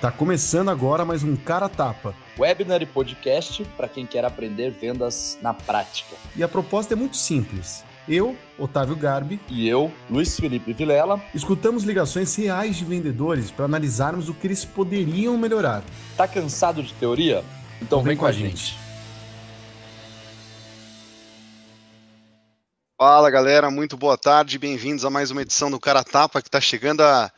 Tá 0.00 0.10
começando 0.10 0.70
agora 0.70 1.04
mais 1.04 1.22
um 1.22 1.36
Cara 1.36 1.68
Tapa. 1.68 2.14
Webinar 2.38 2.80
e 2.80 2.86
podcast 2.86 3.62
para 3.76 3.86
quem 3.86 4.06
quer 4.06 4.24
aprender 4.24 4.70
vendas 4.70 5.38
na 5.42 5.52
prática. 5.52 6.16
E 6.34 6.42
a 6.42 6.48
proposta 6.48 6.94
é 6.94 6.96
muito 6.96 7.18
simples. 7.18 7.84
Eu, 8.08 8.34
Otávio 8.58 8.96
Garbi, 8.96 9.38
e 9.46 9.68
eu, 9.68 9.92
Luiz 10.08 10.40
Felipe 10.40 10.72
Vilela, 10.72 11.22
escutamos 11.34 11.84
ligações 11.84 12.34
reais 12.34 12.76
de 12.76 12.84
vendedores 12.86 13.50
para 13.50 13.66
analisarmos 13.66 14.30
o 14.30 14.32
que 14.32 14.46
eles 14.46 14.64
poderiam 14.64 15.36
melhorar. 15.36 15.82
Tá 16.16 16.26
cansado 16.26 16.82
de 16.82 16.94
teoria? 16.94 17.44
Então, 17.76 17.98
então 17.98 17.98
vem, 17.98 18.12
vem 18.12 18.16
com 18.16 18.24
a 18.24 18.32
gente. 18.32 18.68
gente. 18.68 18.78
Fala 22.96 23.30
galera, 23.30 23.70
muito 23.70 23.98
boa 23.98 24.16
tarde, 24.16 24.58
bem-vindos 24.58 25.04
a 25.04 25.10
mais 25.10 25.30
uma 25.30 25.42
edição 25.42 25.70
do 25.70 25.78
Cara 25.78 26.02
Tapa 26.02 26.40
que 26.40 26.48
está 26.48 26.58
chegando 26.58 27.02
a 27.02 27.30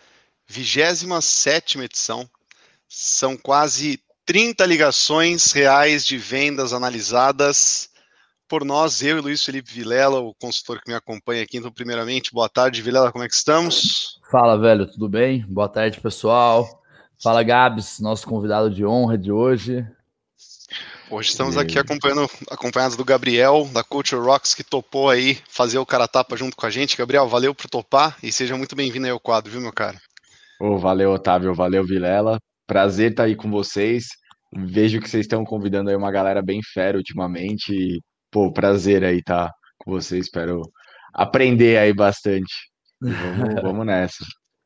27 0.47 1.81
edição. 1.81 2.31
São 2.95 3.39
quase 3.39 3.99
30 4.27 4.67
ligações 4.67 5.51
reais 5.53 6.05
de 6.05 6.19
vendas 6.19 6.75
analisadas 6.75 7.89
por 8.47 8.67
nós, 8.67 9.03
eu 9.03 9.17
e 9.17 9.21
Luiz 9.23 9.43
Felipe 9.43 9.73
Vilela, 9.73 10.21
o 10.21 10.35
consultor 10.35 10.79
que 10.79 10.91
me 10.91 10.95
acompanha 10.95 11.43
aqui. 11.43 11.57
Então, 11.57 11.73
primeiramente, 11.73 12.35
boa 12.35 12.51
tarde, 12.51 12.83
Vilela, 12.83 13.11
como 13.11 13.25
é 13.25 13.29
que 13.29 13.35
estamos? 13.35 14.21
Fala, 14.31 14.59
velho, 14.59 14.87
tudo 14.87 15.09
bem? 15.09 15.43
Boa 15.49 15.71
tarde, 15.71 16.03
pessoal. 16.03 16.69
Fala, 17.23 17.43
Gabs, 17.43 17.99
nosso 17.99 18.27
convidado 18.27 18.69
de 18.69 18.85
honra 18.85 19.17
de 19.17 19.33
hoje. 19.33 19.87
Hoje 21.11 21.31
estamos 21.31 21.57
aqui 21.57 21.79
acompanhando, 21.79 22.29
acompanhados 22.51 22.95
do 22.95 23.07
Gabriel, 23.07 23.67
da 23.73 23.83
Culture 23.83 24.21
Rocks, 24.21 24.55
que 24.55 24.63
topou 24.63 25.09
aí 25.09 25.39
fazer 25.49 25.79
o 25.79 25.87
cara 25.87 26.07
tapa 26.07 26.37
junto 26.37 26.55
com 26.55 26.67
a 26.67 26.71
gente. 26.71 26.99
Gabriel, 26.99 27.27
valeu 27.27 27.55
por 27.55 27.71
topar 27.71 28.19
e 28.23 28.31
seja 28.31 28.55
muito 28.55 28.77
bem-vindo 28.77 29.07
aí 29.07 29.13
ao 29.13 29.19
quadro, 29.19 29.51
viu, 29.51 29.63
meu 29.63 29.73
cara? 29.73 29.99
Oh, 30.61 30.77
valeu, 30.77 31.11
Otávio, 31.11 31.55
valeu, 31.55 31.83
Vilela. 31.87 32.39
Prazer 32.73 33.11
estar 33.11 33.25
aí 33.25 33.37
com 33.37 33.51
vocês. 33.51 34.07
Vejo 34.51 34.99
que 34.99 35.07
vocês 35.07 35.27
estão 35.27 35.45
convidando 35.45 35.91
aí 35.91 35.95
uma 35.95 36.11
galera 36.11 36.41
bem 36.41 36.63
fera 36.63 36.97
ultimamente. 36.97 37.71
E, 37.71 38.01
pô, 38.31 38.51
prazer 38.51 39.05
aí 39.05 39.19
estar 39.19 39.51
com 39.77 39.91
vocês. 39.91 40.25
Espero 40.25 40.63
aprender 41.13 41.77
aí 41.77 41.93
bastante. 41.93 42.51
Vamos, 42.99 43.13
vamos 43.63 43.85
nessa. 43.85 44.25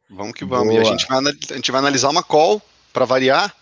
Vamos 0.09 0.35
que 0.35 0.45
vamos. 0.45 0.69
Boa. 0.69 0.79
E 0.79 0.81
a 0.83 0.85
gente, 0.85 1.05
vai, 1.05 1.19
a 1.19 1.55
gente 1.57 1.73
vai 1.73 1.81
analisar 1.81 2.09
uma 2.09 2.23
call 2.23 2.63
para 2.93 3.05
variar. 3.05 3.53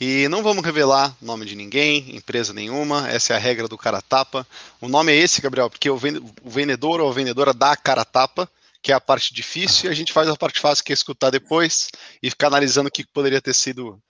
E 0.00 0.28
não 0.28 0.42
vamos 0.42 0.64
revelar 0.64 1.14
nome 1.20 1.44
de 1.44 1.54
ninguém, 1.54 2.16
empresa 2.16 2.54
nenhuma, 2.54 3.06
essa 3.06 3.34
é 3.34 3.36
a 3.36 3.38
regra 3.38 3.68
do 3.68 3.76
cara 3.76 4.00
tapa. 4.00 4.46
O 4.80 4.88
nome 4.88 5.12
é 5.12 5.16
esse, 5.16 5.42
Gabriel, 5.42 5.68
porque 5.68 5.90
o 5.90 6.00
vendedor 6.42 7.02
ou 7.02 7.10
a 7.10 7.12
vendedora 7.12 7.52
dá 7.52 7.72
a 7.72 7.76
cara 7.76 8.02
tapa 8.02 8.48
que 8.82 8.92
é 8.92 8.94
a 8.94 9.00
parte 9.00 9.34
difícil, 9.34 9.88
e 9.88 9.92
a 9.92 9.94
gente 9.94 10.12
faz 10.12 10.28
a 10.28 10.36
parte 10.36 10.60
fácil, 10.60 10.84
que 10.84 10.92
é 10.92 10.94
escutar 10.94 11.30
depois 11.30 11.88
e 12.22 12.30
ficar 12.30 12.46
analisando 12.46 12.88
o 12.88 12.92
que 12.92 13.06
poderia 13.06 13.40
ter 13.40 13.54
sido 13.54 14.00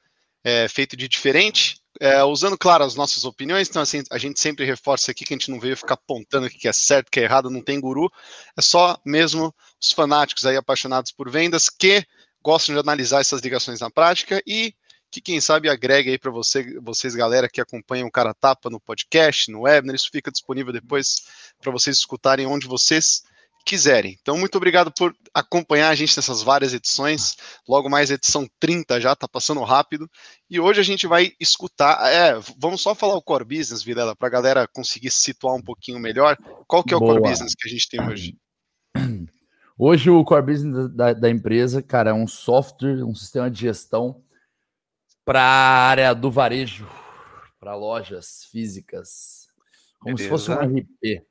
é, 0.44 0.68
feito 0.68 0.96
de 0.96 1.08
diferente, 1.08 1.80
é, 2.00 2.22
usando, 2.22 2.56
claro, 2.56 2.84
as 2.84 2.94
nossas 2.94 3.24
opiniões. 3.24 3.68
Então, 3.68 3.82
assim, 3.82 4.02
a 4.10 4.18
gente 4.18 4.40
sempre 4.40 4.64
reforça 4.64 5.10
aqui 5.10 5.24
que 5.24 5.34
a 5.34 5.36
gente 5.36 5.50
não 5.50 5.58
veio 5.58 5.76
ficar 5.76 5.94
apontando 5.94 6.46
o 6.46 6.50
que 6.50 6.68
é 6.68 6.72
certo, 6.72 7.08
o 7.08 7.10
que 7.10 7.20
é 7.20 7.24
errado, 7.24 7.50
não 7.50 7.62
tem 7.62 7.80
guru, 7.80 8.10
é 8.56 8.62
só 8.62 8.98
mesmo 9.04 9.54
os 9.80 9.92
fanáticos 9.92 10.46
aí 10.46 10.56
apaixonados 10.56 11.10
por 11.10 11.30
vendas 11.30 11.68
que 11.68 12.04
gostam 12.42 12.74
de 12.74 12.80
analisar 12.80 13.20
essas 13.20 13.40
ligações 13.40 13.80
na 13.80 13.90
prática 13.90 14.42
e 14.46 14.74
que 15.10 15.20
quem 15.20 15.40
sabe 15.40 15.68
agrega 15.68 16.10
aí 16.10 16.18
para 16.18 16.30
você, 16.30 16.78
vocês, 16.80 17.14
galera, 17.16 17.48
que 17.48 17.60
acompanham 17.60 18.06
o 18.06 18.12
Cara 18.12 18.32
Tapa 18.32 18.70
no 18.70 18.80
podcast, 18.80 19.50
no 19.50 19.62
webinar, 19.62 19.96
isso 19.96 20.08
fica 20.10 20.30
disponível 20.30 20.72
depois 20.72 21.16
para 21.60 21.72
vocês 21.72 21.98
escutarem 21.98 22.46
onde 22.46 22.68
vocês 22.68 23.22
quiserem. 23.64 24.16
Então, 24.20 24.36
muito 24.36 24.56
obrigado 24.56 24.92
por 24.92 25.14
acompanhar 25.34 25.90
a 25.90 25.94
gente 25.94 26.16
nessas 26.16 26.42
várias 26.42 26.72
edições. 26.74 27.36
Logo 27.68 27.88
mais 27.88 28.10
edição 28.10 28.48
30 28.58 29.00
já, 29.00 29.14
tá 29.14 29.28
passando 29.28 29.62
rápido. 29.62 30.10
E 30.48 30.58
hoje 30.58 30.80
a 30.80 30.84
gente 30.84 31.06
vai 31.06 31.32
escutar. 31.38 31.98
É, 32.12 32.38
vamos 32.58 32.82
só 32.82 32.94
falar 32.94 33.14
o 33.14 33.22
core 33.22 33.44
business, 33.44 33.82
Vilela, 33.82 34.16
para 34.16 34.28
a 34.28 34.30
galera 34.30 34.68
conseguir 34.68 35.10
se 35.10 35.22
situar 35.22 35.54
um 35.54 35.62
pouquinho 35.62 35.98
melhor. 35.98 36.36
Qual 36.66 36.82
que 36.82 36.94
é 36.94 36.96
o 36.96 37.00
Boa. 37.00 37.14
core 37.14 37.30
business 37.30 37.54
que 37.54 37.68
a 37.68 37.70
gente 37.70 37.88
tem 37.88 38.00
hoje? 38.00 38.36
Hoje 39.82 40.10
o 40.10 40.22
core 40.22 40.44
business 40.44 40.90
da, 40.90 41.14
da 41.14 41.30
empresa, 41.30 41.82
cara, 41.82 42.10
é 42.10 42.12
um 42.12 42.26
software, 42.26 43.02
um 43.02 43.14
sistema 43.14 43.50
de 43.50 43.62
gestão 43.62 44.22
para 45.24 45.40
a 45.40 45.88
área 45.88 46.14
do 46.14 46.30
varejo, 46.30 46.86
para 47.58 47.74
lojas 47.74 48.44
físicas, 48.52 49.48
como 49.98 50.16
Beleza. 50.16 50.24
se 50.24 50.28
fosse 50.28 50.50
um 50.50 50.78
RP. 50.78 51.24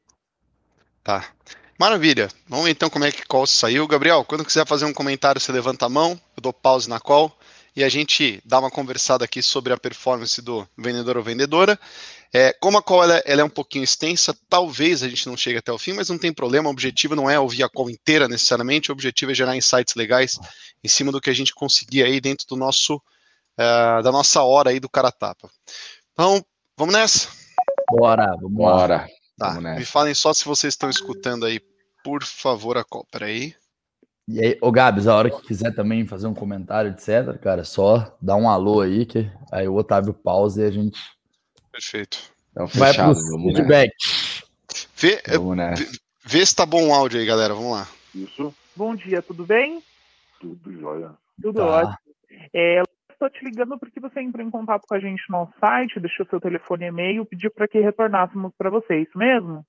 Tá. 1.04 1.32
Maravilha. 1.80 2.28
Vamos 2.46 2.66
ver 2.66 2.72
então 2.72 2.90
como 2.90 3.06
é 3.06 3.12
que 3.12 3.26
call 3.26 3.48
saiu. 3.48 3.88
Gabriel, 3.88 4.26
quando 4.26 4.44
quiser 4.44 4.68
fazer 4.68 4.84
um 4.84 4.94
comentário, 4.94 5.40
você 5.40 5.50
levanta 5.50 5.86
a 5.86 5.90
mão, 5.90 6.20
eu 6.36 6.42
dou 6.42 6.52
pause 6.52 6.90
na 6.90 7.00
call 7.00 7.34
e 7.74 7.86
a 7.86 7.88
gente 7.88 8.42
dá 8.44 8.60
uma 8.60 8.70
conversada 8.70 9.24
aqui 9.24 9.42
sobre 9.42 9.72
a 9.72 9.78
performance 9.78 10.42
do 10.42 10.68
vendedor 10.78 11.16
ou 11.16 11.24
vendedora. 11.24 11.80
É, 12.34 12.52
como 12.52 12.78
a 12.78 12.84
call 12.84 13.06
ela, 13.06 13.24
ela, 13.26 13.40
é 13.40 13.44
um 13.46 13.50
pouquinho 13.50 13.86
extensa, 13.86 14.36
talvez 14.50 15.02
a 15.02 15.08
gente 15.08 15.26
não 15.26 15.38
chegue 15.38 15.58
até 15.58 15.72
o 15.72 15.78
fim, 15.78 15.94
mas 15.94 16.10
não 16.10 16.18
tem 16.18 16.34
problema. 16.34 16.68
O 16.68 16.72
objetivo 16.72 17.16
não 17.16 17.30
é 17.30 17.40
ouvir 17.40 17.64
a 17.64 17.70
call 17.70 17.90
inteira 17.90 18.28
necessariamente, 18.28 18.92
o 18.92 18.94
objetivo 18.94 19.32
é 19.32 19.34
gerar 19.34 19.56
insights 19.56 19.96
legais 19.96 20.38
em 20.84 20.88
cima 20.90 21.14
do 21.14 21.22
que 21.22 21.30
a 21.30 21.34
gente 21.34 21.56
conseguir 21.56 22.04
aí 22.04 22.20
dentro 22.20 22.46
do 22.46 22.58
nosso 22.58 22.98
uh, 22.98 24.04
da 24.04 24.12
nossa 24.12 24.44
hora 24.44 24.72
aí 24.72 24.82
do 24.82 24.90
cara 24.90 25.14
tapa. 25.14 25.50
Então, 26.12 26.44
vamos 26.78 26.94
nessa? 26.94 27.30
Bora, 27.90 28.36
vamos 28.36 28.52
Bora. 28.52 29.08
Tá, 29.40 29.54
me 29.62 29.86
falem 29.86 30.14
só 30.14 30.34
se 30.34 30.44
vocês 30.44 30.74
estão 30.74 30.90
escutando 30.90 31.46
aí, 31.46 31.62
por 32.04 32.24
favor, 32.24 32.78
a 32.78 32.84
call. 32.84 33.06
Peraí. 33.12 33.56
E 34.28 34.40
aí, 34.40 34.58
ô 34.62 34.72
Gabs, 34.72 35.08
a 35.08 35.16
hora 35.16 35.30
que 35.32 35.42
quiser 35.42 35.74
também 35.74 36.06
fazer 36.06 36.28
um 36.28 36.36
comentário, 36.36 36.92
etc., 36.92 37.40
cara, 37.42 37.64
só 37.64 38.16
dá 38.22 38.36
um 38.36 38.48
alô 38.48 38.82
aí, 38.82 39.06
que 39.06 39.28
aí 39.52 39.68
o 39.68 39.76
Otávio 39.76 40.14
pausa 40.14 40.62
e 40.62 40.68
a 40.68 40.72
gente. 40.72 41.00
Perfeito. 41.72 42.20
Então, 42.52 42.68
Vai 42.68 42.94
pro 42.94 43.16
feedback. 43.16 43.92
Vê, 44.96 45.16
vê, 45.16 46.00
vê 46.26 46.46
se 46.46 46.56
tá 46.56 46.66
bom 46.66 46.90
o 46.90 46.94
áudio 46.94 47.20
aí, 47.20 47.26
galera. 47.26 47.56
Vamos 47.56 47.72
lá. 47.72 47.88
Isso. 48.14 48.54
Bom 48.76 48.96
dia, 48.96 49.22
tudo 49.22 49.46
bem? 49.46 49.82
Tudo 50.40 50.80
jóia. 50.80 51.12
Tudo 51.42 51.56
tá. 51.56 51.66
ótimo. 51.66 51.98
É, 52.54 52.84
estou 53.12 53.30
te 53.30 53.44
ligando 53.44 53.78
porque 53.78 54.00
você 54.00 54.22
entrou 54.22 54.46
em 54.46 54.50
contato 54.50 54.86
com 54.88 54.94
a 54.94 55.00
gente 55.00 55.22
no 55.30 55.40
nosso 55.40 55.54
site, 55.60 56.00
deixou 56.00 56.26
seu 56.28 56.40
telefone 56.40 56.86
e 56.86 56.88
e-mail, 56.88 57.26
pediu 57.26 57.52
para 57.52 57.68
que 57.68 57.80
retornássemos 57.80 58.54
para 58.58 58.70
você, 58.70 59.02
isso 59.02 59.18
mesmo? 59.18 59.66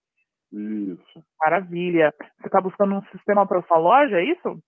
Isso. 0.52 1.24
Maravilha. 1.38 2.14
Você 2.38 2.46
está 2.46 2.60
buscando 2.60 2.94
um 2.94 3.02
sistema 3.06 3.46
para 3.46 3.62
sua 3.62 3.78
loja, 3.78 4.16
é 4.16 4.24
isso? 4.24 4.62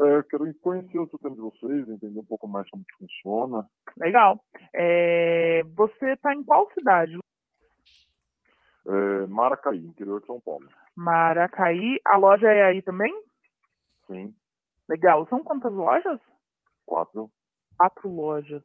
É, 0.00 0.16
eu 0.16 0.24
quero 0.24 0.54
conhecer 0.60 0.98
o 0.98 1.08
sistema 1.08 1.34
de 1.34 1.40
vocês, 1.40 1.88
entender 1.88 2.18
um 2.18 2.24
pouco 2.24 2.48
mais 2.48 2.68
como 2.70 2.82
funciona. 2.98 3.66
Legal. 3.98 4.40
É, 4.74 5.62
você 5.74 6.12
está 6.12 6.34
em 6.34 6.42
qual 6.42 6.70
cidade? 6.72 7.18
É, 8.86 9.26
Maracaí, 9.26 9.78
interior 9.78 10.20
de 10.20 10.26
São 10.26 10.40
Paulo. 10.40 10.66
Maracaí. 10.96 12.00
A 12.06 12.16
loja 12.16 12.50
é 12.50 12.64
aí 12.64 12.82
também? 12.82 13.12
Sim. 14.06 14.34
Legal. 14.88 15.26
São 15.28 15.44
quantas 15.44 15.72
lojas? 15.72 16.18
Quatro 16.86 17.30
quatro 17.82 18.08
lojas. 18.08 18.62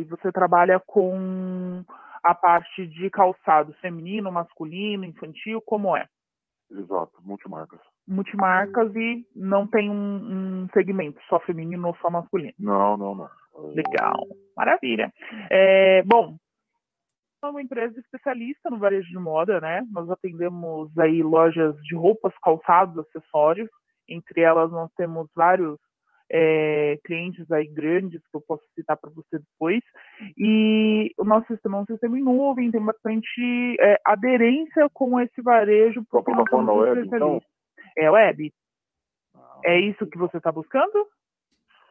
E 0.00 0.04
você 0.04 0.32
trabalha 0.32 0.80
com 0.80 1.84
a 2.22 2.34
parte 2.34 2.86
de 2.86 3.10
calçado 3.10 3.72
feminino, 3.74 4.30
masculino, 4.30 5.04
infantil, 5.04 5.60
como 5.62 5.96
é? 5.96 6.06
Exato, 6.70 7.12
multimarcas. 7.22 7.80
Multimarcas 8.06 8.94
e 8.94 9.26
não 9.34 9.66
tem 9.66 9.90
um, 9.90 10.64
um 10.64 10.68
segmento 10.72 11.20
só 11.28 11.40
feminino 11.40 11.88
ou 11.88 11.96
só 11.96 12.10
masculino? 12.10 12.54
Não, 12.58 12.96
não, 12.96 13.14
não. 13.14 13.28
Legal, 13.74 14.26
maravilha. 14.56 15.12
É, 15.50 16.02
bom, 16.04 16.36
é 17.42 17.46
uma 17.46 17.62
empresa 17.62 17.98
especialista 17.98 18.70
no 18.70 18.78
varejo 18.78 19.08
de 19.08 19.18
moda, 19.18 19.60
né? 19.60 19.82
Nós 19.90 20.10
atendemos 20.10 20.96
aí 20.98 21.22
lojas 21.22 21.74
de 21.82 21.94
roupas, 21.94 22.32
calçados, 22.42 22.98
acessórios. 22.98 23.68
Entre 24.08 24.40
elas 24.40 24.70
nós 24.70 24.90
temos 24.94 25.28
vários 25.34 25.78
é, 26.30 26.98
clientes 27.04 27.50
aí 27.50 27.66
grandes 27.66 28.20
que 28.20 28.36
eu 28.36 28.40
posso 28.40 28.64
citar 28.74 28.96
para 28.96 29.10
você 29.10 29.38
depois. 29.38 29.82
E 30.36 31.12
o 31.18 31.24
nosso 31.24 31.46
sistema 31.46 31.78
é 31.78 31.80
um 31.80 31.86
sistema 31.86 32.18
em 32.18 32.22
nuvem, 32.22 32.70
tem 32.70 32.84
bastante 32.84 33.76
é, 33.80 34.00
aderência 34.04 34.88
com 34.92 35.18
esse 35.20 35.40
varejo. 35.42 36.04
Porque 36.10 36.30
nós 36.32 36.48
somos 36.50 36.76
web, 36.76 37.06
então? 37.06 37.40
É 37.96 38.10
web. 38.10 38.52
Ah. 39.34 39.60
É 39.64 39.80
isso 39.80 40.06
que 40.06 40.18
você 40.18 40.36
está 40.36 40.52
buscando? 40.52 41.06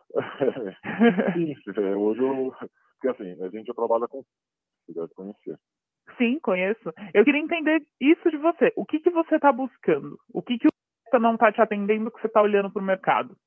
Sim, 1.33 1.53
é, 1.77 1.95
hoje 1.95 2.21
eu. 2.21 2.53
Porque 2.99 3.09
assim, 3.09 3.43
a 3.43 3.49
gente 3.49 3.73
trabalha 3.73 4.07
com. 4.07 4.23
Você 4.85 4.93
deve 4.93 5.13
conhecer. 5.13 5.59
Sim, 6.17 6.39
conheço. 6.39 6.93
Eu 7.13 7.25
queria 7.25 7.41
entender 7.41 7.83
isso 7.99 8.31
de 8.31 8.37
você. 8.37 8.71
O 8.75 8.85
que, 8.85 8.99
que 8.99 9.09
você 9.09 9.35
está 9.35 9.51
buscando? 9.51 10.17
O 10.33 10.41
que, 10.41 10.57
que 10.57 10.67
o 10.67 11.19
não 11.19 11.33
está 11.33 11.51
te 11.51 11.61
atendendo 11.61 12.11
que 12.11 12.19
você 12.19 12.27
está 12.27 12.41
olhando 12.41 12.71
para 12.71 12.81
o 12.81 12.85
mercado? 12.85 13.37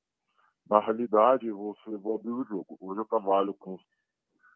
Na 0.70 0.78
realidade, 0.78 1.50
você 1.50 1.96
vou 1.96 2.14
abrir 2.14 2.30
o 2.30 2.44
jogo. 2.44 2.78
Hoje 2.80 3.00
eu 3.00 3.04
trabalho 3.04 3.52
com 3.54 3.76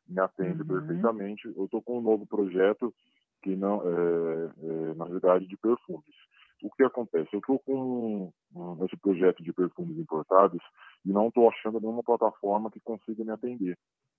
me 0.07 0.21
atende 0.21 0.63
uhum. 0.63 0.69
perfeitamente. 0.69 1.53
Eu 1.57 1.65
estou 1.65 1.83
com 1.83 1.99
um 1.99 2.03
novo 2.03 2.27
projeto 2.27 2.95
que 3.43 3.57
não 3.57 3.83
é, 3.83 4.51
é, 4.63 4.95
na 4.95 5.07
realidade 5.07 5.47
de 5.47 5.57
perfumes. 5.57 6.15
O 6.63 6.71
que 6.71 6.85
acontece? 6.85 7.29
Eu 7.33 7.41
estou 7.41 7.59
com 7.59 8.33
um, 8.55 8.85
esse 8.85 8.97
projeto 8.99 9.43
de 9.43 9.53
perfumes 9.53 9.99
importados 9.99 10.63
e 11.05 11.13
não 11.13 11.29
estou 11.29 11.49
achando 11.49 11.81
nenhuma 11.81 12.03
plataforma 12.03 12.71
que 12.71 12.81
consiga 12.81 13.25
me 13.25 13.33
atender. 13.33 13.77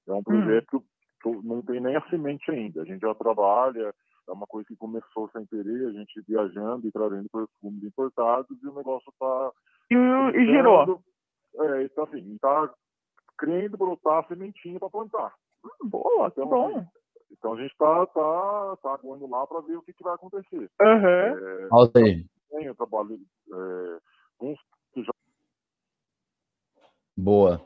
É 0.07 0.13
um 0.13 0.23
projeto 0.23 0.77
hum. 0.77 1.41
que 1.41 1.47
não 1.47 1.61
tem 1.61 1.79
nem 1.79 1.95
a 1.95 2.07
semente 2.09 2.51
ainda. 2.51 2.81
A 2.81 2.85
gente 2.85 3.01
já 3.01 3.15
trabalha, 3.15 3.93
é 4.27 4.31
uma 4.31 4.45
coisa 4.45 4.67
que 4.67 4.75
começou 4.75 5.29
sem 5.29 5.45
querer, 5.45 5.87
a 5.87 5.91
gente 5.91 6.21
viajando 6.27 6.87
e 6.87 6.91
trazendo 6.91 7.29
perfumes 7.29 7.83
importados 7.83 8.61
e 8.61 8.67
o 8.67 8.75
negócio 8.75 9.09
está. 9.09 9.51
E, 9.89 9.95
e 9.95 10.45
girou. 10.45 11.01
É, 11.59 11.83
então 11.83 12.03
assim, 12.03 12.33
está 12.33 12.73
querendo 13.39 13.77
brotar 13.77 14.23
a 14.23 14.27
sementinha 14.27 14.79
para 14.79 14.89
plantar. 14.89 15.33
Hum, 15.63 15.89
boa, 15.89 16.27
então, 16.27 16.47
bom. 16.47 16.77
Assim, 16.77 16.87
então 17.31 17.53
a 17.53 17.57
gente 17.57 17.71
está 17.71 18.05
tá, 18.07 18.77
tá 18.81 18.93
aguardando 18.93 19.29
lá 19.29 19.45
para 19.47 19.61
ver 19.61 19.77
o 19.77 19.81
que, 19.81 19.93
que, 19.93 20.03
vai 20.03 20.15
acontecer. 20.15 20.69
Uhum. 20.81 21.07
É, 21.07 21.67
Olha 21.71 21.91
aí. 21.95 22.25
Eu 22.51 22.75
trabalho 22.75 23.19
é, 23.51 23.99
com 24.37 24.55
já... 24.97 25.11
Boa. 27.17 27.61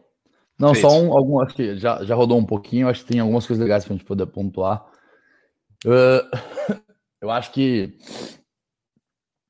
Não, 0.60 0.76
só 0.76 0.90
um, 0.90 1.14
algum, 1.14 1.40
acho 1.40 1.56
que 1.56 1.78
já, 1.78 2.04
já 2.04 2.16
rodou 2.16 2.38
um 2.38 2.46
pouquinho, 2.46 2.90
acho 2.90 3.06
que 3.06 3.14
tem 3.14 3.22
algumas 3.22 3.48
coisas 3.48 3.64
legais 3.64 3.86
para 3.86 3.94
a 3.94 3.98
gente 3.98 4.06
poder 4.06 4.26
pontuar. 4.28 4.86
Uh, 5.86 6.28
eu 7.22 7.32
acho 7.32 7.52
que 7.54 7.98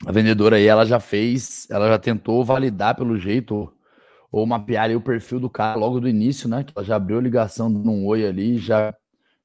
a 0.05 0.11
vendedora 0.11 0.57
aí, 0.57 0.65
ela 0.65 0.85
já 0.85 0.99
fez, 0.99 1.67
ela 1.69 1.87
já 1.87 1.97
tentou 1.97 2.43
validar 2.43 2.95
pelo 2.95 3.17
jeito, 3.17 3.73
ou 4.31 4.45
mapear 4.45 4.95
o 4.95 5.01
perfil 5.01 5.39
do 5.39 5.49
cara 5.49 5.77
logo 5.77 5.99
do 5.99 6.07
início, 6.07 6.47
né? 6.47 6.63
Que 6.63 6.73
ela 6.75 6.85
já 6.85 6.95
abriu 6.95 7.17
a 7.17 7.21
ligação 7.21 7.69
num 7.69 8.05
oi 8.05 8.25
ali, 8.25 8.57
já 8.57 8.95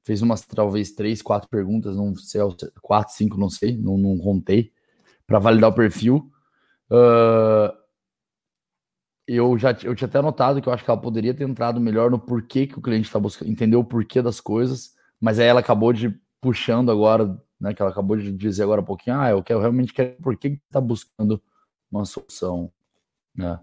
fez 0.04 0.20
umas 0.20 0.42
talvez 0.42 0.92
três, 0.92 1.22
quatro 1.22 1.48
perguntas, 1.48 1.96
não 1.96 2.14
sei, 2.14 2.40
quatro, 2.82 3.14
cinco, 3.14 3.38
não 3.38 3.48
sei, 3.48 3.76
não, 3.76 3.96
não 3.96 4.18
contei, 4.18 4.72
para 5.26 5.38
validar 5.38 5.70
o 5.70 5.74
perfil. 5.74 6.30
Uh, 6.90 7.72
eu 9.26 9.56
já 9.58 9.70
eu 9.82 9.94
tinha 9.94 10.06
até 10.06 10.20
notado 10.20 10.60
que 10.60 10.68
eu 10.68 10.72
acho 10.72 10.84
que 10.84 10.90
ela 10.90 11.00
poderia 11.00 11.32
ter 11.32 11.48
entrado 11.48 11.80
melhor 11.80 12.10
no 12.10 12.18
porquê 12.18 12.66
que 12.66 12.78
o 12.78 12.82
cliente 12.82 13.06
está 13.06 13.18
buscando, 13.18 13.50
entender 13.50 13.76
o 13.76 13.84
porquê 13.84 14.20
das 14.20 14.38
coisas, 14.38 14.94
mas 15.18 15.38
aí 15.38 15.46
ela 15.46 15.60
acabou 15.60 15.92
de 15.94 16.14
puxando 16.40 16.90
agora, 16.90 17.40
né, 17.58 17.72
que 17.72 17.80
ela 17.80 17.90
acabou 17.90 18.18
de 18.18 18.30
dizer 18.30 18.64
agora 18.64 18.82
um 18.82 18.84
pouquinho, 18.84 19.18
ah, 19.18 19.30
eu 19.30 19.42
quero 19.42 19.60
realmente 19.60 19.94
quero 19.94 20.16
por 20.22 20.36
que 20.36 20.60
está 20.66 20.78
buscando 20.78 21.42
uma 21.90 22.04
solução, 22.04 22.70
né? 23.34 23.58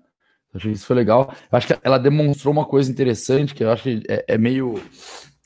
Achei 0.53 0.71
que 0.71 0.77
isso 0.77 0.85
foi 0.85 0.95
legal. 0.95 1.33
Eu 1.51 1.57
acho 1.57 1.67
que 1.67 1.77
ela 1.81 1.97
demonstrou 1.97 2.53
uma 2.53 2.65
coisa 2.65 2.91
interessante 2.91 3.55
que 3.55 3.63
eu 3.63 3.71
acho 3.71 3.83
que 3.83 4.03
é, 4.07 4.25
é 4.27 4.37
meio 4.37 4.81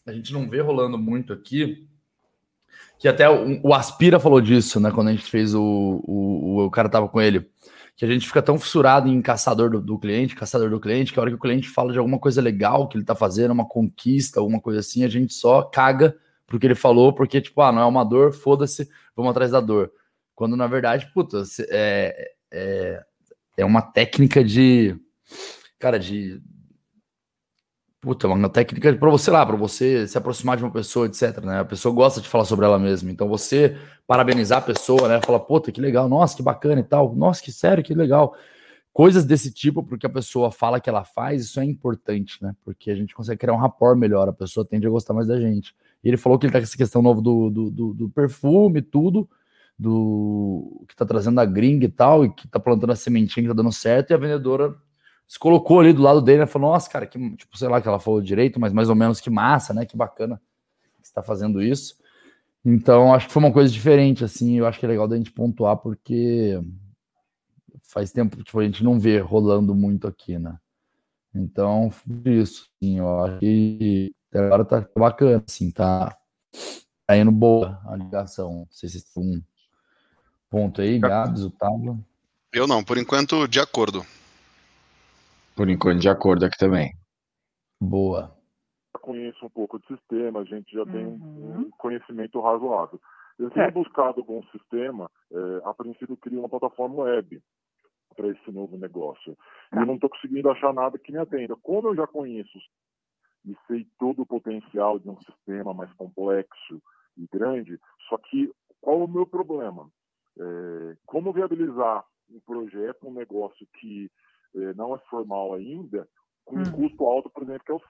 a 0.05 0.13
gente 0.13 0.31
não 0.31 0.47
vê 0.47 0.61
rolando 0.61 0.97
muito 0.99 1.33
aqui, 1.33 1.87
que 2.99 3.07
até 3.07 3.27
o, 3.27 3.59
o, 3.63 3.73
Aspira 3.73 4.19
falou 4.19 4.39
disso, 4.39 4.79
né? 4.79 4.91
Quando 4.91 5.07
a 5.07 5.11
gente 5.11 5.25
fez 5.25 5.55
o, 5.55 5.61
o, 6.05 6.65
o 6.65 6.69
cara 6.69 6.87
tava 6.87 7.09
com 7.09 7.19
ele, 7.19 7.49
que 7.95 8.05
a 8.05 8.07
gente 8.07 8.27
fica 8.27 8.41
tão 8.41 8.59
fissurado 8.59 9.09
em 9.09 9.19
caçador 9.19 9.71
do, 9.71 9.81
do, 9.81 9.97
cliente, 9.97 10.35
caçador 10.35 10.69
do 10.69 10.79
cliente, 10.79 11.11
que 11.11 11.19
a 11.19 11.23
hora 11.23 11.31
que 11.31 11.35
o 11.35 11.39
cliente 11.39 11.67
fala 11.69 11.91
de 11.91 11.97
alguma 11.97 12.19
coisa 12.19 12.39
legal 12.39 12.87
que 12.87 12.97
ele 12.97 13.03
tá 13.03 13.15
fazendo, 13.15 13.51
uma 13.51 13.67
conquista, 13.67 14.39
alguma 14.39 14.61
coisa 14.61 14.79
assim, 14.79 15.03
a 15.03 15.07
gente 15.07 15.33
só 15.33 15.63
caga 15.63 16.15
pro 16.45 16.59
que 16.59 16.67
ele 16.67 16.75
falou, 16.75 17.11
porque, 17.11 17.41
tipo, 17.41 17.59
ah, 17.61 17.71
não 17.71 17.81
é 17.81 17.85
uma 17.85 18.03
dor, 18.03 18.31
foda-se, 18.31 18.87
vamos 19.15 19.31
atrás 19.31 19.51
da 19.51 19.59
dor. 19.59 19.91
Quando, 20.35 20.55
na 20.55 20.67
verdade, 20.67 21.09
puta, 21.13 21.41
é, 21.69 22.31
é, 22.51 23.03
é 23.57 23.65
uma 23.65 23.81
técnica 23.81 24.43
de, 24.43 24.95
cara, 25.79 25.99
de 25.99 26.41
Puta, 28.05 28.27
uma 28.27 28.49
técnica 28.49 28.95
para 28.95 29.09
você 29.09 29.31
lá, 29.31 29.43
para 29.43 29.55
você 29.55 30.07
se 30.07 30.15
aproximar 30.15 30.55
de 30.57 30.63
uma 30.63 30.69
pessoa, 30.69 31.07
etc. 31.07 31.39
Né? 31.43 31.61
A 31.61 31.65
pessoa 31.65 31.91
gosta 31.91 32.21
de 32.21 32.29
falar 32.29 32.45
sobre 32.45 32.63
ela 32.63 32.77
mesma. 32.77 33.09
Então 33.09 33.27
você 33.27 33.75
parabenizar 34.05 34.59
a 34.59 34.61
pessoa, 34.61 35.09
né? 35.09 35.19
Falar, 35.25 35.39
puta, 35.39 35.71
que 35.71 35.81
legal, 35.81 36.07
nossa, 36.07 36.37
que 36.37 36.43
bacana 36.43 36.81
e 36.81 36.83
tal. 36.83 37.15
Nossa, 37.15 37.41
que 37.41 37.51
sério, 37.51 37.83
que 37.83 37.95
legal. 37.95 38.35
Coisas 38.93 39.25
desse 39.25 39.51
tipo, 39.51 39.81
porque 39.81 40.05
a 40.05 40.09
pessoa 40.09 40.51
fala 40.51 40.79
que 40.79 40.87
ela 40.87 41.03
faz, 41.03 41.45
isso 41.45 41.59
é 41.59 41.65
importante, 41.65 42.37
né? 42.43 42.55
Porque 42.63 42.91
a 42.91 42.95
gente 42.95 43.15
consegue 43.15 43.39
criar 43.39 43.53
um 43.53 43.57
rapport 43.57 43.97
melhor, 43.97 44.29
a 44.29 44.33
pessoa 44.33 44.63
tende 44.63 44.85
a 44.85 44.89
gostar 44.91 45.15
mais 45.15 45.27
da 45.27 45.41
gente. 45.41 45.75
E 46.03 46.07
ele 46.07 46.17
falou 46.17 46.37
que 46.37 46.45
ele 46.45 46.53
tá 46.53 46.59
com 46.59 46.63
essa 46.63 46.77
questão 46.77 47.01
nova 47.01 47.19
do, 47.19 47.49
do, 47.49 47.71
do, 47.71 47.93
do 47.95 48.09
perfume, 48.09 48.83
tudo, 48.83 49.27
do 49.77 50.85
que 50.87 50.95
tá 50.95 51.05
trazendo 51.05 51.39
a 51.39 51.45
gringa 51.45 51.85
e 51.85 51.91
tal, 51.91 52.25
e 52.25 52.33
que 52.33 52.47
tá 52.47 52.59
plantando 52.59 52.91
a 52.91 52.95
sementinha 52.95 53.43
que 53.43 53.49
tá 53.49 53.53
dando 53.53 53.71
certo, 53.71 54.11
e 54.11 54.13
a 54.13 54.17
vendedora 54.17 54.75
se 55.27 55.39
colocou 55.39 55.79
ali 55.79 55.91
do 55.91 56.01
lado 56.01 56.21
dele, 56.21 56.39
né? 56.39 56.45
Falou, 56.45 56.71
nossa, 56.71 56.89
cara, 56.89 57.05
que, 57.05 57.17
tipo, 57.35 57.57
sei 57.57 57.67
lá 57.67 57.81
que 57.81 57.87
ela 57.87 57.99
falou 57.99 58.21
direito, 58.21 58.59
mas 58.59 58.71
mais 58.71 58.89
ou 58.89 58.95
menos 58.95 59.19
que 59.19 59.29
massa, 59.29 59.73
né? 59.73 59.85
Que 59.85 59.97
bacana 59.97 60.41
que 61.01 61.07
está 61.07 61.21
fazendo 61.21 61.61
isso. 61.61 61.97
Então, 62.63 63.13
acho 63.13 63.27
que 63.27 63.33
foi 63.33 63.43
uma 63.43 63.53
coisa 63.53 63.71
diferente, 63.71 64.23
assim, 64.23 64.57
eu 64.57 64.65
acho 64.65 64.79
que 64.79 64.85
é 64.85 64.89
legal 64.89 65.07
da 65.07 65.17
gente 65.17 65.31
pontuar, 65.31 65.77
porque 65.77 66.59
faz 67.83 68.11
tempo, 68.11 68.41
tipo, 68.43 68.59
a 68.59 68.63
gente 68.63 68.83
não 68.83 68.99
vê 68.99 69.19
rolando 69.19 69.75
muito 69.75 70.07
aqui, 70.07 70.39
né? 70.39 70.57
Então, 71.33 71.91
isso, 72.25 72.67
sim, 72.81 72.99
eu 72.99 73.19
acho 73.23 73.39
que 73.39 74.11
agora 74.33 74.65
tá 74.65 74.87
bacana, 74.97 75.43
assim, 75.47 75.69
tá, 75.69 76.17
tá 77.05 77.17
indo 77.17 77.31
boa 77.31 77.79
a 77.85 77.95
ligação. 77.95 78.53
Não 78.53 78.67
sei 78.71 78.89
se 78.89 79.13
tem 79.13 79.23
um 79.23 79.41
ponto 80.49 80.81
aí, 80.81 80.99
Gabs, 80.99 81.43
Otávio. 81.43 82.03
Eu 82.53 82.67
não, 82.67 82.83
por 82.83 82.97
enquanto, 82.97 83.47
de 83.47 83.59
acordo. 83.59 84.01
Por 85.55 85.69
enquanto, 85.69 86.01
de 86.01 86.09
acordo 86.09 86.45
aqui 86.45 86.57
também. 86.57 86.93
Boa. 87.81 88.35
Eu 88.93 88.99
conheço 88.99 89.45
um 89.45 89.49
pouco 89.49 89.79
de 89.79 89.87
sistema, 89.87 90.39
a 90.39 90.43
gente 90.45 90.71
já 90.71 90.83
uhum. 90.83 90.91
tem 90.91 91.05
um 91.05 91.69
conhecimento 91.71 92.39
razoável. 92.39 92.99
Eu 93.37 93.49
tenho 93.51 93.65
é. 93.65 93.71
buscado 93.71 94.21
algum 94.21 94.41
sistema, 94.47 95.09
é, 95.31 95.37
a 95.65 95.73
princípio 95.73 96.17
queria 96.17 96.39
uma 96.39 96.49
plataforma 96.49 97.03
web 97.03 97.41
para 98.15 98.29
esse 98.29 98.51
novo 98.51 98.77
negócio. 98.77 99.37
E 99.73 99.77
eu 99.77 99.85
não 99.85 99.95
estou 99.95 100.09
conseguindo 100.09 100.49
achar 100.49 100.73
nada 100.73 100.97
que 100.97 101.11
me 101.11 101.17
atenda. 101.17 101.55
Como 101.57 101.89
eu 101.89 101.95
já 101.95 102.07
conheço 102.07 102.57
e 103.45 103.55
sei 103.67 103.85
todo 103.99 104.21
o 104.21 104.25
potencial 104.25 104.97
de 104.97 105.09
um 105.09 105.19
sistema 105.21 105.73
mais 105.73 105.91
complexo 105.93 106.81
e 107.17 107.27
grande, 107.31 107.77
só 108.09 108.17
que 108.17 108.51
qual 108.81 109.03
o 109.03 109.07
meu 109.07 109.25
problema? 109.25 109.89
É, 110.37 110.97
como 111.05 111.31
viabilizar 111.31 112.03
um 112.29 112.39
projeto, 112.39 113.07
um 113.07 113.13
negócio 113.13 113.65
que 113.79 114.09
é, 114.55 114.73
não 114.73 114.95
é 114.95 114.99
formal 115.09 115.53
ainda, 115.53 116.07
com 116.43 116.57
um 116.57 116.61
hum. 116.61 116.71
custo 116.71 117.05
alto, 117.05 117.29
por 117.29 117.43
exemplo, 117.43 117.63
que 117.65 117.71
é 117.71 117.75
o 117.75 117.81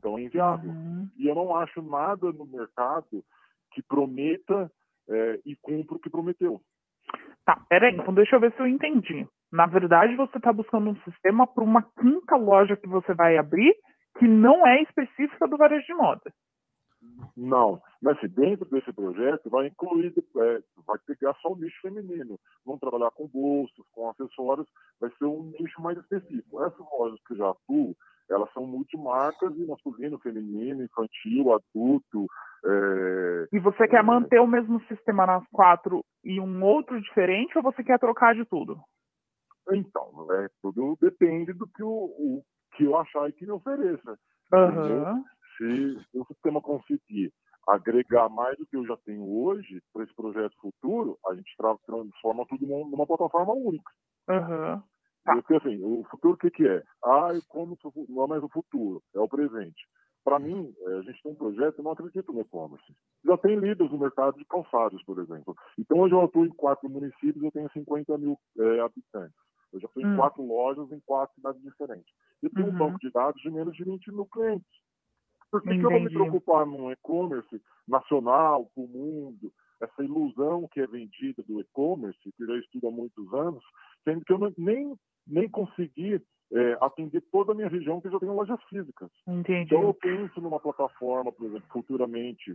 então 0.00 0.18
é 0.18 0.22
inviável. 0.22 0.70
Uhum. 0.70 1.08
E 1.16 1.28
eu 1.28 1.34
não 1.34 1.54
acho 1.54 1.82
nada 1.82 2.32
no 2.32 2.46
mercado 2.46 3.22
que 3.72 3.82
prometa 3.82 4.72
é, 5.08 5.40
e 5.44 5.54
cumpra 5.56 5.96
o 5.96 5.98
que 6.00 6.10
prometeu. 6.10 6.60
Tá, 7.44 7.60
peraí, 7.68 7.94
então 7.94 8.12
deixa 8.14 8.36
eu 8.36 8.40
ver 8.40 8.52
se 8.52 8.60
eu 8.60 8.66
entendi. 8.66 9.26
Na 9.52 9.66
verdade, 9.66 10.16
você 10.16 10.38
está 10.38 10.52
buscando 10.52 10.90
um 10.90 10.96
sistema 11.02 11.46
para 11.46 11.62
uma 11.62 11.82
quinta 12.00 12.36
loja 12.36 12.76
que 12.76 12.88
você 12.88 13.12
vai 13.14 13.36
abrir 13.36 13.74
que 14.18 14.26
não 14.26 14.66
é 14.66 14.82
específica 14.82 15.46
do 15.46 15.56
varejo 15.56 15.86
de 15.86 15.94
moda. 15.94 16.32
Não, 17.36 17.80
mas 18.02 18.18
se 18.20 18.28
dentro 18.28 18.68
desse 18.70 18.92
projeto 18.92 19.48
vai 19.50 19.66
incluir, 19.66 20.12
é, 20.16 20.62
vai 20.86 20.98
pegar 21.06 21.34
só 21.40 21.52
o 21.52 21.56
nicho 21.56 21.80
feminino. 21.80 22.38
Vamos 22.64 22.80
trabalhar 22.80 23.10
com 23.12 23.26
bolsas, 23.26 23.84
com 23.92 24.08
acessórios, 24.10 24.66
vai 25.00 25.10
ser 25.18 25.24
um 25.24 25.52
nicho 25.58 25.80
mais 25.80 25.98
específico. 25.98 26.62
Essas 26.62 26.86
lojas 26.98 27.20
que 27.26 27.34
já 27.34 27.50
atuam, 27.50 27.94
elas 28.28 28.52
são 28.52 28.66
multimarcas 28.66 29.56
e 29.56 29.66
masculino, 29.66 30.18
feminino, 30.18 30.82
infantil, 30.82 31.52
adulto. 31.52 32.26
É... 32.64 33.48
E 33.52 33.58
você 33.58 33.88
quer 33.88 34.04
manter 34.04 34.40
o 34.40 34.46
mesmo 34.46 34.80
sistema 34.82 35.26
nas 35.26 35.44
quatro 35.52 36.04
e 36.24 36.40
um 36.40 36.62
outro 36.62 37.00
diferente 37.00 37.56
ou 37.56 37.62
você 37.62 37.82
quer 37.82 37.98
trocar 37.98 38.34
de 38.34 38.44
tudo? 38.44 38.78
Então, 39.72 40.26
é, 40.32 40.48
tudo 40.62 40.96
depende 41.00 41.52
do 41.52 41.66
que, 41.66 41.82
o, 41.82 41.88
o 41.88 42.42
que 42.74 42.84
eu 42.84 42.96
achar 42.96 43.28
e 43.28 43.32
que 43.32 43.44
me 43.44 43.52
ofereça. 43.52 44.18
Uhum 44.52 45.22
se 45.60 46.18
o 46.18 46.24
sistema 46.24 46.60
conseguir 46.62 47.32
agregar 47.68 48.28
mais 48.30 48.56
do 48.56 48.66
que 48.66 48.76
eu 48.76 48.86
já 48.86 48.96
tenho 48.98 49.22
hoje 49.28 49.82
para 49.92 50.04
esse 50.04 50.14
projeto 50.14 50.56
futuro, 50.60 51.18
a 51.26 51.34
gente 51.34 51.54
transforma 51.86 52.46
tudo 52.48 52.66
numa 52.66 53.06
plataforma 53.06 53.52
única. 53.52 53.92
Uhum. 54.28 54.82
Porque 55.24 55.54
assim, 55.54 55.82
o 55.84 56.02
futuro 56.10 56.34
o 56.34 56.36
que, 56.38 56.50
que 56.50 56.66
é? 56.66 56.82
Ah, 57.04 57.28
como 57.48 57.76
não 58.08 58.24
é 58.24 58.26
mais 58.26 58.42
o 58.42 58.48
futuro, 58.48 59.02
é 59.14 59.20
o 59.20 59.28
presente. 59.28 59.80
Para 60.24 60.38
mim, 60.38 60.72
é, 60.78 60.98
a 60.98 61.02
gente 61.02 61.22
tem 61.22 61.32
um 61.32 61.36
projeto, 61.36 61.78
eu 61.78 61.84
não 61.84 61.92
acredito 61.92 62.32
no 62.32 62.40
e-commerce. 62.40 62.94
Já 63.24 63.36
tem 63.38 63.56
líderes 63.56 63.90
no 63.90 63.98
mercado 63.98 64.36
de 64.36 64.44
calçados, 64.44 65.02
por 65.04 65.18
exemplo. 65.18 65.54
Então, 65.78 65.98
hoje 65.98 66.14
eu 66.14 66.20
atuo 66.22 66.44
em 66.44 66.50
quatro 66.50 66.88
municípios, 66.90 67.42
eu 67.42 67.50
tenho 67.50 67.70
50 67.72 68.18
mil 68.18 68.38
é, 68.58 68.80
habitantes. 68.80 69.36
Eu 69.72 69.80
já 69.80 69.86
estou 69.86 70.02
em 70.02 70.06
hum. 70.06 70.16
quatro 70.16 70.42
lojas 70.42 70.90
em 70.92 71.00
quatro 71.00 71.34
cidades 71.34 71.62
diferentes. 71.62 72.12
E 72.42 72.50
tenho 72.50 72.68
uhum. 72.68 72.74
um 72.74 72.78
banco 72.78 72.98
de 72.98 73.10
dados 73.10 73.40
de 73.40 73.50
menos 73.50 73.74
de 73.74 73.84
20 73.84 74.12
mil 74.12 74.26
clientes. 74.26 74.68
Por 75.50 75.62
que, 75.62 75.70
que 75.70 75.84
eu 75.84 75.90
vou 75.90 76.00
me 76.00 76.10
preocupar 76.10 76.66
num 76.66 76.90
e-commerce 76.92 77.60
nacional, 77.88 78.70
para 78.74 78.84
o 78.84 78.88
mundo, 78.88 79.52
essa 79.80 80.04
ilusão 80.04 80.68
que 80.70 80.80
é 80.80 80.86
vendida 80.86 81.42
do 81.42 81.60
e-commerce, 81.60 82.18
que 82.22 82.42
eu 82.42 82.46
já 82.46 82.56
estudo 82.56 82.88
há 82.88 82.90
muitos 82.90 83.32
anos, 83.34 83.64
sendo 84.04 84.24
que 84.24 84.32
eu 84.32 84.38
não, 84.38 84.52
nem, 84.56 84.94
nem 85.26 85.48
consegui 85.48 86.22
é, 86.52 86.78
atender 86.80 87.22
toda 87.32 87.52
a 87.52 87.54
minha 87.54 87.68
região, 87.68 88.00
que 88.00 88.10
já 88.10 88.18
tenho 88.18 88.34
lojas 88.34 88.62
físicas. 88.68 89.10
Entendi. 89.26 89.62
Então 89.62 89.82
eu 89.82 89.94
penso 89.94 90.40
numa 90.40 90.60
plataforma, 90.60 91.32
por 91.32 91.46
exemplo, 91.46 91.68
futuramente, 91.72 92.54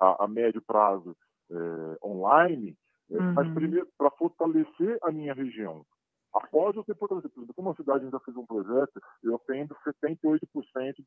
a, 0.00 0.24
a 0.24 0.28
médio 0.28 0.62
prazo, 0.62 1.16
é, 1.50 2.06
online, 2.06 2.76
é, 3.10 3.16
uhum. 3.18 3.32
mas 3.34 3.52
primeiro 3.52 3.88
para 3.98 4.10
fortalecer 4.12 4.98
a 5.02 5.10
minha 5.10 5.34
região. 5.34 5.84
Após 6.32 6.76
você 6.76 6.94
fortalecer, 6.94 7.28
por 7.30 7.40
exemplo, 7.40 7.54
como 7.54 7.70
a 7.70 7.74
cidade 7.74 8.04
ainda 8.04 8.20
fez 8.20 8.36
um 8.36 8.46
projeto, 8.46 9.00
eu 9.22 9.34
atendo 9.34 9.74
78% 9.84 10.38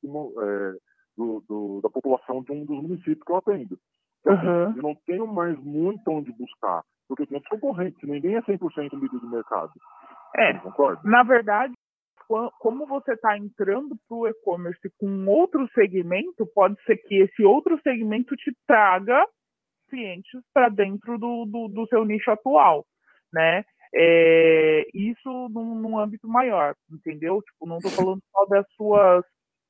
do, 0.01 0.41
é, 0.41 0.77
do, 1.17 1.43
do, 1.47 1.81
da 1.81 1.89
população 1.89 2.41
de 2.43 2.51
um 2.51 2.65
dos 2.65 2.81
municípios 2.81 3.23
que 3.23 3.31
eu 3.31 3.37
atendo. 3.37 3.79
Uhum. 4.25 4.75
Eu 4.77 4.83
não 4.83 4.95
tenho 5.05 5.27
mais 5.27 5.57
muito 5.59 6.01
onde 6.09 6.31
buscar, 6.31 6.81
porque 7.07 7.23
eu 7.23 7.27
tenho 7.27 7.43
concorrentes, 7.49 8.01
ninguém 8.07 8.35
é 8.35 8.41
100% 8.41 8.93
líder 8.93 9.19
do 9.19 9.29
mercado. 9.29 9.71
É, 10.35 10.53
na 11.03 11.23
verdade, 11.23 11.73
como 12.59 12.87
você 12.87 13.13
está 13.13 13.37
entrando 13.37 13.95
para 14.07 14.17
o 14.17 14.27
e-commerce 14.27 14.89
com 14.99 15.25
outro 15.27 15.67
segmento, 15.73 16.45
pode 16.55 16.81
ser 16.83 16.97
que 16.97 17.15
esse 17.21 17.43
outro 17.43 17.79
segmento 17.81 18.35
te 18.35 18.51
traga 18.65 19.25
clientes 19.89 20.41
para 20.53 20.69
dentro 20.69 21.19
do, 21.19 21.45
do, 21.45 21.67
do, 21.67 21.87
seu 21.87 22.03
nicho 22.03 22.31
atual, 22.31 22.85
né? 23.31 23.63
É, 23.95 24.87
isso 24.91 25.49
num, 25.49 25.75
num, 25.75 25.99
âmbito 25.99 26.27
maior, 26.27 26.73
entendeu? 26.91 27.41
Tipo, 27.43 27.67
não 27.67 27.77
estou 27.77 27.91
falando 27.91 28.21
só 28.31 28.45
das 28.45 28.65
suas, 28.73 29.23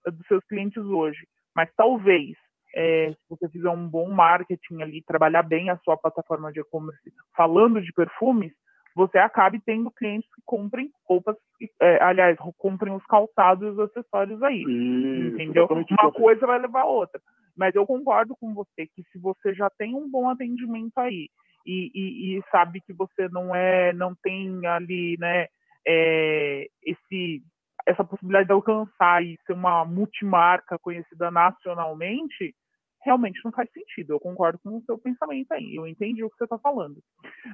dos 0.05 0.27
seus 0.27 0.43
clientes 0.45 0.83
hoje, 0.83 1.27
mas 1.55 1.69
talvez 1.75 2.35
é, 2.75 3.11
se 3.11 3.29
você 3.29 3.47
fizer 3.49 3.69
um 3.69 3.87
bom 3.87 4.09
marketing 4.09 4.81
ali, 4.81 5.03
trabalhar 5.03 5.43
bem 5.43 5.69
a 5.69 5.77
sua 5.77 5.95
plataforma 5.95 6.51
de 6.51 6.59
e-commerce, 6.59 7.13
falando 7.35 7.81
de 7.81 7.93
perfumes, 7.93 8.51
você 8.95 9.17
acabe 9.17 9.59
tendo 9.65 9.91
clientes 9.91 10.29
que 10.33 10.41
comprem 10.45 10.91
roupas, 11.07 11.35
é, 11.81 12.03
aliás, 12.03 12.37
comprem 12.57 12.93
os 12.93 13.03
calçados 13.05 13.63
e 13.63 13.71
os 13.71 13.79
acessórios 13.79 14.41
aí. 14.43 14.61
Isso, 14.61 15.35
entendeu? 15.35 15.67
Uma 15.67 16.11
coisa 16.11 16.45
vai 16.45 16.59
levar 16.59 16.81
a 16.81 16.85
outra. 16.85 17.19
Mas 17.55 17.73
eu 17.75 17.85
concordo 17.85 18.35
com 18.35 18.53
você 18.53 18.87
que 18.87 19.03
se 19.11 19.19
você 19.19 19.53
já 19.53 19.69
tem 19.77 19.95
um 19.95 20.09
bom 20.09 20.29
atendimento 20.29 20.97
aí 20.97 21.29
e, 21.65 21.91
e, 21.93 22.37
e 22.37 22.43
sabe 22.51 22.81
que 22.81 22.93
você 22.93 23.27
não 23.29 23.55
é, 23.55 23.93
não 23.93 24.15
tem 24.15 24.65
ali, 24.65 25.15
né, 25.19 25.47
é, 25.87 26.67
esse 26.83 27.43
essa 27.85 28.03
possibilidade 28.03 28.47
de 28.47 28.53
alcançar 28.53 29.23
e 29.23 29.37
ser 29.45 29.53
uma 29.53 29.85
multimarca 29.85 30.77
conhecida 30.79 31.29
nacionalmente, 31.29 32.55
realmente 33.03 33.39
não 33.43 33.51
faz 33.51 33.69
sentido. 33.71 34.13
Eu 34.13 34.19
concordo 34.19 34.59
com 34.63 34.77
o 34.77 34.81
seu 34.83 34.97
pensamento 34.97 35.51
aí. 35.51 35.75
Eu 35.75 35.87
entendi 35.87 36.23
o 36.23 36.29
que 36.29 36.37
você 36.37 36.45
está 36.45 36.57
falando. 36.57 36.97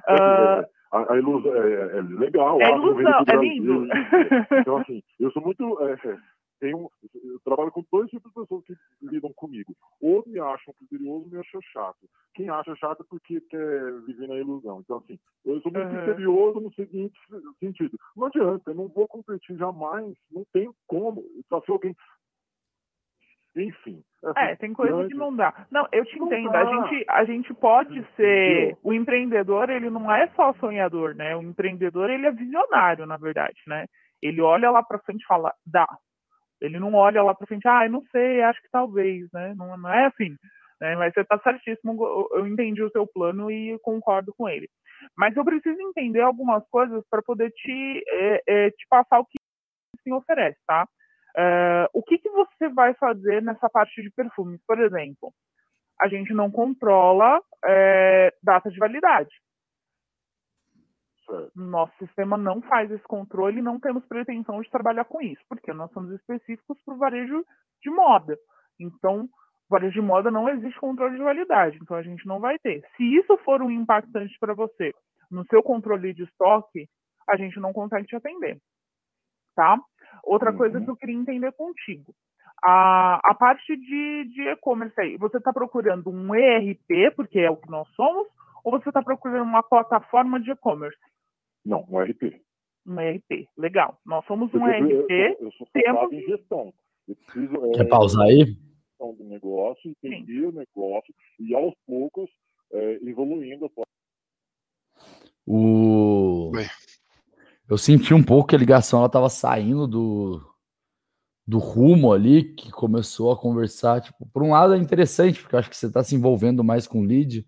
Uh, 0.08 0.64
a, 0.92 1.12
a, 1.12 1.16
ilusão 1.16 1.54
é, 1.54 1.72
é, 1.72 1.98
é 1.98 2.02
legal. 2.02 2.60
É 2.60 2.70
ilusão, 2.70 3.24
é 3.28 3.36
lindo. 3.36 3.88
Então, 4.60 4.76
assim, 4.78 5.02
eu 5.18 5.30
sou 5.32 5.42
muito. 5.42 5.78
É, 5.84 5.96
tenho, 6.60 6.90
eu 7.14 7.40
trabalho 7.44 7.72
com 7.72 7.84
dois 7.90 8.08
tipos 8.10 8.30
de 8.30 8.40
pessoas 8.40 8.64
que 8.64 8.74
lidam 9.02 9.32
comigo. 9.32 9.74
Ou 10.00 10.22
me 10.26 10.38
acham 10.38 10.74
criterioso, 10.74 11.24
ou 11.24 11.30
me 11.30 11.38
acham 11.38 11.60
chato. 11.72 12.08
Quem 12.34 12.48
acha 12.48 12.76
chato 12.76 13.02
é 13.02 13.06
porque 13.08 13.40
quer 13.40 14.00
viver 14.02 14.28
na 14.28 14.36
ilusão. 14.36 14.80
Então, 14.80 14.98
assim, 14.98 15.18
eu 15.44 15.60
sou 15.62 15.72
muito 15.72 15.88
uhum. 15.88 16.04
criterioso 16.04 16.60
no 16.60 16.72
seguinte 16.74 17.18
sentido. 17.58 17.98
Não 18.14 18.26
adianta, 18.26 18.70
eu 18.70 18.74
não 18.74 18.88
vou 18.88 19.08
competir 19.08 19.56
jamais, 19.56 20.14
não 20.30 20.44
tem 20.52 20.70
como. 20.86 21.24
Só 21.48 21.60
se 21.62 21.70
alguém 21.70 21.96
enfim. 23.56 24.02
É, 24.36 24.54
tem 24.56 24.72
coisa 24.72 25.08
que 25.08 25.14
não 25.14 25.34
dá. 25.34 25.66
Não, 25.70 25.86
eu 25.90 26.04
te 26.04 26.18
entendo. 26.18 26.54
A 26.54 26.64
gente, 26.64 27.04
a 27.08 27.24
gente 27.24 27.54
pode 27.54 28.06
ser. 28.14 28.76
O 28.82 28.92
empreendedor, 28.92 29.70
ele 29.70 29.90
não 29.90 30.12
é 30.12 30.28
só 30.36 30.52
sonhador, 30.54 31.14
né? 31.14 31.34
O 31.34 31.42
empreendedor, 31.42 32.10
ele 32.10 32.26
é 32.26 32.30
visionário, 32.30 33.06
na 33.06 33.16
verdade, 33.16 33.58
né? 33.66 33.86
Ele 34.22 34.40
olha 34.40 34.70
lá 34.70 34.82
para 34.82 34.98
frente 35.00 35.22
e 35.22 35.26
fala, 35.26 35.52
dá. 35.66 35.88
Ele 36.60 36.78
não 36.78 36.94
olha 36.94 37.22
lá 37.22 37.34
para 37.34 37.46
frente, 37.46 37.66
ah, 37.66 37.86
eu 37.86 37.90
não 37.90 38.02
sei, 38.10 38.42
acho 38.42 38.60
que 38.60 38.70
talvez, 38.70 39.26
né? 39.32 39.54
Não, 39.56 39.76
não 39.76 39.92
é 39.92 40.06
assim. 40.06 40.36
Né? 40.80 40.96
Mas 40.96 41.12
você 41.12 41.20
está 41.20 41.38
certíssimo, 41.38 42.28
eu 42.32 42.46
entendi 42.46 42.82
o 42.82 42.90
seu 42.90 43.06
plano 43.06 43.50
e 43.50 43.78
concordo 43.80 44.32
com 44.36 44.48
ele. 44.48 44.68
Mas 45.16 45.36
eu 45.36 45.44
preciso 45.44 45.80
entender 45.80 46.20
algumas 46.20 46.66
coisas 46.68 47.02
para 47.10 47.22
poder 47.22 47.50
te, 47.50 48.04
é, 48.08 48.42
é, 48.46 48.70
te 48.70 48.86
passar 48.88 49.20
o 49.20 49.24
que 49.24 49.38
se 50.02 50.12
oferece, 50.12 50.58
tá? 50.66 50.86
Uh, 51.36 51.86
o 51.94 52.02
que, 52.02 52.18
que 52.18 52.28
você 52.30 52.68
vai 52.68 52.92
fazer 52.94 53.40
nessa 53.40 53.68
parte 53.70 54.02
de 54.02 54.10
perfumes? 54.10 54.60
Por 54.66 54.80
exemplo, 54.80 55.32
a 56.00 56.08
gente 56.08 56.32
não 56.32 56.50
controla 56.50 57.40
é, 57.64 58.34
data 58.42 58.70
de 58.70 58.78
validade. 58.78 59.30
Nosso 61.54 61.92
sistema 61.98 62.36
não 62.36 62.60
faz 62.62 62.90
esse 62.90 63.04
controle 63.04 63.58
e 63.58 63.62
não 63.62 63.78
temos 63.78 64.04
pretensão 64.06 64.60
de 64.60 64.70
trabalhar 64.70 65.04
com 65.04 65.20
isso, 65.20 65.42
porque 65.48 65.72
nós 65.72 65.90
somos 65.92 66.12
específicos 66.12 66.78
para 66.84 66.94
o 66.94 66.98
varejo 66.98 67.44
de 67.82 67.90
moda. 67.90 68.38
Então, 68.78 69.28
varejo 69.68 69.94
de 69.94 70.00
moda 70.00 70.30
não 70.30 70.48
existe 70.48 70.78
controle 70.78 71.16
de 71.16 71.22
validade, 71.22 71.78
então 71.80 71.96
a 71.96 72.02
gente 72.02 72.26
não 72.26 72.40
vai 72.40 72.58
ter. 72.58 72.82
Se 72.96 73.04
isso 73.04 73.36
for 73.38 73.62
um 73.62 73.70
impactante 73.70 74.36
para 74.38 74.54
você 74.54 74.92
no 75.30 75.44
seu 75.46 75.62
controle 75.62 76.12
de 76.12 76.24
estoque, 76.24 76.88
a 77.28 77.36
gente 77.36 77.60
não 77.60 77.72
consegue 77.72 78.06
te 78.06 78.16
atender. 78.16 78.58
Tá? 79.54 79.78
Outra 80.24 80.50
uhum. 80.50 80.56
coisa 80.56 80.80
que 80.80 80.90
eu 80.90 80.96
queria 80.96 81.14
entender 81.14 81.52
contigo. 81.52 82.12
A, 82.62 83.20
a 83.24 83.34
parte 83.34 83.74
de, 83.76 84.24
de 84.24 84.48
e-commerce 84.48 85.00
aí, 85.00 85.16
você 85.16 85.38
está 85.38 85.52
procurando 85.52 86.10
um 86.10 86.34
ERP, 86.34 87.14
porque 87.16 87.38
é 87.38 87.50
o 87.50 87.56
que 87.56 87.70
nós 87.70 87.88
somos, 87.90 88.26
ou 88.62 88.72
você 88.72 88.90
está 88.90 89.02
procurando 89.02 89.44
uma 89.44 89.62
plataforma 89.62 90.38
de 90.40 90.50
e-commerce? 90.50 90.98
Não, 91.64 91.86
um 91.88 92.00
ERP. 92.00 92.40
Um 92.86 93.00
ERP, 93.00 93.48
legal. 93.56 93.98
Nós 94.04 94.24
somos 94.26 94.52
um 94.54 94.66
ERP. 94.66 94.90
Eu, 94.90 95.06
eu, 95.08 95.36
eu 95.40 95.52
sou 95.52 95.66
temos... 95.72 96.12
em 96.12 96.22
gestão. 96.26 96.72
Eu 97.08 97.16
preciso, 97.16 97.66
é, 97.66 97.70
Quer 97.72 97.88
pausar 97.88 98.26
aí? 98.26 98.56
Do 98.98 99.24
negócio, 99.24 99.90
entender 99.90 100.26
Sim. 100.26 100.46
o 100.46 100.52
negócio 100.52 101.14
e 101.38 101.54
aos 101.54 101.74
poucos 101.86 102.28
é, 102.72 102.98
evoluindo. 103.02 103.70
O... 105.46 106.52
Eu 107.68 107.78
senti 107.78 108.12
um 108.12 108.22
pouco 108.22 108.48
que 108.48 108.56
a 108.56 108.58
ligação 108.58 108.98
ela 108.98 109.06
estava 109.06 109.28
saindo 109.28 109.86
do, 109.86 110.42
do 111.46 111.58
rumo 111.58 112.12
ali, 112.12 112.54
que 112.54 112.70
começou 112.70 113.32
a 113.32 113.36
conversar. 113.36 114.00
Tipo, 114.00 114.26
por 114.26 114.42
um 114.42 114.50
lado 114.50 114.74
é 114.74 114.78
interessante, 114.78 115.40
porque 115.40 115.54
eu 115.54 115.58
acho 115.58 115.70
que 115.70 115.76
você 115.76 115.86
está 115.86 116.02
se 116.04 116.14
envolvendo 116.14 116.62
mais 116.62 116.86
com 116.86 117.00
o 117.00 117.04
lead, 117.04 117.46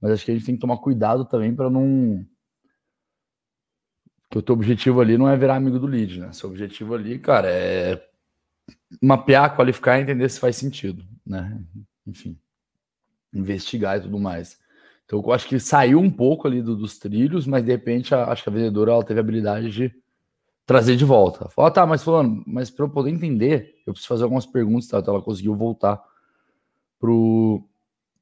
mas 0.00 0.12
acho 0.12 0.24
que 0.24 0.30
a 0.30 0.34
gente 0.34 0.46
tem 0.46 0.54
que 0.54 0.60
tomar 0.60 0.78
cuidado 0.78 1.24
também 1.24 1.54
para 1.54 1.70
não. 1.70 2.24
Que 4.34 4.38
o 4.38 4.42
teu 4.42 4.56
objetivo 4.56 5.00
ali 5.00 5.16
não 5.16 5.28
é 5.28 5.36
virar 5.36 5.54
amigo 5.54 5.78
do 5.78 5.86
lead, 5.86 6.18
né? 6.18 6.32
Seu 6.32 6.50
objetivo 6.50 6.92
ali, 6.92 7.20
cara, 7.20 7.48
é 7.48 8.04
mapear, 9.00 9.54
qualificar 9.54 9.96
e 9.96 10.02
entender 10.02 10.28
se 10.28 10.40
faz 10.40 10.56
sentido, 10.56 11.04
né? 11.24 11.56
Enfim, 12.04 12.36
investigar 13.32 13.96
e 13.96 14.00
tudo 14.00 14.18
mais. 14.18 14.58
Então 15.04 15.22
eu 15.24 15.32
acho 15.32 15.46
que 15.46 15.60
saiu 15.60 16.00
um 16.00 16.10
pouco 16.10 16.48
ali 16.48 16.60
do, 16.60 16.74
dos 16.74 16.98
trilhos, 16.98 17.46
mas 17.46 17.64
de 17.64 17.70
repente 17.70 18.12
a, 18.12 18.24
acho 18.24 18.42
que 18.42 18.48
a 18.48 18.52
vendedora 18.52 18.90
ela 18.90 19.04
teve 19.04 19.20
a 19.20 19.22
habilidade 19.22 19.70
de 19.70 19.94
trazer 20.66 20.96
de 20.96 21.04
volta. 21.04 21.48
Fala, 21.50 21.68
ah, 21.68 21.70
tá, 21.70 21.86
mas 21.86 22.02
falando, 22.02 22.42
mas 22.44 22.70
para 22.70 22.86
eu 22.86 22.90
poder 22.90 23.10
entender, 23.10 23.76
eu 23.86 23.92
preciso 23.92 24.08
fazer 24.08 24.24
algumas 24.24 24.46
perguntas, 24.46 24.88
tá? 24.88 24.98
Então 24.98 25.14
ela 25.14 25.22
conseguiu 25.22 25.54
voltar 25.54 26.02
pro 26.98 27.64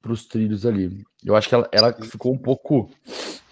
os 0.07 0.27
trilhos 0.27 0.67
ali. 0.67 1.03
Eu 1.25 1.35
acho 1.35 1.49
que 1.49 1.55
ela, 1.55 1.67
ela 1.73 1.91
ficou 2.03 2.35
um 2.35 2.39
pouco. 2.39 2.91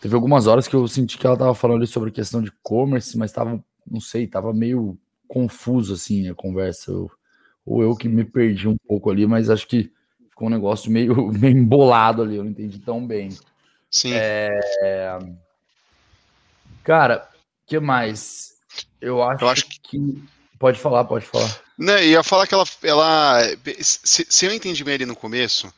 Teve 0.00 0.14
algumas 0.14 0.46
horas 0.46 0.66
que 0.66 0.74
eu 0.74 0.88
senti 0.88 1.18
que 1.18 1.26
ela 1.26 1.36
tava 1.36 1.54
falando 1.54 1.78
ali 1.78 1.86
sobre 1.86 2.08
a 2.08 2.12
questão 2.12 2.40
de 2.40 2.48
e-commerce, 2.48 3.18
mas 3.18 3.32
tava, 3.32 3.62
não 3.88 4.00
sei, 4.00 4.26
tava 4.26 4.52
meio 4.52 4.98
confuso 5.28 5.94
assim 5.94 6.28
a 6.28 6.34
conversa. 6.34 6.90
Eu, 6.90 7.10
ou 7.66 7.82
eu 7.82 7.94
que 7.94 8.08
me 8.08 8.24
perdi 8.24 8.66
um 8.66 8.76
pouco 8.88 9.10
ali, 9.10 9.26
mas 9.26 9.50
acho 9.50 9.66
que 9.66 9.92
ficou 10.30 10.48
um 10.48 10.50
negócio 10.50 10.90
meio, 10.90 11.28
meio 11.32 11.56
embolado 11.56 12.22
ali, 12.22 12.36
eu 12.36 12.44
não 12.44 12.50
entendi 12.50 12.78
tão 12.78 13.06
bem. 13.06 13.28
Sim. 13.90 14.12
É... 14.14 15.18
Cara, 16.82 17.28
o 17.64 17.66
que 17.66 17.78
mais? 17.78 18.54
Eu 19.00 19.22
acho, 19.22 19.44
eu 19.44 19.48
acho 19.48 19.66
que... 19.66 19.80
que... 19.80 20.24
Pode 20.58 20.78
falar, 20.78 21.04
pode 21.04 21.24
falar. 21.24 21.58
Né, 21.78 22.06
ia 22.08 22.22
falar 22.22 22.46
que 22.46 22.52
ela. 22.52 22.64
ela 22.82 23.38
se, 23.80 24.26
se 24.28 24.44
eu 24.44 24.52
entendi 24.52 24.84
bem 24.84 24.94
ali 24.94 25.06
no 25.06 25.16
começo, 25.16 25.72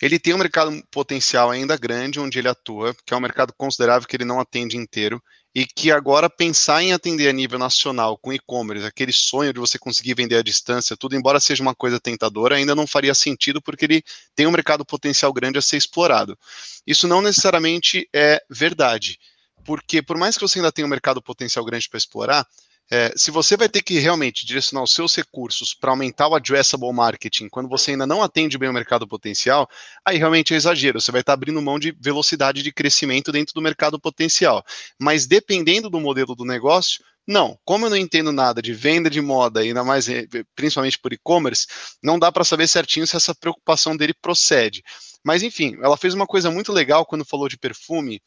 ele 0.00 0.18
tem 0.18 0.34
um 0.34 0.38
mercado 0.38 0.82
potencial 0.90 1.50
ainda 1.50 1.76
grande 1.76 2.20
onde 2.20 2.38
ele 2.38 2.48
atua, 2.48 2.94
que 3.04 3.12
é 3.12 3.16
um 3.16 3.20
mercado 3.20 3.52
considerável 3.56 4.06
que 4.06 4.16
ele 4.16 4.24
não 4.24 4.40
atende 4.40 4.76
inteiro, 4.76 5.22
e 5.54 5.66
que 5.66 5.90
agora 5.90 6.30
pensar 6.30 6.82
em 6.82 6.92
atender 6.92 7.28
a 7.28 7.32
nível 7.32 7.58
nacional 7.58 8.16
com 8.16 8.32
e-commerce, 8.32 8.86
aquele 8.86 9.12
sonho 9.12 9.52
de 9.52 9.58
você 9.58 9.78
conseguir 9.78 10.14
vender 10.14 10.36
à 10.36 10.42
distância, 10.42 10.96
tudo, 10.96 11.16
embora 11.16 11.40
seja 11.40 11.62
uma 11.62 11.74
coisa 11.74 11.98
tentadora, 11.98 12.56
ainda 12.56 12.74
não 12.74 12.86
faria 12.86 13.14
sentido 13.14 13.60
porque 13.60 13.86
ele 13.86 14.04
tem 14.36 14.46
um 14.46 14.52
mercado 14.52 14.84
potencial 14.84 15.32
grande 15.32 15.58
a 15.58 15.62
ser 15.62 15.76
explorado. 15.76 16.38
Isso 16.86 17.08
não 17.08 17.20
necessariamente 17.20 18.08
é 18.14 18.40
verdade, 18.48 19.18
porque 19.64 20.00
por 20.00 20.16
mais 20.16 20.36
que 20.36 20.42
você 20.42 20.58
ainda 20.58 20.70
tenha 20.70 20.86
um 20.86 20.90
mercado 20.90 21.20
potencial 21.20 21.64
grande 21.64 21.88
para 21.88 21.98
explorar, 21.98 22.46
é, 22.90 23.12
se 23.16 23.30
você 23.30 23.56
vai 23.56 23.68
ter 23.68 23.82
que 23.82 23.98
realmente 23.98 24.46
direcionar 24.46 24.82
os 24.82 24.92
seus 24.92 25.14
recursos 25.14 25.74
para 25.74 25.90
aumentar 25.90 26.28
o 26.28 26.34
addressable 26.34 26.92
marketing 26.92 27.48
quando 27.48 27.68
você 27.68 27.90
ainda 27.90 28.06
não 28.06 28.22
atende 28.22 28.56
bem 28.56 28.68
o 28.68 28.72
mercado 28.72 29.06
potencial, 29.06 29.68
aí 30.04 30.16
realmente 30.16 30.54
é 30.54 30.56
exagero. 30.56 31.00
Você 31.00 31.12
vai 31.12 31.20
estar 31.20 31.32
tá 31.32 31.34
abrindo 31.34 31.60
mão 31.60 31.78
de 31.78 31.94
velocidade 32.00 32.62
de 32.62 32.72
crescimento 32.72 33.30
dentro 33.30 33.52
do 33.54 33.60
mercado 33.60 34.00
potencial. 34.00 34.64
Mas 34.98 35.26
dependendo 35.26 35.90
do 35.90 36.00
modelo 36.00 36.34
do 36.34 36.44
negócio, 36.44 37.04
não, 37.26 37.58
como 37.62 37.84
eu 37.84 37.90
não 37.90 37.96
entendo 37.96 38.32
nada 38.32 38.62
de 38.62 38.72
venda 38.72 39.10
de 39.10 39.20
moda, 39.20 39.60
ainda 39.60 39.84
mais 39.84 40.08
eh, 40.08 40.26
principalmente 40.56 40.98
por 40.98 41.12
e-commerce, 41.12 41.66
não 42.02 42.18
dá 42.18 42.32
para 42.32 42.42
saber 42.42 42.66
certinho 42.66 43.06
se 43.06 43.16
essa 43.16 43.34
preocupação 43.34 43.94
dele 43.94 44.14
procede. 44.14 44.82
Mas 45.22 45.42
enfim, 45.42 45.76
ela 45.82 45.98
fez 45.98 46.14
uma 46.14 46.26
coisa 46.26 46.50
muito 46.50 46.72
legal 46.72 47.04
quando 47.04 47.26
falou 47.26 47.46
de 47.46 47.58
perfume. 47.58 48.22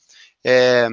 É, 0.45 0.87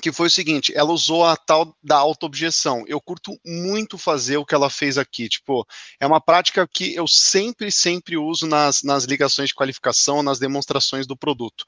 que 0.00 0.12
foi 0.12 0.28
o 0.28 0.30
seguinte, 0.30 0.72
ela 0.74 0.92
usou 0.92 1.24
a 1.24 1.36
tal 1.36 1.76
da 1.82 1.96
auto-objeção. 1.96 2.84
Eu 2.86 3.00
curto 3.00 3.38
muito 3.44 3.98
fazer 3.98 4.36
o 4.36 4.46
que 4.46 4.54
ela 4.54 4.70
fez 4.70 4.96
aqui, 4.96 5.28
tipo, 5.28 5.66
é 6.00 6.06
uma 6.06 6.20
prática 6.20 6.66
que 6.66 6.94
eu 6.94 7.06
sempre, 7.06 7.70
sempre 7.70 8.16
uso 8.16 8.46
nas, 8.46 8.82
nas 8.82 9.04
ligações 9.04 9.48
de 9.48 9.54
qualificação, 9.54 10.22
nas 10.22 10.38
demonstrações 10.38 11.06
do 11.06 11.16
produto. 11.16 11.64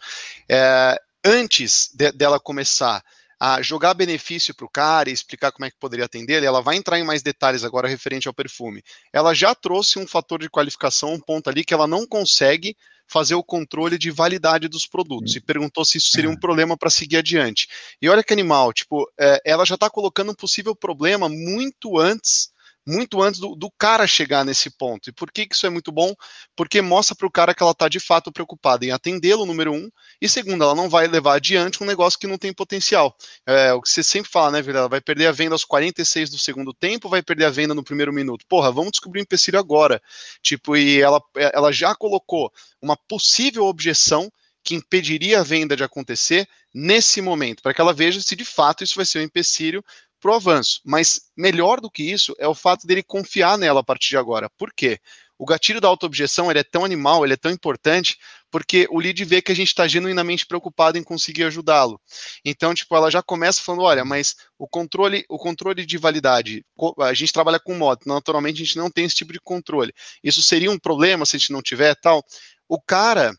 É, 0.48 0.98
antes 1.24 1.90
de, 1.94 2.12
dela 2.12 2.40
começar 2.40 3.02
a 3.38 3.60
jogar 3.60 3.94
benefício 3.94 4.54
para 4.54 4.64
o 4.64 4.70
cara 4.70 5.10
e 5.10 5.12
explicar 5.12 5.52
como 5.52 5.66
é 5.66 5.70
que 5.70 5.78
poderia 5.78 6.04
atender 6.06 6.42
ela 6.42 6.62
vai 6.62 6.76
entrar 6.76 6.98
em 6.98 7.04
mais 7.04 7.22
detalhes 7.22 7.64
agora 7.64 7.88
referente 7.88 8.28
ao 8.28 8.34
perfume. 8.34 8.82
Ela 9.12 9.34
já 9.34 9.54
trouxe 9.54 9.98
um 9.98 10.06
fator 10.06 10.40
de 10.40 10.48
qualificação, 10.48 11.12
um 11.12 11.20
ponto 11.20 11.50
ali 11.50 11.64
que 11.64 11.74
ela 11.74 11.86
não 11.86 12.06
consegue 12.06 12.76
fazer 13.06 13.34
o 13.34 13.44
controle 13.44 13.98
de 13.98 14.10
validade 14.10 14.68
dos 14.68 14.86
produtos 14.86 15.36
e 15.36 15.40
perguntou 15.40 15.84
se 15.84 15.98
isso 15.98 16.10
seria 16.10 16.30
um 16.30 16.38
problema 16.38 16.76
para 16.76 16.90
seguir 16.90 17.18
adiante. 17.18 17.68
E 18.00 18.08
olha 18.08 18.24
que 18.24 18.32
animal, 18.32 18.72
tipo, 18.72 19.10
é, 19.18 19.40
ela 19.44 19.64
já 19.64 19.74
está 19.74 19.90
colocando 19.90 20.32
um 20.32 20.34
possível 20.34 20.74
problema 20.74 21.28
muito 21.28 21.98
antes 21.98 22.53
muito 22.86 23.22
antes 23.22 23.40
do, 23.40 23.54
do, 23.54 23.70
cara 23.78 24.06
chegar 24.06 24.44
nesse 24.44 24.70
ponto. 24.70 25.08
E 25.08 25.12
por 25.12 25.30
que, 25.32 25.46
que 25.46 25.54
isso 25.54 25.66
é 25.66 25.70
muito 25.70 25.90
bom? 25.90 26.14
Porque 26.54 26.82
mostra 26.82 27.14
para 27.16 27.26
o 27.26 27.30
cara 27.30 27.54
que 27.54 27.62
ela 27.62 27.72
está 27.72 27.88
de 27.88 27.98
fato 27.98 28.30
preocupada 28.30 28.84
em 28.84 28.90
atendê-lo, 28.90 29.46
número 29.46 29.72
um, 29.72 29.90
e 30.20 30.28
segundo, 30.28 30.64
ela 30.64 30.74
não 30.74 30.88
vai 30.88 31.06
levar 31.06 31.36
adiante 31.36 31.82
um 31.82 31.86
negócio 31.86 32.18
que 32.18 32.26
não 32.26 32.38
tem 32.38 32.52
potencial. 32.52 33.16
É 33.46 33.72
o 33.72 33.80
que 33.80 33.88
você 33.88 34.02
sempre 34.02 34.30
fala, 34.30 34.52
né, 34.52 34.62
Vila? 34.62 34.88
Vai 34.88 35.00
perder 35.00 35.26
a 35.26 35.32
venda 35.32 35.54
aos 35.54 35.64
46 35.64 36.30
do 36.30 36.38
segundo 36.38 36.72
tempo, 36.72 37.08
vai 37.08 37.22
perder 37.22 37.46
a 37.46 37.50
venda 37.50 37.74
no 37.74 37.84
primeiro 37.84 38.12
minuto. 38.12 38.44
Porra, 38.48 38.70
vamos 38.70 38.92
descobrir 38.92 39.20
o 39.20 39.22
um 39.22 39.24
empecilho 39.24 39.58
agora. 39.58 40.02
Tipo, 40.42 40.76
e 40.76 41.00
ela, 41.00 41.22
ela 41.34 41.72
já 41.72 41.94
colocou 41.94 42.52
uma 42.80 42.96
possível 42.96 43.64
objeção 43.64 44.30
que 44.62 44.74
impediria 44.74 45.40
a 45.40 45.42
venda 45.42 45.76
de 45.76 45.84
acontecer 45.84 46.48
nesse 46.74 47.20
momento, 47.20 47.62
para 47.62 47.72
que 47.74 47.80
ela 47.80 47.92
veja 47.92 48.20
se 48.20 48.34
de 48.34 48.44
fato 48.44 48.82
isso 48.82 48.96
vai 48.96 49.04
ser 49.04 49.18
um 49.18 49.22
empecilho 49.22 49.84
para 50.24 50.32
o 50.32 50.36
avanço. 50.36 50.80
Mas 50.82 51.20
melhor 51.36 51.82
do 51.82 51.90
que 51.90 52.02
isso 52.02 52.34
é 52.38 52.48
o 52.48 52.54
fato 52.54 52.86
dele 52.86 53.02
confiar 53.02 53.58
nela 53.58 53.80
a 53.80 53.84
partir 53.84 54.08
de 54.08 54.16
agora. 54.16 54.48
Por 54.56 54.72
quê? 54.72 54.98
O 55.36 55.44
gatilho 55.44 55.82
da 55.82 55.88
autoobjeção 55.88 56.50
ele 56.50 56.60
é 56.60 56.64
tão 56.64 56.82
animal, 56.82 57.24
ele 57.24 57.34
é 57.34 57.36
tão 57.36 57.50
importante, 57.50 58.16
porque 58.50 58.86
o 58.88 58.98
lead 58.98 59.22
vê 59.24 59.42
que 59.42 59.52
a 59.52 59.54
gente 59.54 59.68
está 59.68 59.86
genuinamente 59.86 60.46
preocupado 60.46 60.96
em 60.96 61.02
conseguir 61.02 61.44
ajudá-lo. 61.44 62.00
Então, 62.42 62.72
tipo, 62.72 62.96
ela 62.96 63.10
já 63.10 63.22
começa 63.22 63.60
falando, 63.60 63.82
olha, 63.82 64.02
mas 64.02 64.34
o 64.56 64.66
controle, 64.66 65.26
o 65.28 65.36
controle 65.36 65.84
de 65.84 65.98
validade, 65.98 66.64
a 67.00 67.12
gente 67.12 67.32
trabalha 67.32 67.60
com 67.60 67.74
moto, 67.74 68.08
naturalmente 68.08 68.62
a 68.62 68.64
gente 68.64 68.78
não 68.78 68.90
tem 68.90 69.04
esse 69.04 69.16
tipo 69.16 69.32
de 69.32 69.40
controle. 69.40 69.92
Isso 70.22 70.42
seria 70.42 70.70
um 70.70 70.78
problema 70.78 71.26
se 71.26 71.36
a 71.36 71.38
gente 71.38 71.52
não 71.52 71.60
tiver 71.60 71.94
tal. 71.96 72.24
O 72.66 72.80
cara, 72.80 73.34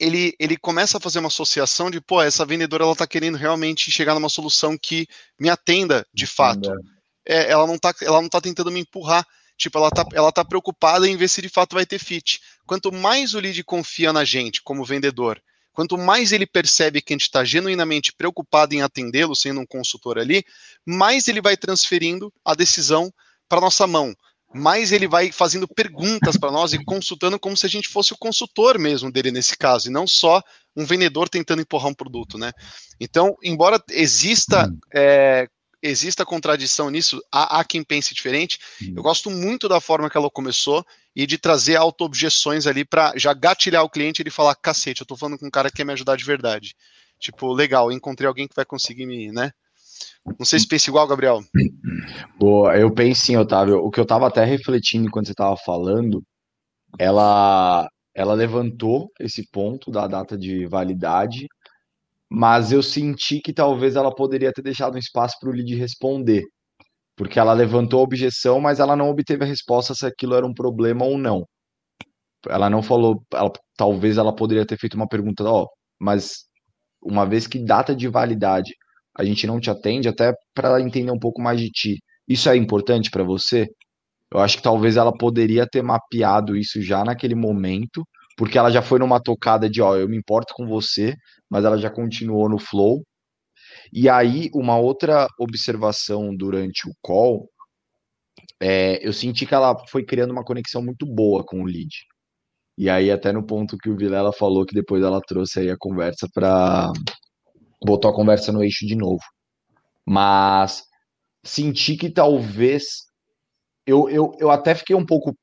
ele, 0.00 0.34
ele 0.38 0.56
começa 0.56 0.98
a 0.98 1.00
fazer 1.00 1.18
uma 1.18 1.28
associação 1.28 1.90
de, 1.90 2.00
pô, 2.00 2.22
essa 2.22 2.46
vendedora 2.46 2.84
ela 2.84 2.94
tá 2.96 3.06
querendo 3.06 3.36
realmente 3.36 3.90
chegar 3.90 4.14
numa 4.14 4.28
solução 4.28 4.76
que 4.76 5.06
me 5.38 5.48
atenda 5.48 6.06
de 6.12 6.26
fato. 6.26 6.70
É, 7.26 7.50
ela, 7.50 7.66
não 7.66 7.78
tá, 7.78 7.94
ela 8.02 8.22
não 8.22 8.28
tá 8.28 8.40
tentando 8.40 8.70
me 8.70 8.80
empurrar. 8.80 9.26
Tipo, 9.56 9.78
ela 9.78 9.90
tá, 9.90 10.04
ela 10.12 10.30
tá 10.30 10.44
preocupada 10.44 11.08
em 11.08 11.16
ver 11.16 11.28
se 11.28 11.42
de 11.42 11.48
fato 11.48 11.74
vai 11.74 11.84
ter 11.84 11.98
fit. 11.98 12.40
Quanto 12.64 12.92
mais 12.92 13.34
o 13.34 13.40
lead 13.40 13.62
confia 13.64 14.12
na 14.12 14.24
gente 14.24 14.62
como 14.62 14.84
vendedor, 14.84 15.42
quanto 15.72 15.98
mais 15.98 16.30
ele 16.30 16.46
percebe 16.46 17.02
que 17.02 17.12
a 17.12 17.14
gente 17.14 17.22
está 17.22 17.44
genuinamente 17.44 18.12
preocupado 18.12 18.74
em 18.74 18.82
atendê-lo, 18.82 19.34
sendo 19.34 19.60
um 19.60 19.66
consultor 19.66 20.18
ali, 20.18 20.44
mais 20.86 21.26
ele 21.26 21.40
vai 21.40 21.56
transferindo 21.56 22.32
a 22.44 22.54
decisão 22.54 23.12
para 23.48 23.60
nossa 23.60 23.86
mão 23.86 24.14
mais 24.54 24.92
ele 24.92 25.06
vai 25.06 25.30
fazendo 25.30 25.68
perguntas 25.68 26.36
para 26.36 26.50
nós 26.50 26.72
e 26.72 26.82
consultando 26.84 27.38
como 27.38 27.56
se 27.56 27.66
a 27.66 27.68
gente 27.68 27.88
fosse 27.88 28.12
o 28.12 28.18
consultor 28.18 28.78
mesmo 28.78 29.10
dele 29.12 29.30
nesse 29.30 29.56
caso, 29.56 29.88
e 29.88 29.92
não 29.92 30.06
só 30.06 30.42
um 30.74 30.86
vendedor 30.86 31.28
tentando 31.28 31.60
empurrar 31.60 31.88
um 31.88 31.94
produto, 31.94 32.38
né? 32.38 32.52
Então, 33.00 33.36
embora 33.42 33.82
exista 33.90 34.68
hum. 34.68 34.78
é, 34.94 35.48
exista 35.82 36.24
contradição 36.24 36.90
nisso, 36.90 37.20
há, 37.32 37.60
há, 37.60 37.64
quem 37.64 37.82
pense 37.82 38.14
diferente. 38.14 38.58
Hum. 38.82 38.94
Eu 38.96 39.02
gosto 39.02 39.30
muito 39.30 39.68
da 39.68 39.80
forma 39.80 40.08
que 40.08 40.16
ela 40.16 40.30
começou 40.30 40.84
e 41.14 41.26
de 41.26 41.38
trazer 41.38 41.76
auto-objeções 41.76 42.66
ali 42.66 42.84
para 42.84 43.12
já 43.16 43.32
gatilhar 43.34 43.82
o 43.84 43.90
cliente 43.90 44.20
e 44.20 44.22
ele 44.22 44.30
falar: 44.30 44.54
cacete, 44.54 45.00
eu 45.00 45.06
tô 45.06 45.16
falando 45.16 45.38
com 45.38 45.46
um 45.46 45.50
cara 45.50 45.70
que 45.70 45.76
quer 45.76 45.84
me 45.84 45.92
ajudar 45.92 46.16
de 46.16 46.24
verdade. 46.24 46.74
Tipo, 47.18 47.52
legal, 47.52 47.90
encontrei 47.90 48.28
alguém 48.28 48.46
que 48.46 48.54
vai 48.54 48.64
conseguir 48.64 49.06
me, 49.06 49.32
né? 49.32 49.52
Não 50.38 50.44
sei 50.44 50.58
se 50.58 50.68
pensa 50.68 50.90
igual, 50.90 51.06
Gabriel. 51.06 51.40
Boa, 52.38 52.76
eu 52.76 52.92
penso 52.92 53.22
sim, 53.22 53.36
Otávio. 53.36 53.78
O 53.78 53.90
que 53.90 54.00
eu 54.00 54.04
estava 54.04 54.26
até 54.26 54.44
refletindo 54.44 55.06
enquanto 55.06 55.26
você 55.26 55.32
estava 55.32 55.56
falando, 55.56 56.22
ela, 56.98 57.88
ela 58.14 58.34
levantou 58.34 59.10
esse 59.20 59.48
ponto 59.50 59.90
da 59.90 60.06
data 60.06 60.36
de 60.36 60.66
validade, 60.66 61.46
mas 62.30 62.72
eu 62.72 62.82
senti 62.82 63.40
que 63.40 63.52
talvez 63.52 63.96
ela 63.96 64.14
poderia 64.14 64.52
ter 64.52 64.62
deixado 64.62 64.96
um 64.96 64.98
espaço 64.98 65.36
para 65.40 65.50
o 65.50 65.52
lead 65.52 65.74
responder. 65.74 66.44
Porque 67.16 67.38
ela 67.38 67.52
levantou 67.52 68.00
a 68.00 68.04
objeção, 68.04 68.60
mas 68.60 68.78
ela 68.80 68.94
não 68.94 69.10
obteve 69.10 69.44
a 69.44 69.46
resposta 69.46 69.94
se 69.94 70.06
aquilo 70.06 70.34
era 70.34 70.46
um 70.46 70.54
problema 70.54 71.04
ou 71.04 71.18
não. 71.18 71.44
Ela 72.48 72.70
não 72.70 72.82
falou, 72.82 73.22
ela, 73.32 73.50
talvez 73.76 74.16
ela 74.18 74.34
poderia 74.34 74.64
ter 74.64 74.78
feito 74.78 74.94
uma 74.94 75.08
pergunta, 75.08 75.42
ó, 75.44 75.64
oh, 75.64 75.68
mas 75.98 76.44
uma 77.02 77.26
vez 77.26 77.46
que 77.46 77.58
data 77.58 77.94
de 77.94 78.06
validade 78.08 78.72
a 79.18 79.24
gente 79.24 79.46
não 79.46 79.60
te 79.60 79.68
atende, 79.70 80.08
até 80.08 80.32
para 80.54 80.80
entender 80.80 81.10
um 81.10 81.18
pouco 81.18 81.42
mais 81.42 81.60
de 81.60 81.70
ti. 81.70 81.98
Isso 82.28 82.48
é 82.48 82.56
importante 82.56 83.10
para 83.10 83.24
você? 83.24 83.66
Eu 84.32 84.40
acho 84.40 84.58
que 84.58 84.62
talvez 84.62 84.96
ela 84.96 85.12
poderia 85.12 85.66
ter 85.66 85.82
mapeado 85.82 86.56
isso 86.56 86.80
já 86.82 87.04
naquele 87.04 87.34
momento, 87.34 88.06
porque 88.36 88.58
ela 88.58 88.70
já 88.70 88.82
foi 88.82 88.98
numa 88.98 89.20
tocada 89.20 89.68
de, 89.68 89.82
ó, 89.82 89.96
eu 89.96 90.08
me 90.08 90.16
importo 90.16 90.54
com 90.54 90.66
você, 90.66 91.14
mas 91.50 91.64
ela 91.64 91.78
já 91.78 91.90
continuou 91.90 92.48
no 92.48 92.58
flow. 92.58 93.02
E 93.92 94.08
aí, 94.08 94.50
uma 94.54 94.78
outra 94.78 95.26
observação 95.38 96.34
durante 96.36 96.88
o 96.88 96.92
call, 97.02 97.48
é, 98.60 99.06
eu 99.06 99.12
senti 99.12 99.46
que 99.46 99.54
ela 99.54 99.74
foi 99.88 100.04
criando 100.04 100.30
uma 100.32 100.44
conexão 100.44 100.82
muito 100.82 101.06
boa 101.06 101.44
com 101.44 101.62
o 101.62 101.66
lead. 101.66 101.88
E 102.76 102.88
aí, 102.88 103.10
até 103.10 103.32
no 103.32 103.44
ponto 103.44 103.76
que 103.78 103.90
o 103.90 103.96
Vilela 103.96 104.32
falou, 104.32 104.64
que 104.64 104.74
depois 104.74 105.02
ela 105.02 105.20
trouxe 105.20 105.60
aí 105.60 105.70
a 105.70 105.76
conversa 105.76 106.28
para 106.32 106.92
botou 107.82 108.10
a 108.10 108.14
conversa 108.14 108.52
no 108.52 108.62
eixo 108.62 108.86
de 108.86 108.96
novo. 108.96 109.22
Mas 110.06 110.84
senti 111.44 111.96
que 111.96 112.10
talvez. 112.10 113.06
Eu, 113.86 114.08
eu, 114.10 114.32
eu 114.38 114.50
até 114.50 114.74
fiquei 114.74 114.94
um 114.94 115.06
pouco 115.06 115.36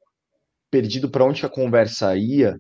perdido 0.71 1.09
para 1.09 1.25
onde 1.25 1.45
a 1.45 1.49
conversa 1.49 2.15
ia. 2.17 2.57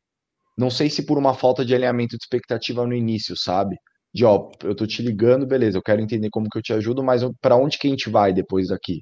Não 0.57 0.69
sei 0.69 0.89
se 0.89 1.05
por 1.05 1.17
uma 1.17 1.33
falta 1.35 1.65
de 1.65 1.75
alinhamento 1.75 2.17
de 2.17 2.23
expectativa 2.23 2.85
no 2.87 2.93
início, 2.93 3.35
sabe? 3.37 3.77
De 4.13 4.25
ó, 4.25 4.49
eu 4.63 4.75
tô 4.75 4.87
te 4.87 5.01
ligando, 5.01 5.45
beleza, 5.47 5.77
eu 5.77 5.83
quero 5.83 6.01
entender 6.01 6.29
como 6.31 6.49
que 6.49 6.57
eu 6.57 6.61
te 6.63 6.73
ajudo, 6.73 7.03
mas 7.03 7.21
para 7.41 7.57
onde 7.57 7.77
que 7.77 7.87
a 7.87 7.89
gente 7.89 8.09
vai 8.09 8.33
depois 8.33 8.69
daqui? 8.69 9.01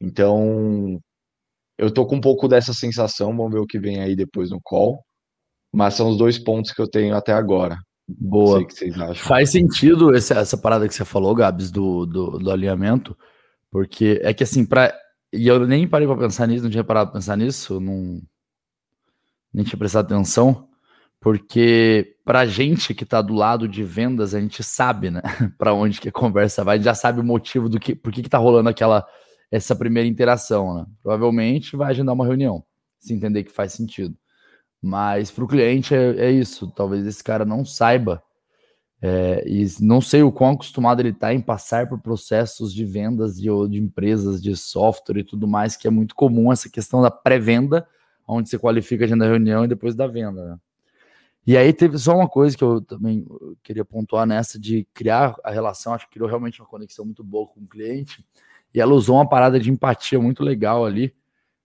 Então, 0.00 1.00
eu 1.78 1.92
tô 1.92 2.06
com 2.06 2.16
um 2.16 2.20
pouco 2.20 2.48
dessa 2.48 2.72
sensação, 2.74 3.36
vamos 3.36 3.52
ver 3.52 3.60
o 3.60 3.66
que 3.66 3.78
vem 3.78 4.00
aí 4.00 4.16
depois 4.16 4.50
no 4.50 4.60
call. 4.62 5.04
Mas 5.72 5.94
são 5.94 6.08
os 6.10 6.18
dois 6.18 6.38
pontos 6.38 6.72
que 6.72 6.80
eu 6.80 6.88
tenho 6.88 7.16
até 7.16 7.32
agora. 7.32 7.76
Boa. 8.06 8.60
Faz 9.14 9.50
sentido 9.50 10.14
essa, 10.14 10.34
essa 10.34 10.56
parada 10.56 10.86
que 10.86 10.94
você 10.94 11.04
falou, 11.04 11.34
Gabs, 11.34 11.70
do, 11.70 12.04
do, 12.04 12.38
do 12.38 12.50
alinhamento, 12.50 13.16
porque 13.70 14.20
é 14.22 14.34
que 14.34 14.44
assim, 14.44 14.64
pra, 14.64 14.94
e 15.32 15.48
eu 15.48 15.66
nem 15.66 15.88
parei 15.88 16.06
para 16.06 16.18
pensar 16.18 16.46
nisso, 16.46 16.64
não 16.64 16.70
tinha 16.70 16.84
parado 16.84 17.10
para 17.10 17.20
pensar 17.20 17.36
nisso, 17.36 17.80
não, 17.80 18.20
nem 19.52 19.64
tinha 19.64 19.78
prestado 19.78 20.04
atenção, 20.04 20.68
porque 21.18 22.16
pra 22.24 22.44
gente 22.44 22.92
que 22.92 23.06
tá 23.06 23.22
do 23.22 23.32
lado 23.32 23.66
de 23.66 23.82
vendas, 23.82 24.34
a 24.34 24.40
gente 24.40 24.62
sabe, 24.62 25.10
né, 25.10 25.22
para 25.56 25.72
onde 25.72 25.98
que 25.98 26.10
a 26.10 26.12
conversa 26.12 26.62
vai, 26.62 26.74
a 26.74 26.76
gente 26.76 26.84
já 26.84 26.94
sabe 26.94 27.20
o 27.20 27.24
motivo 27.24 27.68
do 27.70 27.80
que, 27.80 27.94
por 27.94 28.12
que 28.12 28.22
que 28.22 28.28
tá 28.28 28.36
rolando 28.36 28.68
aquela, 28.68 29.06
essa 29.50 29.74
primeira 29.74 30.08
interação, 30.08 30.74
né? 30.74 30.86
Provavelmente 31.02 31.76
vai 31.76 31.90
agendar 31.90 32.14
uma 32.14 32.26
reunião, 32.26 32.62
se 32.98 33.14
entender 33.14 33.44
que 33.44 33.50
faz 33.50 33.72
sentido. 33.72 34.14
Mas 34.84 35.30
para 35.30 35.44
o 35.44 35.48
cliente 35.48 35.94
é, 35.94 36.26
é, 36.26 36.30
isso. 36.30 36.70
Talvez 36.72 37.06
esse 37.06 37.24
cara 37.24 37.46
não 37.46 37.64
saiba 37.64 38.22
é, 39.00 39.42
e 39.46 39.66
não 39.80 39.98
sei 39.98 40.22
o 40.22 40.30
quão 40.30 40.52
acostumado 40.52 41.00
ele 41.00 41.08
está 41.08 41.32
em 41.32 41.40
passar 41.40 41.88
por 41.88 41.98
processos 42.02 42.72
de 42.72 42.84
vendas 42.84 43.36
de, 43.36 43.48
de 43.70 43.78
empresas 43.78 44.42
de 44.42 44.54
software 44.54 45.20
e 45.20 45.24
tudo 45.24 45.48
mais, 45.48 45.74
que 45.74 45.88
é 45.88 45.90
muito 45.90 46.14
comum 46.14 46.52
essa 46.52 46.68
questão 46.68 47.00
da 47.00 47.10
pré-venda, 47.10 47.88
onde 48.28 48.50
você 48.50 48.58
qualifica 48.58 49.04
a 49.04 49.06
agenda 49.06 49.24
da 49.24 49.30
reunião 49.30 49.64
e 49.64 49.68
depois 49.68 49.94
da 49.94 50.06
venda. 50.06 50.50
Né? 50.50 50.58
E 51.46 51.56
aí 51.56 51.72
teve 51.72 51.96
só 51.96 52.14
uma 52.14 52.28
coisa 52.28 52.54
que 52.54 52.62
eu 52.62 52.82
também 52.82 53.26
queria 53.62 53.86
pontuar 53.86 54.26
nessa 54.26 54.58
de 54.60 54.86
criar 54.92 55.34
a 55.42 55.50
relação, 55.50 55.94
acho 55.94 56.06
que 56.08 56.12
criou 56.12 56.28
realmente 56.28 56.60
uma 56.60 56.68
conexão 56.68 57.06
muito 57.06 57.24
boa 57.24 57.46
com 57.46 57.60
o 57.60 57.66
cliente. 57.66 58.22
E 58.74 58.82
ela 58.82 58.92
usou 58.92 59.16
uma 59.16 59.28
parada 59.28 59.58
de 59.58 59.70
empatia 59.70 60.20
muito 60.20 60.42
legal 60.42 60.84
ali, 60.84 61.14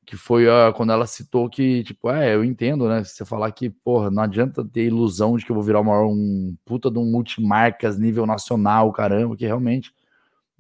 que 0.10 0.18
foi 0.18 0.48
uh, 0.48 0.74
quando 0.76 0.92
ela 0.92 1.06
citou 1.06 1.48
que, 1.48 1.84
tipo, 1.84 2.10
é, 2.10 2.34
eu 2.34 2.44
entendo, 2.44 2.90
né? 2.90 3.04
Você 3.04 3.24
falar 3.24 3.52
que, 3.52 3.70
porra, 3.70 4.10
não 4.10 4.24
adianta 4.24 4.66
ter 4.66 4.86
ilusão 4.86 5.38
de 5.38 5.46
que 5.46 5.52
eu 5.52 5.56
vou 5.56 5.64
virar 5.64 5.80
uma, 5.82 6.02
um 6.02 6.58
puta 6.66 6.90
de 6.90 6.98
um 6.98 7.06
multimarcas 7.06 8.00
nível 8.00 8.26
nacional, 8.26 8.92
caramba, 8.92 9.38
que 9.38 9.46
realmente 9.46 9.94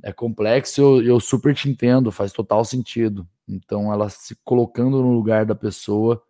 é 0.03 0.13
complexo, 0.13 0.79
eu, 0.79 1.01
eu 1.03 1.19
super 1.19 1.55
te 1.55 1.67
entendo, 1.67 2.11
faz 2.11 2.31
total 2.31 2.63
sentido. 2.63 3.27
Então, 3.47 3.91
ela 3.91 4.07
se 4.07 4.37
colocando 4.45 5.01
no 5.01 5.11
lugar 5.11 5.47
da 5.47 5.55
pessoa, 5.55 6.21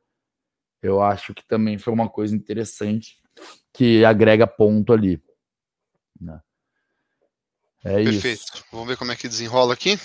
eu 0.82 1.02
acho 1.02 1.34
que 1.34 1.46
também 1.46 1.78
foi 1.78 1.92
uma 1.92 2.08
coisa 2.08 2.34
interessante 2.34 3.18
que 3.74 4.06
agrega 4.06 4.48
ponto 4.48 4.94
ali. 4.94 5.22
Né? 6.22 6.40
É 7.84 8.02
Perfeito. 8.02 8.44
isso. 8.44 8.64
Vamos 8.72 8.88
ver 8.88 8.96
como 8.96 9.12
é 9.12 9.16
que 9.18 9.28
desenrola 9.28 9.74
aqui. 9.74 10.00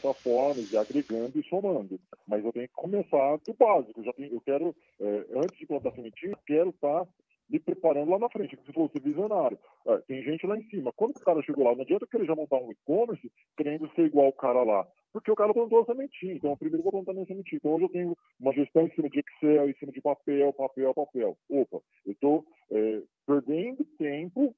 Plataformas, 0.00 0.70
e 0.70 0.76
agregando 0.76 1.38
e 1.38 1.48
somando. 1.48 1.98
Mas 2.28 2.44
eu 2.44 2.52
tenho 2.52 2.68
que 2.68 2.74
começar 2.74 3.38
do 3.38 3.54
básico. 3.54 4.04
Já 4.04 4.12
tenho, 4.12 4.34
eu 4.34 4.40
quero, 4.42 4.76
é, 5.00 5.26
antes 5.36 5.58
de 5.58 5.66
plantar 5.66 5.92
sementinha, 5.92 6.32
eu 6.32 6.38
quero 6.46 6.70
estar 6.70 7.04
tá 7.04 7.08
me 7.48 7.58
preparando 7.58 8.10
lá 8.10 8.18
na 8.18 8.28
frente. 8.28 8.56
Você 8.56 8.72
falou, 8.72 8.90
ser 8.90 9.00
visionário. 9.00 9.58
É, 9.86 9.98
tem 9.98 10.22
gente 10.22 10.46
lá 10.46 10.58
em 10.58 10.68
cima. 10.68 10.92
Quando 10.92 11.16
o 11.16 11.20
cara 11.20 11.42
chegou 11.42 11.64
lá, 11.64 11.74
não 11.74 11.82
adianta 11.82 12.06
querer 12.06 12.26
já 12.26 12.34
montar 12.34 12.56
um 12.56 12.70
e-commerce 12.70 13.32
querendo 13.56 13.88
ser 13.94 14.06
igual 14.06 14.28
o 14.28 14.32
cara 14.32 14.62
lá. 14.62 14.86
Porque 15.12 15.30
o 15.30 15.36
cara 15.36 15.54
plantou 15.54 15.80
a 15.80 15.86
sementinha. 15.86 16.34
Então, 16.34 16.50
eu 16.50 16.56
primeiro 16.56 16.82
vou 16.82 16.92
plantar 16.92 17.14
minha 17.14 17.26
sementinha. 17.26 17.56
Então, 17.56 17.72
hoje 17.74 17.84
eu 17.84 17.88
tenho 17.88 18.16
uma 18.38 18.52
gestão 18.52 18.86
em 18.86 18.90
cima 18.90 19.08
de 19.08 19.20
Excel, 19.20 19.70
em 19.70 19.74
cima 19.74 19.92
de 19.92 20.00
papel, 20.02 20.52
papel, 20.52 20.92
papel. 20.92 21.38
Opa, 21.48 21.80
eu 22.04 22.12
estou 22.12 22.44
é, 22.70 23.02
perdendo 23.26 23.84
tempo 23.98 24.54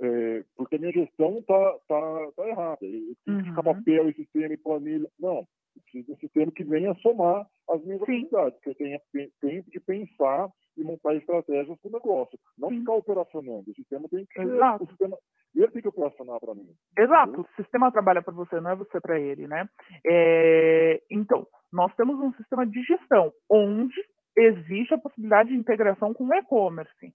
é, 0.00 0.44
porque 0.56 0.76
a 0.76 0.78
minha 0.78 0.92
gestão 0.92 1.38
está 1.38 1.78
tá, 1.88 2.32
tá 2.36 2.48
errada. 2.48 2.78
Eu 2.82 2.90
preciso 2.90 3.16
uhum. 3.28 3.44
ficar 3.44 3.62
papel 3.62 4.08
e 4.08 4.14
sistema 4.14 4.54
e 4.54 4.56
planilha. 4.56 5.08
Não, 5.18 5.38
eu 5.76 5.82
preciso 5.82 6.06
de 6.06 6.12
um 6.12 6.16
sistema 6.16 6.52
que 6.52 6.64
venha 6.64 6.94
somar 6.96 7.46
as 7.68 7.84
minhas 7.84 8.02
atividades, 8.02 8.60
que 8.60 8.70
eu 8.70 8.74
tenha 8.74 9.00
tempo 9.40 9.70
de 9.70 9.80
pensar 9.80 10.48
e 10.76 10.82
montar 10.82 11.14
estratégias 11.14 11.78
para 11.80 11.88
o 11.88 11.92
negócio. 11.92 12.38
Não 12.58 12.68
Sim. 12.68 12.80
ficar 12.80 12.94
operacionando. 12.94 13.70
O 13.70 13.74
sistema 13.74 14.08
tem 14.08 14.26
que 14.26 14.40
Exato. 14.40 14.84
o 14.84 14.86
sistema, 14.88 15.16
ele 15.54 15.68
tem 15.68 15.82
que 15.82 15.88
operacionar 15.88 16.40
para 16.40 16.54
mim. 16.54 16.68
Exato. 16.98 17.32
Entendeu? 17.32 17.50
O 17.50 17.62
sistema 17.62 17.92
trabalha 17.92 18.22
para 18.22 18.34
você, 18.34 18.60
não 18.60 18.70
é 18.70 18.76
você 18.76 19.00
para 19.00 19.20
ele, 19.20 19.46
né? 19.46 19.68
É... 20.04 21.00
Então, 21.10 21.46
nós 21.72 21.94
temos 21.94 22.18
um 22.18 22.32
sistema 22.34 22.66
de 22.66 22.82
gestão 22.82 23.32
onde 23.48 23.94
existe 24.36 24.94
a 24.94 24.98
possibilidade 24.98 25.50
de 25.50 25.56
integração 25.56 26.12
com 26.12 26.24
o 26.24 26.34
e-commerce. 26.34 27.14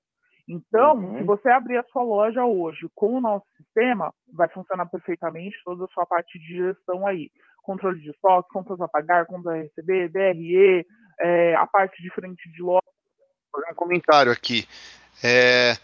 Então, 0.50 0.96
uhum. 0.96 1.20
se 1.20 1.24
você 1.24 1.48
abrir 1.50 1.78
a 1.78 1.86
sua 1.92 2.02
loja 2.02 2.44
hoje 2.44 2.90
com 2.96 3.14
o 3.14 3.22
nosso 3.22 3.46
sistema, 3.56 4.12
vai 4.34 4.50
funcionar 4.50 4.88
perfeitamente 4.88 5.56
toda 5.64 5.86
a 5.86 5.88
sua 5.90 6.08
parte 6.08 6.40
de 6.40 6.58
gestão 6.58 7.06
aí. 7.06 7.30
Controle 7.62 8.02
de 8.02 8.10
estoque, 8.10 8.50
contas 8.50 8.82
a 8.82 8.88
pagar, 8.88 9.28
contas 9.28 9.54
a 9.54 9.58
receber, 9.58 10.10
DRE, 10.10 10.88
é, 11.20 11.56
a 11.56 11.68
parte 11.68 12.02
de 12.02 12.10
frente 12.10 12.52
de 12.52 12.64
loja. 12.64 12.82
Vou 13.54 13.62
fazer 13.62 13.72
um 13.72 13.76
comentário 13.76 14.32
aqui. 14.32 14.68
É, 15.24 15.78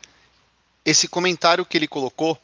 esse 0.84 1.08
comentário 1.08 1.63
que 1.63 1.78
ele 1.78 1.88
colocou 1.88 2.36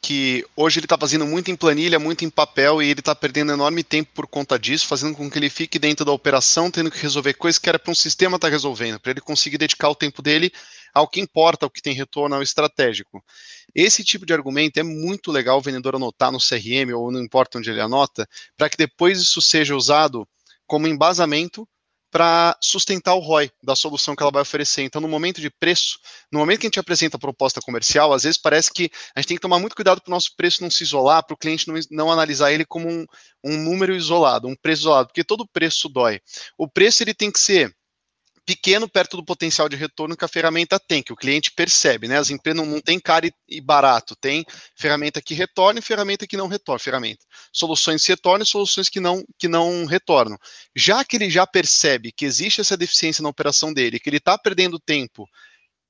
que 0.00 0.46
hoje 0.56 0.78
ele 0.78 0.86
está 0.86 0.96
fazendo 0.96 1.26
muito 1.26 1.50
em 1.50 1.56
planilha, 1.56 1.98
muito 1.98 2.24
em 2.24 2.30
papel, 2.30 2.82
e 2.82 2.88
ele 2.90 3.00
está 3.00 3.14
perdendo 3.14 3.52
enorme 3.52 3.82
tempo 3.82 4.10
por 4.14 4.26
conta 4.26 4.58
disso, 4.58 4.86
fazendo 4.86 5.16
com 5.16 5.30
que 5.30 5.38
ele 5.38 5.50
fique 5.50 5.78
dentro 5.78 6.04
da 6.04 6.12
operação, 6.12 6.70
tendo 6.70 6.90
que 6.90 6.98
resolver 6.98 7.34
coisas 7.34 7.58
que 7.58 7.68
era 7.68 7.78
para 7.78 7.90
um 7.90 7.94
sistema 7.94 8.36
estar 8.36 8.48
tá 8.48 8.52
resolvendo, 8.52 9.00
para 9.00 9.10
ele 9.10 9.20
conseguir 9.20 9.58
dedicar 9.58 9.88
o 9.88 9.94
tempo 9.94 10.22
dele 10.22 10.52
ao 10.94 11.08
que 11.08 11.20
importa, 11.20 11.66
ao 11.66 11.70
que 11.70 11.82
tem 11.82 11.94
retorno, 11.94 12.34
ao 12.36 12.42
estratégico. 12.42 13.22
Esse 13.74 14.02
tipo 14.02 14.24
de 14.24 14.32
argumento 14.32 14.78
é 14.78 14.82
muito 14.82 15.30
legal 15.30 15.58
o 15.58 15.62
vendedor 15.62 15.96
anotar 15.96 16.32
no 16.32 16.38
CRM, 16.38 16.94
ou 16.94 17.10
não 17.10 17.20
importa 17.20 17.58
onde 17.58 17.70
ele 17.70 17.80
anota, 17.80 18.28
para 18.56 18.68
que 18.68 18.76
depois 18.76 19.20
isso 19.20 19.40
seja 19.40 19.76
usado 19.76 20.26
como 20.66 20.86
embasamento 20.86 21.68
para 22.10 22.56
sustentar 22.60 23.14
o 23.14 23.20
ROI 23.20 23.50
da 23.62 23.76
solução 23.76 24.16
que 24.16 24.22
ela 24.22 24.32
vai 24.32 24.42
oferecer. 24.42 24.82
Então, 24.82 25.00
no 25.00 25.08
momento 25.08 25.40
de 25.40 25.50
preço, 25.50 25.98
no 26.32 26.38
momento 26.38 26.60
que 26.60 26.66
a 26.66 26.68
gente 26.68 26.80
apresenta 26.80 27.16
a 27.16 27.20
proposta 27.20 27.60
comercial, 27.60 28.12
às 28.12 28.22
vezes 28.22 28.38
parece 28.38 28.72
que 28.72 28.90
a 29.14 29.20
gente 29.20 29.28
tem 29.28 29.36
que 29.36 29.42
tomar 29.42 29.58
muito 29.58 29.76
cuidado 29.76 30.00
para 30.00 30.10
o 30.10 30.14
nosso 30.14 30.34
preço 30.36 30.62
não 30.62 30.70
se 30.70 30.82
isolar, 30.82 31.24
para 31.24 31.34
o 31.34 31.38
cliente 31.38 31.68
não, 31.68 31.74
não 31.90 32.12
analisar 32.12 32.52
ele 32.52 32.64
como 32.64 32.88
um, 32.88 33.06
um 33.44 33.56
número 33.56 33.94
isolado, 33.94 34.48
um 34.48 34.56
preço 34.56 34.82
isolado, 34.82 35.08
porque 35.08 35.24
todo 35.24 35.46
preço 35.46 35.88
dói. 35.88 36.20
O 36.56 36.68
preço 36.68 37.02
ele 37.02 37.14
tem 37.14 37.30
que 37.30 37.40
ser 37.40 37.74
pequeno 38.48 38.88
perto 38.88 39.18
do 39.18 39.22
potencial 39.22 39.68
de 39.68 39.76
retorno 39.76 40.16
que 40.16 40.24
a 40.24 40.28
ferramenta 40.28 40.80
tem, 40.80 41.02
que 41.02 41.12
o 41.12 41.16
cliente 41.16 41.52
percebe, 41.52 42.08
né? 42.08 42.16
As 42.16 42.30
empresas 42.30 42.56
não, 42.56 42.64
não 42.64 42.80
tem 42.80 42.98
caro 42.98 43.28
e 43.46 43.60
barato, 43.60 44.16
tem 44.16 44.42
ferramenta 44.74 45.20
que 45.20 45.34
retorna 45.34 45.80
e 45.80 45.82
ferramenta 45.82 46.26
que 46.26 46.34
não 46.34 46.46
retorna, 46.48 46.78
ferramenta. 46.78 47.26
Soluções 47.52 48.02
que 48.02 48.10
retornam 48.10 48.44
e 48.44 48.46
soluções 48.46 48.88
que 48.88 49.00
não, 49.00 49.22
que 49.38 49.48
não 49.48 49.84
retornam. 49.84 50.38
Já 50.74 51.04
que 51.04 51.16
ele 51.16 51.28
já 51.28 51.46
percebe 51.46 52.10
que 52.10 52.24
existe 52.24 52.62
essa 52.62 52.74
deficiência 52.74 53.22
na 53.22 53.28
operação 53.28 53.70
dele, 53.70 54.00
que 54.00 54.08
ele 54.08 54.16
está 54.16 54.38
perdendo 54.38 54.80
tempo 54.80 55.28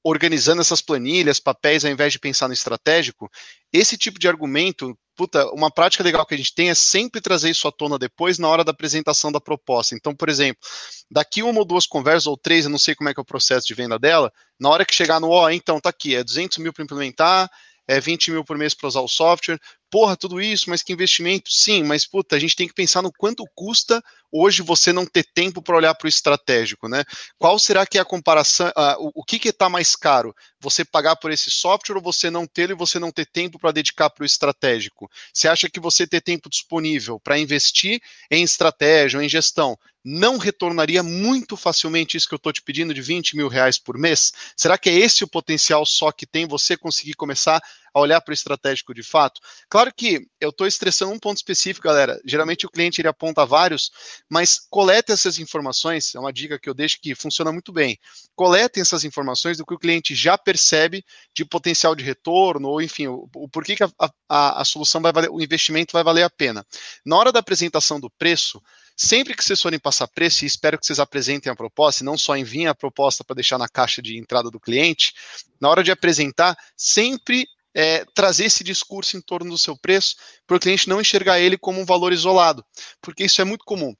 organizando 0.03 0.61
essas 0.61 0.81
planilhas, 0.81 1.38
papéis, 1.38 1.85
ao 1.85 1.90
invés 1.90 2.12
de 2.12 2.18
pensar 2.18 2.49
no 2.49 2.55
estratégico, 2.55 3.31
esse 3.72 3.96
tipo 3.96 4.18
de 4.18 4.28
argumento 4.28 4.96
puta, 5.18 5.50
uma 5.52 5.68
prática 5.68 6.04
legal 6.04 6.24
que 6.24 6.35
a 6.35 6.37
gente 6.37 6.54
tem 6.54 6.70
é 6.70 6.74
sempre 6.76 7.20
trazer 7.20 7.50
isso 7.50 7.66
à 7.66 7.72
tona 7.72 7.98
depois 7.98 8.38
na 8.38 8.46
hora 8.48 8.62
da 8.62 8.70
apresentação 8.70 9.33
da 9.33 9.40
proposta. 9.40 9.96
Então, 9.96 10.14
por 10.14 10.28
exemplo, 10.28 10.62
daqui 11.11 11.42
uma 11.42 11.59
ou 11.59 11.64
duas 11.64 11.88
conversas, 11.88 12.28
ou 12.28 12.37
três, 12.37 12.64
eu 12.64 12.70
não 12.70 12.78
sei 12.78 12.94
como 12.94 13.09
é 13.09 13.14
que 13.14 13.18
é 13.18 13.22
o 13.22 13.24
processo 13.24 13.66
de 13.66 13.74
venda 13.74 13.98
dela, 13.98 14.33
na 14.61 14.68
hora 14.70 14.87
que 14.87 14.94
chegar 14.94 15.18
no, 15.18 15.31
ó, 15.31 15.46
oh, 15.46 15.50
então, 15.50 15.81
tá 15.81 15.90
aqui, 15.90 16.14
é 16.14 16.22
200 16.22 16.59
mil 16.59 16.72
para 16.72 16.85
implementar, 16.85 17.50
é 17.88 17.98
20 17.98 18.31
mil 18.31 18.44
por 18.44 18.57
mês 18.57 18.74
para 18.74 18.87
usar 18.87 19.00
o 19.00 19.09
software, 19.09 19.59
porra, 19.90 20.16
tudo 20.16 20.40
isso, 20.40 20.70
mas 20.70 20.83
que 20.83 20.92
investimento? 20.92 21.51
Sim, 21.53 21.83
mas 21.83 22.07
puta, 22.07 22.37
a 22.37 22.38
gente 22.38 22.57
tem 22.57 22.68
que 22.68 22.74
pensar 22.74 23.03
no 23.03 23.12
quanto 23.12 23.44
custa 23.55 24.03
hoje 24.31 24.62
você 24.62 24.92
não 24.92 25.07
ter 25.07 25.24
tempo 25.24 25.62
para 25.62 25.77
olhar 25.77 25.94
para 25.94 26.07
o 26.07 26.09
estratégico, 26.09 26.88
né? 26.88 27.05
Qual 27.38 27.59
será 27.59 27.87
que 27.87 27.98
é 27.98 28.01
a 28.01 28.05
comparação? 28.05 28.70
O, 28.98 29.20
o, 29.20 29.24
que 29.24 29.48
está 29.48 29.68
mais 29.68 29.96
caro? 29.96 30.35
Você 30.61 30.85
pagar 30.85 31.16
por 31.16 31.31
esse 31.31 31.51
software 31.51 31.96
ou 31.96 32.03
você 32.03 32.31
não 32.31 32.46
ter 32.46 32.70
e 32.70 32.74
você 32.74 32.98
não 32.98 33.11
ter 33.11 33.27
tempo 33.27 33.59
para 33.59 33.72
dedicar 33.72 34.11
para 34.11 34.22
o 34.22 34.27
estratégico? 34.27 35.11
Você 35.33 35.48
acha 35.48 35.68
que 35.70 35.81
você 35.81 36.07
ter 36.07 36.20
tempo 36.20 36.51
disponível 36.51 37.18
para 37.18 37.38
investir 37.38 38.01
em 38.31 38.42
estratégia 38.42 39.18
ou 39.18 39.24
em 39.24 39.29
gestão 39.29 39.79
não 40.05 40.38
retornaria 40.38 41.03
muito 41.03 41.57
facilmente 41.57 42.16
isso 42.16 42.27
que 42.27 42.35
eu 42.35 42.38
estou 42.38 42.53
te 42.53 42.62
pedindo 42.62 42.94
de 42.94 43.03
20 43.03 43.37
mil 43.37 43.48
reais 43.48 43.79
por 43.79 43.98
mês? 43.98 44.33
Será 44.57 44.79
que 44.79 44.88
é 44.88 44.94
esse 44.94 45.24
o 45.24 45.29
potencial 45.29 45.85
só 45.85 46.11
que 46.12 46.24
tem 46.24 46.46
você 46.46 46.77
conseguir 46.77 47.14
começar 47.14 47.61
a 47.99 48.03
olhar 48.03 48.21
para 48.21 48.33
o 48.33 48.35
estratégico 48.35 48.95
de 48.95 49.03
fato? 49.03 49.41
Claro 49.69 49.93
que 49.95 50.27
eu 50.41 50.51
estou 50.51 50.67
estressando 50.67 51.13
um 51.13 51.19
ponto 51.19 51.37
específico, 51.37 51.87
galera. 51.87 52.21
Geralmente 52.25 52.67
o 52.67 52.71
cliente 52.71 53.01
ele 53.01 53.09
aponta 53.09 53.45
vários, 53.45 53.91
mas 54.29 54.59
colete 54.71 55.13
essas 55.13 55.39
informações, 55.39 56.15
é 56.15 56.19
uma 56.19 56.33
dica 56.33 56.59
que 56.59 56.69
eu 56.69 56.75
deixo 56.75 56.99
que 57.01 57.15
funciona 57.15 57.53
muito 57.53 57.73
bem. 57.73 57.99
Coletem 58.35 58.81
essas 58.81 59.05
informações 59.05 59.59
do 59.59 59.67
que 59.67 59.75
o 59.75 59.79
cliente 59.79 60.15
já 60.15 60.39
percebe 60.39 61.05
de 61.35 61.45
potencial 61.45 61.95
de 61.95 62.05
retorno, 62.05 62.69
ou 62.69 62.81
enfim, 62.81 63.07
o, 63.09 63.29
o 63.35 63.49
porquê 63.49 63.77
que 63.77 63.85
a, 63.85 63.91
a, 64.29 64.63
a 64.63 64.65
solução 64.65 65.01
vai 65.01 65.13
valer, 65.13 65.31
o 65.31 65.41
investimento 65.41 65.93
vai 65.93 66.05
valer 66.05 66.23
a 66.23 66.31
pena. 66.31 66.65
Na 67.05 67.17
hora 67.17 67.33
da 67.33 67.41
apresentação 67.41 68.01
do 68.01 68.11
preço, 68.11 68.63
Sempre 69.01 69.37
que 69.37 69.45
vocês 69.45 69.63
forem 69.63 69.79
passar 69.79 70.09
preço, 70.09 70.43
e 70.43 70.49
espero 70.49 70.77
que 70.77 70.85
vocês 70.85 70.99
apresentem 70.99 71.53
a 71.53 71.55
proposta, 71.55 72.03
e 72.03 72.05
não 72.05 72.19
só 72.19 72.37
enviem 72.37 72.67
a 72.67 72.75
proposta 72.75 73.23
para 73.23 73.37
deixar 73.37 73.57
na 73.57 73.69
caixa 73.69 74.03
de 74.03 74.19
entrada 74.19 74.51
do 74.51 74.59
cliente, 74.59 75.15
na 75.61 75.69
hora 75.69 75.85
de 75.85 75.93
apresentar, 75.93 76.59
sempre 76.77 77.47
é, 77.79 78.05
trazer 78.12 78.47
esse 78.47 78.64
discurso 78.64 79.17
em 79.17 79.21
torno 79.21 79.53
do 79.53 79.57
seu 79.57 79.79
preço, 79.79 80.17
para 80.45 80.57
o 80.57 80.61
cliente 80.61 80.88
não 80.88 81.01
enxergar 81.01 81.38
ele 81.38 81.57
como 81.57 81.81
um 81.81 81.85
valor 81.85 82.12
isolado, 82.12 82.64
porque 83.01 83.23
isso 83.23 83.41
é 83.41 83.45
muito 83.45 83.64
comum. 83.64 83.95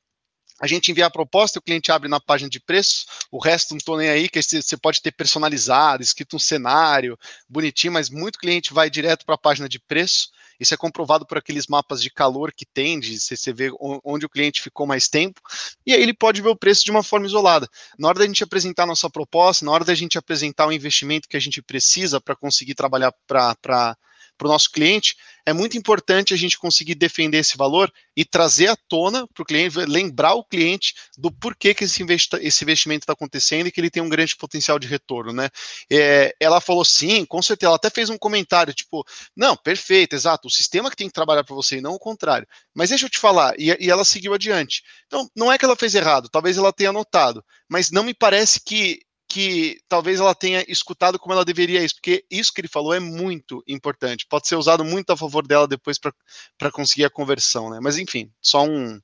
A 0.61 0.67
gente 0.67 0.91
envia 0.91 1.07
a 1.07 1.11
proposta, 1.11 1.59
o 1.59 1.63
cliente 1.63 1.93
abre 1.93 2.09
na 2.09 2.21
página 2.21 2.51
de 2.51 2.61
preço, 2.61 3.07
o 3.31 3.39
resto 3.39 3.71
não 3.71 3.79
estou 3.79 3.97
nem 3.97 4.09
aí, 4.09 4.29
que 4.29 4.43
você 4.43 4.77
pode 4.77 5.01
ter 5.01 5.13
personalizado, 5.13 6.03
escrito 6.03 6.37
um 6.37 6.39
cenário 6.39 7.19
bonitinho, 7.49 7.93
mas 7.93 8.11
muito 8.11 8.39
cliente 8.39 8.75
vai 8.75 8.91
direto 8.91 9.25
para 9.25 9.35
a 9.35 9.39
página 9.39 9.69
de 9.69 9.79
preço 9.79 10.31
isso 10.59 10.75
é 10.75 10.77
comprovado 10.77 11.25
por 11.25 11.39
aqueles 11.39 11.67
mapas 11.69 12.03
de 12.03 12.11
calor 12.11 12.53
que 12.53 12.67
tem, 12.67 12.99
de 12.99 13.19
você 13.21 13.53
vê 13.53 13.71
onde 14.05 14.27
o 14.27 14.29
cliente 14.29 14.61
ficou 14.61 14.87
mais 14.87 15.09
tempo, 15.09 15.41
e 15.87 15.95
aí 15.95 16.03
ele 16.03 16.15
pode 16.15 16.43
ver 16.43 16.49
o 16.49 16.57
preço 16.57 16.85
de 16.85 16.91
uma 16.91 17.03
forma 17.03 17.27
isolada. 17.27 17.69
Na 17.99 18.09
hora 18.09 18.19
da 18.19 18.27
gente 18.27 18.43
apresentar 18.43 18.87
nossa 18.87 19.09
proposta, 19.09 19.65
na 19.65 19.71
hora 19.71 19.85
da 19.85 19.95
gente 19.95 20.19
apresentar 20.19 20.67
o 20.67 20.73
investimento 20.73 21.29
que 21.29 21.37
a 21.37 21.41
gente 21.41 21.63
precisa 21.63 22.21
para 22.21 22.35
conseguir 22.35 22.75
trabalhar 22.75 23.13
para 23.27 23.97
para 24.39 24.47
o 24.47 24.51
nosso 24.51 24.71
cliente, 24.71 25.17
é 25.45 25.53
muito 25.53 25.79
importante 25.79 26.33
a 26.33 26.37
gente 26.37 26.59
conseguir 26.59 26.95
defender 26.95 27.39
esse 27.39 27.57
valor 27.57 27.91
e 28.15 28.23
trazer 28.23 28.69
à 28.69 28.77
tona 28.77 29.27
para 29.29 29.43
o 29.43 29.47
cliente, 29.47 29.79
lembrar 29.79 30.35
o 30.35 30.45
cliente 30.45 30.95
do 31.17 31.33
porquê 31.33 31.73
que 31.75 31.85
esse, 31.85 32.03
investi 32.03 32.37
esse 32.41 32.65
investimento 32.65 33.05
está 33.05 33.15
acontecendo 33.15 33.67
e 33.67 33.73
que 33.73 33.81
ele 33.81 33.91
tem 33.91 34.03
um 34.03 34.11
grande 34.11 34.37
potencial 34.37 34.79
de 34.79 34.87
retorno, 34.87 35.33
né? 35.33 35.49
É, 35.91 36.35
ela 36.39 36.61
falou 36.61 36.85
sim, 36.85 37.25
com 37.25 37.41
certeza, 37.41 37.69
ela 37.69 37.77
até 37.77 37.89
fez 37.89 38.11
um 38.11 38.19
comentário, 38.19 38.75
tipo, 38.75 39.05
não, 39.35 39.57
perfeito, 39.57 40.15
exato, 40.15 40.49
o 40.49 40.51
sistema 40.51 40.91
que 40.91 40.97
tem 40.97 41.09
que 41.09 41.15
trabalhar 41.15 41.45
para 41.45 41.55
você 41.55 41.79
e 41.79 41.81
não 41.81 41.95
o 41.95 41.99
contrário. 41.99 42.47
Mas 42.75 42.91
deixa 42.91 43.07
eu 43.07 43.11
te 43.11 43.19
falar, 43.19 43.55
e, 43.59 43.75
e 43.81 43.91
ela 43.91 44.05
seguiu 44.05 44.35
adiante. 44.35 44.83
Então, 45.07 45.29
não 45.35 45.51
é 45.51 45.57
que 45.57 45.65
ela 45.65 45.77
fez 45.77 45.95
errado, 45.95 46.29
talvez 46.29 46.59
ela 46.59 46.73
tenha 46.73 46.93
notado, 46.93 47.43
mas 47.69 47.91
não 47.91 48.05
me 48.05 48.13
parece 48.13 48.61
que 48.61 49.01
que 49.29 49.79
talvez 49.89 50.21
ela 50.21 50.35
tenha 50.35 50.65
escutado 50.67 51.19
como 51.19 51.35
ela 51.35 51.45
deveria 51.45 51.85
isso, 51.85 51.97
porque 51.97 52.25
isso 52.31 52.53
que 52.53 52.63
ele 52.63 52.69
falou 52.69 52.95
é 52.95 53.01
muito 53.01 53.63
importante. 53.69 54.27
Pode 54.29 54.49
ser 54.49 54.57
usado 54.57 54.85
muito 54.85 55.11
a 55.11 55.17
favor 55.17 55.47
dela 55.47 55.69
depois 55.69 55.99
para 55.99 56.73
conseguir 56.73 57.05
a 57.05 57.11
conversão, 57.11 57.69
né? 57.69 57.79
Mas 57.83 57.99
enfim, 57.99 58.33
só 58.41 58.65
um, 58.65 58.99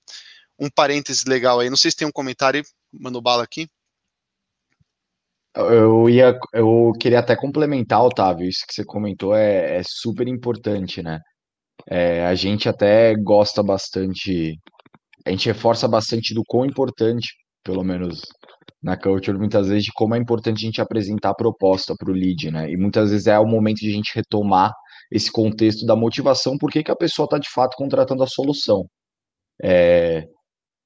um 0.59 0.71
parênteses 0.71 1.25
legal 1.25 1.61
aí. 1.61 1.69
Não 1.69 1.77
sei 1.77 1.91
se 1.91 1.97
tem 1.99 2.09
um 2.09 2.13
comentário, 2.13 2.63
mandou 2.91 3.21
bala 3.21 3.43
aqui. 3.43 3.69
Eu 5.55 6.09
ia, 6.09 6.37
eu 6.53 6.93
queria 6.99 7.21
até 7.21 7.37
complementar, 7.37 8.03
Otávio, 8.03 8.49
isso 8.49 8.65
que 8.67 8.75
você 8.75 8.85
comentou 8.85 9.37
é, 9.37 9.77
é 9.79 9.83
super 9.85 10.27
importante, 10.27 11.01
né? 11.03 11.21
É, 11.89 12.25
a 12.27 12.35
gente 12.35 12.69
até 12.69 13.15
gosta 13.15 13.63
bastante, 13.63 14.59
a 15.25 15.31
gente 15.31 15.47
reforça 15.47 15.87
bastante 15.87 16.35
do 16.35 16.43
quão 16.45 16.65
importante, 16.65 17.29
pelo 17.63 17.85
menos 17.85 18.23
na 18.85 18.99
culture 18.99 19.37
muitas 19.39 19.69
vezes 19.69 19.85
de 19.85 19.93
como 19.95 20.15
é 20.15 20.19
importante 20.19 20.59
a 20.59 20.67
gente 20.67 20.81
apresentar 20.81 21.31
a 21.31 21.35
proposta 21.35 21.95
para 21.99 22.11
o 22.11 22.15
lead, 22.15 22.51
né? 22.51 22.71
E 22.71 22.77
muitas 22.77 23.11
vezes 23.11 23.27
é 23.27 23.39
o 23.39 23.47
momento 23.47 23.79
de 23.79 23.89
a 23.91 23.95
gente 23.95 24.13
retomar 24.15 24.73
esse 25.11 25.33
contexto 25.33 25.87
da 25.87 25.97
motivação, 25.97 26.59
por 26.59 26.71
que, 26.71 26.83
que 26.85 26.91
a 26.91 26.97
pessoa 26.97 27.25
está 27.25 27.39
de 27.39 27.49
fato 27.51 27.77
contratando 27.77 28.23
a 28.23 28.27
solução. 28.27 28.87
É, 29.63 30.29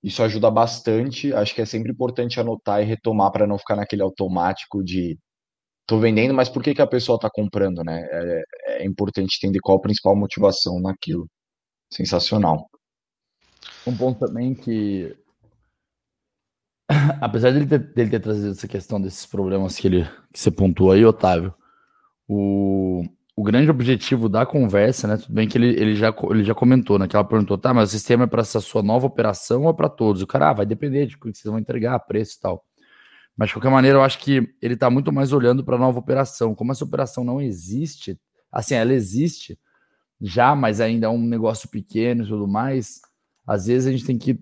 isso 0.02 0.22
ajuda 0.22 0.48
bastante. 0.50 1.32
Acho 1.34 1.54
que 1.54 1.60
é 1.60 1.66
sempre 1.66 1.90
importante 1.90 2.38
anotar 2.38 2.80
e 2.80 2.84
retomar 2.84 3.32
para 3.32 3.46
não 3.48 3.58
ficar 3.58 3.74
naquele 3.74 4.02
automático 4.02 4.82
de 4.84 5.18
tô 5.86 5.98
vendendo, 5.98 6.34
mas 6.34 6.48
por 6.48 6.62
que, 6.62 6.74
que 6.74 6.82
a 6.82 6.86
pessoa 6.86 7.16
está 7.16 7.28
comprando, 7.32 7.82
né? 7.82 8.06
É, 8.12 8.42
é, 8.68 8.86
importante 8.86 9.38
entender 9.38 9.58
qual 9.60 9.78
a 9.78 9.80
principal 9.80 10.14
motivação 10.14 10.78
naquilo. 10.80 11.26
Sensacional. 11.92 12.68
Um 13.86 13.96
ponto 13.96 14.20
também 14.20 14.54
que, 14.54 15.16
apesar 17.20 17.52
dele 17.52 17.66
ter, 17.66 17.78
dele 17.78 18.10
ter 18.10 18.20
trazido 18.20 18.50
essa 18.50 18.68
questão 18.68 19.00
desses 19.00 19.26
problemas 19.26 19.76
que 19.76 19.86
ele 19.86 20.04
que 20.32 20.38
você 20.38 20.50
pontuou 20.50 20.92
aí, 20.92 21.04
Otávio, 21.04 21.54
o, 22.28 23.04
o 23.34 23.42
grande 23.42 23.70
objetivo 23.70 24.28
da 24.28 24.44
conversa, 24.44 25.08
né? 25.08 25.16
Tudo 25.16 25.32
bem 25.32 25.48
que 25.48 25.56
ele, 25.56 25.68
ele, 25.68 25.94
já, 25.94 26.14
ele 26.30 26.44
já 26.44 26.54
comentou, 26.54 26.98
né? 26.98 27.08
Que 27.08 27.16
ela 27.16 27.24
perguntou, 27.24 27.56
tá, 27.56 27.72
mas 27.72 27.88
o 27.88 27.92
sistema 27.92 28.24
é 28.24 28.26
para 28.26 28.42
essa 28.42 28.60
sua 28.60 28.82
nova 28.82 29.06
operação 29.06 29.64
ou 29.64 29.70
é 29.70 29.72
para 29.72 29.88
todos? 29.88 30.22
O 30.22 30.26
cara, 30.26 30.50
ah, 30.50 30.52
vai 30.52 30.66
depender 30.66 31.06
de 31.06 31.16
o 31.16 31.20
que 31.20 31.32
vocês 31.32 31.44
vão 31.44 31.58
entregar, 31.58 31.98
preço 32.00 32.36
e 32.38 32.40
tal. 32.40 32.64
Mas 33.36 33.48
de 33.48 33.54
qualquer 33.54 33.70
maneira, 33.70 33.98
eu 33.98 34.02
acho 34.02 34.18
que 34.18 34.52
ele 34.60 34.74
está 34.74 34.90
muito 34.90 35.12
mais 35.12 35.32
olhando 35.32 35.64
para 35.64 35.76
a 35.76 35.78
nova 35.78 35.98
operação. 35.98 36.54
Como 36.54 36.72
essa 36.72 36.84
operação 36.84 37.22
não 37.22 37.40
existe, 37.40 38.18
assim, 38.50 38.74
ela 38.74 38.92
existe 38.92 39.58
já, 40.20 40.56
mas 40.56 40.80
ainda 40.80 41.06
é 41.06 41.10
um 41.10 41.22
negócio 41.22 41.68
pequeno 41.68 42.24
e 42.24 42.28
tudo 42.28 42.48
mais. 42.48 43.00
Às 43.46 43.66
vezes 43.66 43.86
a 43.86 43.92
gente 43.92 44.04
tem 44.04 44.18
que 44.18 44.40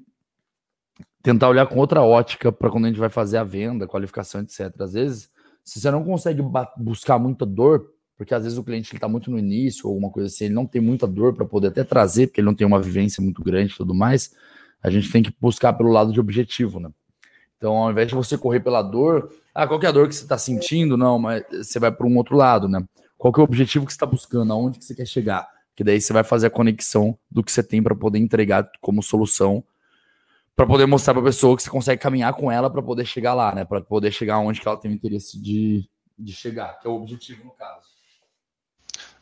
tentar 1.26 1.48
olhar 1.48 1.66
com 1.66 1.80
outra 1.80 2.02
ótica 2.02 2.52
para 2.52 2.70
quando 2.70 2.84
a 2.84 2.88
gente 2.88 3.00
vai 3.00 3.08
fazer 3.08 3.36
a 3.36 3.42
venda, 3.42 3.84
qualificação, 3.84 4.42
etc. 4.42 4.72
Às 4.78 4.92
vezes, 4.92 5.28
se 5.64 5.80
você 5.80 5.90
não 5.90 6.04
consegue 6.04 6.40
buscar 6.76 7.18
muita 7.18 7.44
dor, 7.44 7.90
porque 8.16 8.32
às 8.32 8.44
vezes 8.44 8.56
o 8.56 8.62
cliente 8.62 8.94
está 8.94 9.08
muito 9.08 9.28
no 9.28 9.36
início 9.36 9.88
ou 9.88 9.94
alguma 9.94 10.08
coisa 10.08 10.28
assim, 10.28 10.44
ele 10.44 10.54
não 10.54 10.64
tem 10.64 10.80
muita 10.80 11.04
dor 11.04 11.34
para 11.34 11.44
poder 11.44 11.66
até 11.66 11.82
trazer, 11.82 12.28
porque 12.28 12.40
ele 12.40 12.46
não 12.46 12.54
tem 12.54 12.64
uma 12.64 12.80
vivência 12.80 13.20
muito 13.20 13.42
grande 13.42 13.72
e 13.72 13.76
tudo 13.76 13.92
mais, 13.92 14.36
a 14.80 14.88
gente 14.88 15.10
tem 15.10 15.20
que 15.20 15.34
buscar 15.40 15.72
pelo 15.72 15.90
lado 15.90 16.12
de 16.12 16.20
objetivo, 16.20 16.78
né? 16.78 16.90
Então, 17.56 17.72
ao 17.72 17.90
invés 17.90 18.06
de 18.06 18.14
você 18.14 18.38
correr 18.38 18.60
pela 18.60 18.80
dor, 18.80 19.28
ah, 19.52 19.66
qual 19.66 19.82
é 19.82 19.86
a 19.86 19.90
dor 19.90 20.06
que 20.06 20.14
você 20.14 20.22
está 20.22 20.38
sentindo? 20.38 20.96
Não, 20.96 21.18
mas 21.18 21.42
você 21.50 21.80
vai 21.80 21.90
para 21.90 22.06
um 22.06 22.16
outro 22.16 22.36
lado, 22.36 22.68
né? 22.68 22.84
Qual 23.18 23.34
é 23.36 23.40
o 23.40 23.42
objetivo 23.42 23.84
que 23.84 23.92
você 23.92 23.96
está 23.96 24.06
buscando? 24.06 24.52
Aonde 24.52 24.78
que 24.78 24.84
você 24.84 24.94
quer 24.94 25.06
chegar? 25.06 25.48
Que 25.74 25.82
daí 25.82 26.00
você 26.00 26.12
vai 26.12 26.22
fazer 26.22 26.46
a 26.46 26.50
conexão 26.50 27.18
do 27.28 27.42
que 27.42 27.50
você 27.50 27.64
tem 27.64 27.82
para 27.82 27.96
poder 27.96 28.20
entregar 28.20 28.70
como 28.80 29.02
solução, 29.02 29.64
para 30.56 30.66
poder 30.66 30.86
mostrar 30.86 31.12
para 31.12 31.20
a 31.20 31.26
pessoa 31.26 31.54
que 31.54 31.62
você 31.62 31.68
consegue 31.68 32.00
caminhar 32.00 32.32
com 32.32 32.50
ela 32.50 32.70
para 32.70 32.82
poder 32.82 33.04
chegar 33.04 33.34
lá, 33.34 33.54
né? 33.54 33.64
Para 33.64 33.82
poder 33.82 34.10
chegar 34.10 34.38
onde 34.38 34.58
que 34.58 34.66
ela 34.66 34.78
tem 34.78 34.90
interesse 34.90 35.38
de, 35.38 35.86
de 36.18 36.32
chegar, 36.32 36.80
que 36.80 36.86
é 36.86 36.90
o 36.90 36.94
objetivo 36.94 37.44
no 37.44 37.50
caso. 37.50 37.86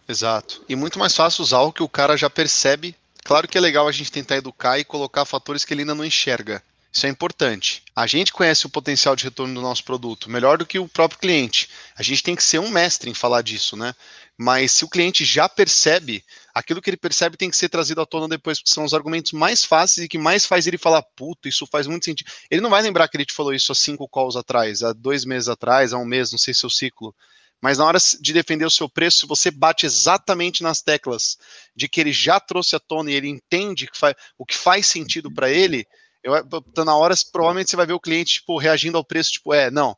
Exato. 0.09 0.65
E 0.69 0.77
muito 0.77 0.99
mais 0.99 1.17
fácil 1.17 1.43
usar 1.43 1.61
o 1.63 1.73
que 1.73 1.83
o 1.83 1.89
cara 1.89 2.17
já 2.17 2.31
percebe. 2.31 2.95
Claro 3.25 3.49
que 3.49 3.59
é 3.59 3.61
legal 3.61 3.89
a 3.89 3.93
gente 3.93 4.13
tentar 4.13 4.37
educar 4.37 4.79
e 4.79 4.85
colocar 4.85 5.25
fatores 5.25 5.65
que 5.65 5.75
ele 5.75 5.81
ainda 5.81 5.95
não 5.95 6.05
enxerga. 6.05 6.63
Isso 6.93 7.07
é 7.07 7.09
importante. 7.09 7.83
A 7.97 8.07
gente 8.07 8.33
conhece 8.33 8.67
o 8.67 8.71
potencial 8.71 9.17
de 9.17 9.25
retorno 9.25 9.55
do 9.55 9.61
nosso 9.61 9.83
produto 9.83 10.31
melhor 10.31 10.57
do 10.57 10.67
que 10.67 10.79
o 10.79 10.87
próprio 10.87 11.19
cliente. 11.19 11.69
A 11.97 12.03
gente 12.05 12.23
tem 12.23 12.37
que 12.37 12.43
ser 12.45 12.61
um 12.61 12.71
mestre 12.71 13.11
em 13.11 13.15
falar 13.15 13.43
disso, 13.43 13.77
né? 13.77 13.93
Mas 14.39 14.71
se 14.71 14.85
o 14.85 14.89
cliente 14.89 15.25
já 15.25 15.49
percebe, 15.49 16.23
aquilo 16.55 16.81
que 16.81 16.89
ele 16.89 16.97
percebe 16.97 17.37
tem 17.37 17.51
que 17.51 17.57
ser 17.57 17.69
trazido 17.69 18.01
à 18.01 18.07
tona 18.07 18.29
depois, 18.29 18.59
porque 18.59 18.73
são 18.73 18.85
os 18.85 18.95
argumentos 18.95 19.33
mais 19.33 19.65
fáceis 19.65 20.05
e 20.05 20.09
que 20.09 20.17
mais 20.17 20.47
faz 20.47 20.67
ele 20.67 20.79
falar, 20.79 21.03
puto, 21.17 21.49
isso 21.49 21.67
faz 21.67 21.87
muito 21.87 22.05
sentido. 22.05 22.31
Ele 22.51 22.61
não 22.61 22.71
vai 22.71 22.81
lembrar 22.81 23.09
que 23.09 23.17
ele 23.17 23.27
te 23.27 23.35
falou 23.35 23.53
isso 23.53 23.73
há 23.73 23.75
cinco 23.75 24.09
calls 24.09 24.37
atrás, 24.37 24.83
há 24.83 24.93
dois 24.93 25.25
meses 25.25 25.49
atrás, 25.49 25.93
há 25.93 25.99
um 25.99 26.05
mês, 26.05 26.31
não 26.31 26.39
sei 26.39 26.55
seu 26.55 26.71
ciclo. 26.71 27.15
Mas 27.61 27.79
na 27.79 27.87
hora 27.87 27.99
de 28.21 28.33
defender 28.33 28.65
o 28.67 28.71
seu 28.71 28.89
preço, 28.89 29.27
você 29.27 29.51
bate 29.51 29.87
exatamente 29.87 30.63
nas 30.63 30.83
teclas 30.83 31.39
de 31.75 31.89
que 31.89 32.01
ele 32.01 32.13
já 32.13 32.39
trouxe 32.39 32.77
à 32.77 32.79
tona 32.79 33.11
e 33.11 33.15
ele 33.15 33.29
entende 33.29 33.87
que 33.87 33.99
o 34.39 34.45
que 34.45 34.57
faz 34.57 34.87
sentido 34.87 35.33
para 35.33 35.51
ele, 35.51 35.87
eu, 36.23 36.35
tá 36.75 36.85
na 36.85 36.95
hora, 36.97 37.15
provavelmente 37.33 37.71
você 37.71 37.77
vai 37.77 37.87
ver 37.87 37.95
o 37.95 38.01
cliente 38.01 38.35
tipo, 38.35 38.59
reagindo 38.59 38.99
ao 38.99 39.05
preço, 39.05 39.33
tipo, 39.33 39.55
é, 39.55 39.71
não, 39.71 39.97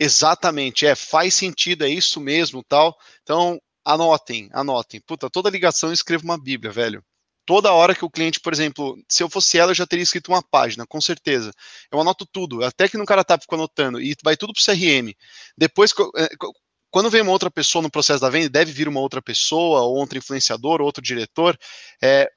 exatamente, 0.00 0.86
é, 0.86 0.94
faz 0.94 1.34
sentido, 1.34 1.84
é 1.84 1.88
isso 1.88 2.20
mesmo, 2.20 2.64
tal. 2.64 2.96
Então, 3.22 3.60
anotem, 3.84 4.48
anotem. 4.52 5.00
Puta, 5.06 5.30
toda 5.30 5.50
ligação 5.50 5.90
eu 5.90 5.94
escrevo 5.94 6.24
uma 6.24 6.38
bíblia, 6.38 6.72
velho. 6.72 7.04
Toda 7.46 7.72
hora 7.72 7.94
que 7.94 8.04
o 8.04 8.10
cliente, 8.10 8.40
por 8.40 8.52
exemplo, 8.52 8.96
se 9.08 9.22
eu 9.22 9.28
fosse 9.28 9.58
ela, 9.58 9.72
eu 9.72 9.74
já 9.74 9.86
teria 9.86 10.02
escrito 10.02 10.28
uma 10.32 10.42
página, 10.42 10.86
com 10.86 11.00
certeza. 11.00 11.52
Eu 11.92 12.00
anoto 12.00 12.26
tudo, 12.26 12.64
até 12.64 12.88
que 12.88 12.96
no 12.96 13.04
cara 13.04 13.22
tá 13.22 13.38
ficando 13.38 13.60
anotando, 13.60 14.00
e 14.00 14.16
vai 14.24 14.36
tudo 14.36 14.54
pro 14.54 14.64
CRM. 14.64 15.14
Depois, 15.56 15.92
é, 16.16 16.28
quando 16.90 17.10
vem 17.10 17.20
uma 17.22 17.32
outra 17.32 17.50
pessoa 17.50 17.82
no 17.82 17.90
processo 17.90 18.20
da 18.20 18.30
venda, 18.30 18.48
deve 18.48 18.72
vir 18.72 18.88
uma 18.88 19.00
outra 19.00 19.20
pessoa, 19.20 19.82
ou 19.82 19.96
outro 19.96 20.16
influenciador, 20.16 20.80
ou 20.80 20.86
outro 20.86 21.02
diretor. 21.02 21.58
É, 22.02 22.30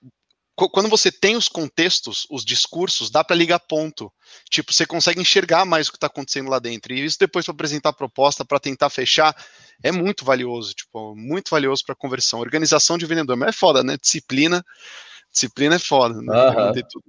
quando 0.57 0.89
você 0.89 1.11
tem 1.11 1.35
os 1.35 1.47
contextos, 1.47 2.25
os 2.31 2.43
discursos, 2.43 3.11
dá 3.11 3.23
para 3.23 3.35
ligar 3.35 3.59
ponto. 3.59 4.11
Tipo, 4.49 4.73
você 4.73 4.87
consegue 4.87 5.21
enxergar 5.21 5.65
mais 5.65 5.87
o 5.87 5.91
que 5.91 5.97
está 5.97 6.07
acontecendo 6.07 6.49
lá 6.49 6.57
dentro. 6.57 6.93
E 6.93 7.05
isso 7.05 7.19
depois 7.19 7.45
para 7.45 7.53
apresentar 7.53 7.89
a 7.89 7.93
proposta, 7.93 8.43
para 8.43 8.59
tentar 8.59 8.89
fechar, 8.89 9.35
é 9.83 9.91
muito 9.91 10.25
valioso, 10.25 10.73
tipo, 10.73 11.15
muito 11.15 11.51
valioso 11.51 11.83
para 11.85 11.93
conversão. 11.93 12.39
Organização 12.39 12.97
de 12.97 13.05
vendedor, 13.05 13.37
mas 13.37 13.49
é 13.49 13.51
foda, 13.51 13.83
né? 13.83 13.97
Disciplina, 13.97 14.63
disciplina 15.31 15.75
é 15.75 15.79
foda. 15.79 16.19
Né? 16.21 16.33
Uhum. 16.33 17.01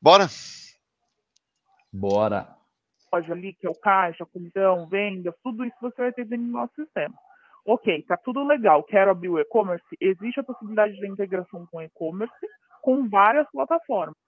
Bora? 0.00 0.28
Bora 1.90 2.56
loja 3.16 3.32
ali, 3.32 3.54
que 3.54 3.66
é 3.66 3.70
o 3.70 3.74
caixa, 3.74 4.26
comissão, 4.26 4.86
venda, 4.86 5.34
tudo 5.42 5.64
isso 5.64 5.76
você 5.80 6.02
vai 6.02 6.12
ter 6.12 6.24
dentro 6.24 6.46
do 6.46 6.52
nosso 6.52 6.74
sistema. 6.74 7.14
Ok, 7.66 8.04
tá 8.06 8.16
tudo 8.16 8.44
legal, 8.44 8.84
quero 8.84 9.10
abrir 9.10 9.28
o 9.28 9.40
e-commerce, 9.40 9.84
existe 10.00 10.38
a 10.38 10.44
possibilidade 10.44 10.94
de 10.94 11.08
integração 11.08 11.66
com 11.66 11.82
e-commerce 11.82 12.32
com 12.80 13.08
várias 13.08 13.50
plataformas. 13.50 14.25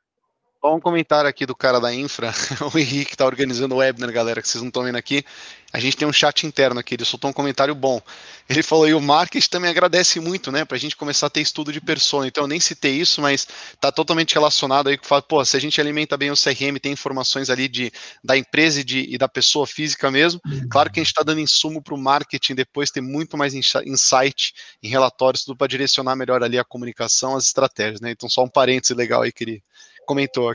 Só 0.61 0.75
um 0.75 0.81
comentário 0.81 1.31
aqui 1.31 1.47
do 1.47 1.55
cara 1.55 1.79
da 1.81 1.95
Infra, 1.95 2.33
o 2.75 2.77
Henrique 2.77 3.13
está 3.13 3.25
organizando 3.25 3.77
o 3.77 3.79
webinar, 3.79 4.13
galera, 4.13 4.43
que 4.43 4.49
vocês 4.49 4.61
não 4.61 4.69
estão 4.69 4.83
vendo 4.83 4.97
aqui. 4.97 5.25
A 5.73 5.79
gente 5.79 5.97
tem 5.97 6.09
um 6.09 6.13
chat 6.13 6.45
interno 6.49 6.81
aqui, 6.81 6.95
ele 6.97 7.05
soltou 7.05 7.31
um 7.31 7.33
comentário 7.33 7.77
bom. 7.77 8.03
Ele 8.49 8.61
falou, 8.61 8.89
e 8.89 8.93
o 8.93 9.01
marketing 9.01 9.49
também 9.49 9.71
agradece 9.71 10.19
muito, 10.19 10.51
né, 10.51 10.65
para 10.65 10.77
a 10.77 10.81
gente 10.81 10.97
começar 10.97 11.29
a 11.29 11.31
ter 11.31 11.43
estudo 11.43 11.73
de 11.73 11.81
persona. 11.81 12.27
Então 12.27 12.43
eu 12.43 12.49
nem 12.49 12.59
citei 12.59 12.97
isso, 12.97 13.21
mas 13.21 13.47
está 13.73 13.93
totalmente 13.93 14.35
relacionado 14.35 14.89
aí 14.89 14.99
com 14.99 15.23
pô, 15.23 15.45
se 15.45 15.57
a 15.57 15.61
gente 15.61 15.81
alimenta 15.81 16.17
bem 16.17 16.33
o 16.33 16.35
CRM, 16.35 16.77
tem 16.83 16.91
informações 16.91 17.51
ali 17.51 17.69
de, 17.69 17.93
da 18.25 18.37
empresa 18.37 18.81
e, 18.81 18.85
de, 18.85 19.15
e 19.15 19.17
da 19.17 19.29
pessoa 19.29 19.65
física 19.65 20.11
mesmo. 20.11 20.41
Claro 20.69 20.91
que 20.91 20.99
a 20.99 21.03
gente 21.05 21.13
está 21.13 21.23
dando 21.23 21.41
insumo 21.41 21.81
para 21.81 21.95
o 21.95 21.99
marketing 21.99 22.57
depois 22.57 22.91
ter 22.91 23.01
muito 23.01 23.37
mais 23.37 23.55
insight 23.55 24.55
em 24.83 24.89
relatórios, 24.89 25.45
tudo 25.45 25.57
para 25.57 25.69
direcionar 25.69 26.17
melhor 26.17 26.43
ali 26.43 26.59
a 26.59 26.65
comunicação, 26.65 27.37
as 27.37 27.45
estratégias, 27.45 28.01
né? 28.01 28.11
Então 28.11 28.29
só 28.29 28.43
um 28.43 28.49
parêntese 28.49 28.93
legal 28.93 29.23
aí, 29.23 29.31
queria 29.31 29.63
comentou. 30.09 30.55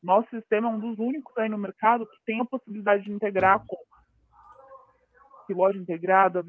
Nosso 0.00 0.30
sistema 0.30 0.68
é 0.68 0.70
um 0.70 0.78
dos 0.78 0.96
únicos 1.00 1.36
aí 1.36 1.48
no 1.48 1.58
mercado 1.58 2.06
que 2.06 2.24
tem 2.24 2.40
a 2.40 2.44
possibilidade 2.44 3.02
de 3.02 3.10
integrar 3.10 3.60
com 3.66 3.76
loja 5.52 5.78
integrada, 5.78 6.44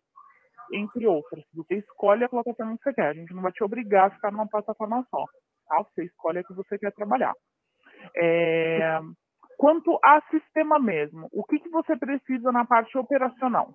entre 0.72 1.08
outras. 1.08 1.44
Você 1.54 1.76
escolhe 1.76 2.24
a 2.24 2.30
plataforma 2.30 2.78
que 2.78 2.84
você 2.84 2.94
quer. 2.94 3.10
A 3.10 3.13
gente 3.13 3.34
não 3.34 3.42
vai 3.42 3.52
te 3.52 3.63
obrigar 3.63 4.08
a 4.08 4.12
ficar 4.12 4.32
numa 4.32 4.48
plataforma 4.48 5.06
só. 5.10 5.24
Tá? 5.68 5.84
Você 5.84 6.06
escolhe 6.06 6.40
a 6.40 6.44
que 6.44 6.54
você 6.54 6.78
quer 6.78 6.92
trabalhar. 6.94 7.34
É... 8.16 9.00
Quanto 9.58 10.00
a 10.04 10.22
sistema 10.30 10.78
mesmo, 10.78 11.28
o 11.32 11.44
que, 11.44 11.60
que 11.60 11.70
você 11.70 11.96
precisa 11.96 12.52
na 12.52 12.66
parte 12.66 12.96
operacional? 12.98 13.74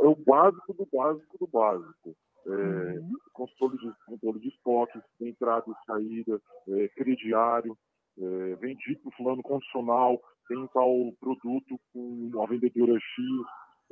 É 0.00 0.06
o 0.06 0.16
básico 0.16 0.72
do 0.72 0.88
básico 0.90 1.38
do 1.38 1.46
básico 1.46 2.16
é, 2.46 2.98
uhum. 2.98 3.12
controle, 3.32 3.76
de, 3.78 3.92
controle 4.06 4.40
de 4.40 4.48
estoques, 4.48 5.02
entrada 5.20 5.64
e 5.68 5.86
saída, 5.86 6.40
é, 6.68 6.88
crediário, 6.88 7.76
é, 8.18 8.56
o 9.04 9.10
fulano 9.12 9.42
condicional, 9.42 10.20
tem 10.48 10.66
tal 10.72 11.12
produto 11.20 11.78
com 11.92 12.30
a 12.42 12.46
vendedora 12.46 12.94
X, 12.94 13.24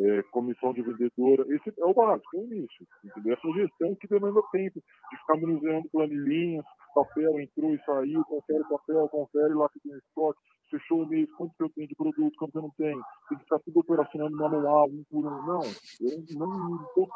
é, 0.01 0.23
comissão 0.31 0.73
de 0.73 0.83
vendedora, 0.83 1.45
esse 1.55 1.73
é 1.79 1.85
o 1.85 1.95
básico, 1.95 2.37
é 2.37 2.41
o 2.41 2.45
início, 2.45 2.87
entendeu? 3.05 3.35
Essa 3.35 3.61
gestão 3.61 3.95
que 3.97 4.09
demanda 4.09 4.41
tempo 4.51 4.81
de 5.11 5.17
ficar 5.19 5.37
manuseando 5.37 5.89
planilhinhas, 5.91 6.65
papel 6.95 7.41
entrou 7.41 7.75
e 7.75 7.85
saiu, 7.85 8.25
confere 8.25 8.65
papel, 8.69 9.09
confere 9.09 9.55
lá 9.55 9.69
que 9.69 9.81
tem 9.81 9.97
estoque, 9.97 10.41
fechou 10.75 11.03
o 11.03 11.09
mês, 11.09 11.29
quanto 11.37 11.53
eu 11.61 11.71
tenho 11.71 11.89
de 11.89 11.95
produto, 11.95 12.35
quanto 12.37 12.57
eu 12.57 12.63
não 12.63 12.71
tenho, 12.77 13.01
tem 13.29 13.39
que 13.39 13.45
estar 13.45 13.59
tudo 13.61 13.81
operacionando 13.81 14.37
manual, 14.37 14.89
um 14.89 15.05
por 15.11 15.25
um. 15.25 15.47
Não, 15.47 15.63
eu 16.01 16.25
não, 16.33 16.47
não, 16.47 17.09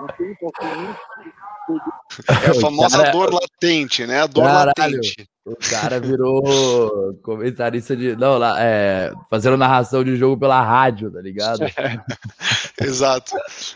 não 0.00 0.06
tenho 0.16 0.36
paciência. 0.36 1.00
É 2.28 2.50
a 2.50 2.60
famosa 2.60 2.98
cara, 2.98 3.12
dor 3.12 3.32
latente, 3.32 4.06
né? 4.06 4.20
A 4.20 4.26
dor 4.26 4.44
caralho, 4.44 4.96
latente. 4.96 5.28
O 5.44 5.56
cara 5.70 5.98
virou 5.98 7.14
comentarista 7.22 7.96
de. 7.96 8.14
Não, 8.16 8.36
lá, 8.36 8.56
é, 8.58 9.12
fazendo 9.30 9.56
narração 9.56 10.04
de 10.04 10.16
jogo 10.16 10.38
pela 10.38 10.62
rádio, 10.62 11.10
tá 11.10 11.20
ligado? 11.20 11.60
É, 12.80 12.84
exato. 12.84 13.32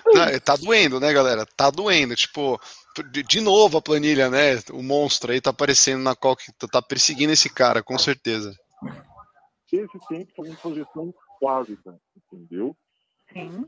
Não, 0.06 0.38
tá 0.38 0.54
doendo, 0.54 1.00
né, 1.00 1.12
galera? 1.12 1.44
Tá 1.56 1.70
doendo. 1.70 2.14
Tipo, 2.14 2.60
de, 3.10 3.24
de, 3.24 3.40
novo 3.40 3.78
a 3.78 3.82
planilha, 3.82 4.30
né? 4.30 4.60
O 4.70 4.80
monstro 4.80 5.32
aí 5.32 5.40
tá 5.40 5.50
aparecendo 5.50 6.02
na 6.02 6.14
qual 6.14 6.36
que 6.36 6.52
tá 6.70 6.80
perseguindo 6.80 7.32
esse 7.32 7.50
cara, 7.50 7.82
com 7.82 7.98
certeza 7.98 8.54
esse 9.76 9.98
tempo 10.08 10.32
fazendo 10.36 10.60
projeção 10.60 11.14
básica, 11.40 11.98
entendeu? 12.16 12.76
Sim. 13.32 13.66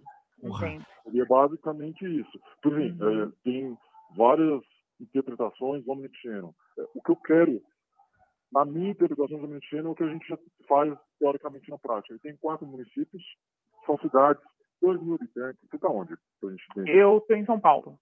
Seria 1.04 1.24
basicamente 1.24 2.04
isso. 2.04 2.40
Por 2.62 2.78
exemplo, 2.78 3.06
uhum. 3.06 3.22
é, 3.22 3.32
tem 3.42 3.78
várias 4.16 4.62
interpretações 5.00 5.84
do 5.84 5.92
Omnichannel. 5.92 6.54
É, 6.78 6.82
o 6.94 7.02
que 7.02 7.10
eu 7.10 7.16
quero, 7.16 7.62
na 8.52 8.64
minha 8.64 8.90
interpretação 8.90 9.38
do 9.38 9.46
Omnichannel, 9.46 9.88
é 9.88 9.90
o 9.90 9.94
que 9.94 10.04
a 10.04 10.12
gente 10.12 10.28
já 10.28 10.38
faz 10.68 10.96
teoricamente 11.18 11.70
na 11.70 11.78
prática. 11.78 12.12
Ele 12.12 12.20
tem 12.20 12.36
quatro 12.36 12.66
municípios, 12.66 13.22
são 13.86 13.98
cidades, 13.98 14.42
dois 14.82 15.00
mil 15.02 15.14
habitantes. 15.14 15.60
Você 15.68 15.76
está 15.76 15.88
onde? 15.88 16.14
Eu 16.86 17.18
estou 17.18 17.36
em 17.36 17.46
São 17.46 17.58
Paulo. 17.58 17.98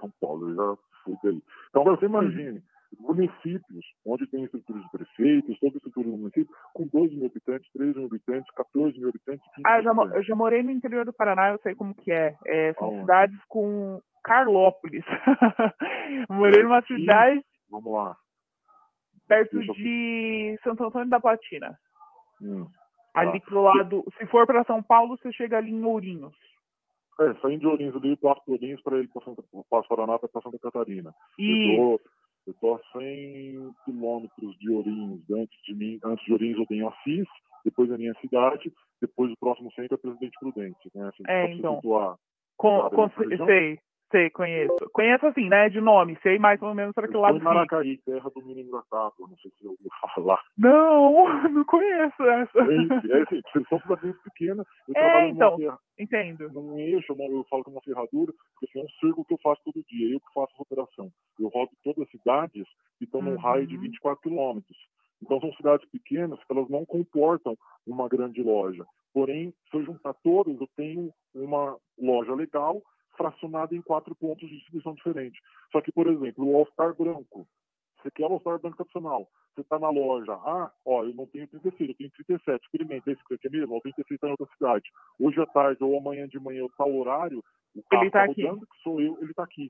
São 0.00 0.10
Paulo, 0.20 0.50
eu 0.50 0.56
já 0.56 0.82
fui 1.04 1.16
daí. 1.22 1.42
Então, 1.68 1.84
você 1.84 2.06
imagine, 2.06 2.62
municípios 2.98 3.84
onde 4.06 4.26
tem 4.26 4.44
estruturas 4.44 4.82
de 4.82 5.32
a 5.32 5.66
estrutura 5.66 6.08
do 6.08 6.16
município, 6.16 6.54
com 6.74 6.86
12 6.86 7.16
mil 7.16 7.26
habitantes, 7.26 7.70
13 7.72 7.98
mil 7.98 8.06
habitantes, 8.06 8.50
14 8.54 8.98
mil 8.98 9.08
habitantes. 9.08 9.46
Ah, 9.66 9.78
eu 9.78 9.82
já, 9.82 9.90
eu 10.16 10.22
já, 10.22 10.34
morei 10.34 10.62
no 10.62 10.70
interior 10.70 11.04
do 11.04 11.12
Paraná, 11.12 11.50
eu 11.50 11.58
sei 11.58 11.74
como 11.74 11.94
que 11.94 12.10
é. 12.10 12.34
é 12.46 12.72
são 12.74 12.88
Aonde? 12.88 13.00
cidades 13.00 13.38
com 13.48 14.00
Carlópolis. 14.24 15.04
morei 16.30 16.62
numa 16.62 16.82
cidade. 16.82 17.42
Vamos 17.70 17.92
lá. 17.92 18.16
Perto 19.26 19.60
de 19.60 20.58
Santo 20.64 20.84
Antônio 20.84 21.10
da 21.10 21.20
Platina. 21.20 21.78
Hum, 22.40 22.66
ali 23.14 23.40
tá. 23.40 23.46
pro 23.46 23.62
lado. 23.62 24.04
Se 24.18 24.26
for 24.26 24.46
para 24.46 24.64
São 24.64 24.82
Paulo, 24.82 25.18
você 25.18 25.30
chega 25.32 25.58
ali 25.58 25.70
em 25.70 25.84
Ourinhos. 25.84 26.34
É, 27.20 27.34
saindo 27.40 27.60
de 27.60 27.66
Ourinhos 27.66 27.96
ali, 27.96 28.16
passo 28.16 28.42
por 28.44 28.52
Ourinhos 28.52 28.80
para 28.82 28.98
ele 28.98 29.08
para 29.68 29.82
Paraná 29.82 30.18
para 30.18 30.40
Santa 30.40 30.58
Catarina. 30.58 31.12
E... 31.38 31.76
Eu 31.76 32.00
eu 32.48 32.52
estou 32.52 32.76
a 32.76 32.98
100 32.98 33.74
quilômetros 33.84 34.58
de 34.58 34.70
Ourinhos, 34.70 35.20
antes 35.30 35.62
de 35.64 35.74
mim, 35.74 35.98
antes 36.02 36.24
de 36.24 36.32
Ourinhos 36.32 36.58
eu 36.58 36.66
tenho 36.66 36.88
Assis, 36.88 37.28
depois 37.62 37.92
a 37.92 37.98
minha 37.98 38.14
cidade, 38.20 38.72
depois 39.00 39.30
o 39.30 39.36
próximo 39.38 39.70
centro 39.72 39.94
é 39.94 39.98
Presidente 39.98 40.38
Prudente, 40.40 40.90
conhece? 40.90 41.22
É, 41.26 41.52
então, 41.52 41.80
com, 42.56 42.90
com, 42.90 43.10
sei, 43.46 43.78
sei, 44.10 44.30
conheço. 44.30 44.74
Conheço 44.92 45.26
assim, 45.26 45.48
né, 45.48 45.68
de 45.68 45.80
nome, 45.80 46.18
sei 46.22 46.38
mais 46.38 46.60
ou 46.62 46.74
menos 46.74 46.94
para 46.94 47.08
que 47.08 47.16
lado. 47.16 47.40
Maracaí, 47.40 47.98
terra 47.98 48.30
do 48.30 48.42
Menino 48.42 48.68
Engraçado, 48.68 49.14
não 49.18 49.36
sei 49.38 49.50
se 49.50 49.58
você 49.58 49.68
ouviu 49.68 49.90
falar. 50.14 50.40
Não, 50.56 51.24
não 51.50 51.64
conheço 51.64 52.22
essa. 52.22 52.58
É, 52.58 53.18
é 53.18 53.22
assim, 53.22 53.40
vocês 53.52 53.68
são 53.68 53.80
cidades 53.80 54.22
pequenas, 54.22 54.66
eu 54.88 54.94
é, 54.96 55.00
trabalho 55.00 55.28
então, 55.28 55.78
entendo. 55.98 56.50
num 56.52 56.78
eixo, 56.78 57.12
eu 57.12 57.44
falo 57.48 57.64
com 57.64 57.70
uma 57.70 57.82
ferradura, 57.82 58.32
porque 58.54 58.66
assim, 58.66 58.80
é 58.80 58.84
um 58.84 58.98
círculo 59.00 59.24
que 59.24 59.34
eu 59.34 59.38
faço 59.42 59.62
todo 59.64 59.84
dia, 59.88 60.12
eu 60.12 60.20
que 60.20 60.32
faço 60.34 60.52
a 60.58 60.62
operação. 60.62 61.10
Eu 61.38 61.48
rodo 61.48 61.70
todas 61.84 62.02
as 62.02 62.10
cidades 62.10 62.66
que 62.98 63.04
estão 63.04 63.22
num 63.22 63.32
uhum. 63.32 63.38
raio 63.38 63.66
de 63.66 63.76
24 63.76 64.22
quilômetros. 64.22 64.76
Então 65.22 65.40
são 65.40 65.52
cidades 65.54 65.88
pequenas 65.90 66.38
que 66.44 66.52
elas 66.52 66.68
não 66.68 66.84
comportam 66.84 67.56
uma 67.86 68.08
grande 68.08 68.42
loja. 68.42 68.84
Porém, 69.12 69.52
se 69.70 69.76
eu 69.76 69.84
juntar 69.84 70.14
todas, 70.22 70.60
eu 70.60 70.68
tenho 70.76 71.12
uma 71.34 71.76
loja 71.98 72.34
legal 72.34 72.80
fracionada 73.18 73.74
em 73.74 73.82
quatro 73.82 74.14
pontos 74.14 74.48
de 74.48 74.54
distribuição 74.54 74.94
diferentes. 74.94 75.38
Só 75.72 75.82
que, 75.82 75.92
por 75.92 76.06
exemplo, 76.06 76.46
o 76.46 76.56
All-Star 76.56 76.94
branco, 76.94 77.46
você 78.00 78.10
quer 78.12 78.24
o 78.24 78.32
All-Star 78.32 78.58
branco 78.60 78.76
tradicional, 78.76 79.28
você 79.54 79.62
está 79.62 79.78
na 79.78 79.90
loja, 79.90 80.32
ah, 80.32 80.72
ó, 80.86 81.02
eu 81.02 81.12
não 81.14 81.26
tenho 81.26 81.48
36, 81.48 81.90
eu 81.90 81.96
tenho 81.96 82.10
37, 82.12 82.64
experimenta, 82.64 83.10
esse 83.10 83.20
aqui 83.20 83.48
é 83.48 83.50
mesmo, 83.50 83.76
o 83.76 83.80
36 83.80 84.06
está 84.10 84.28
em 84.28 84.30
outra 84.30 84.46
cidade. 84.56 84.88
Hoje 85.18 85.40
à 85.42 85.46
tarde 85.46 85.82
ou 85.82 85.98
amanhã 85.98 86.28
de 86.28 86.38
manhã, 86.38 86.64
tal 86.78 86.94
horário, 86.94 87.42
o 87.74 87.82
carro 87.90 88.04
está 88.04 88.26
tá 88.26 88.32
rodando, 88.32 88.66
que 88.66 88.82
sou 88.82 89.00
eu, 89.00 89.18
ele 89.20 89.32
está 89.32 89.42
aqui. 89.42 89.68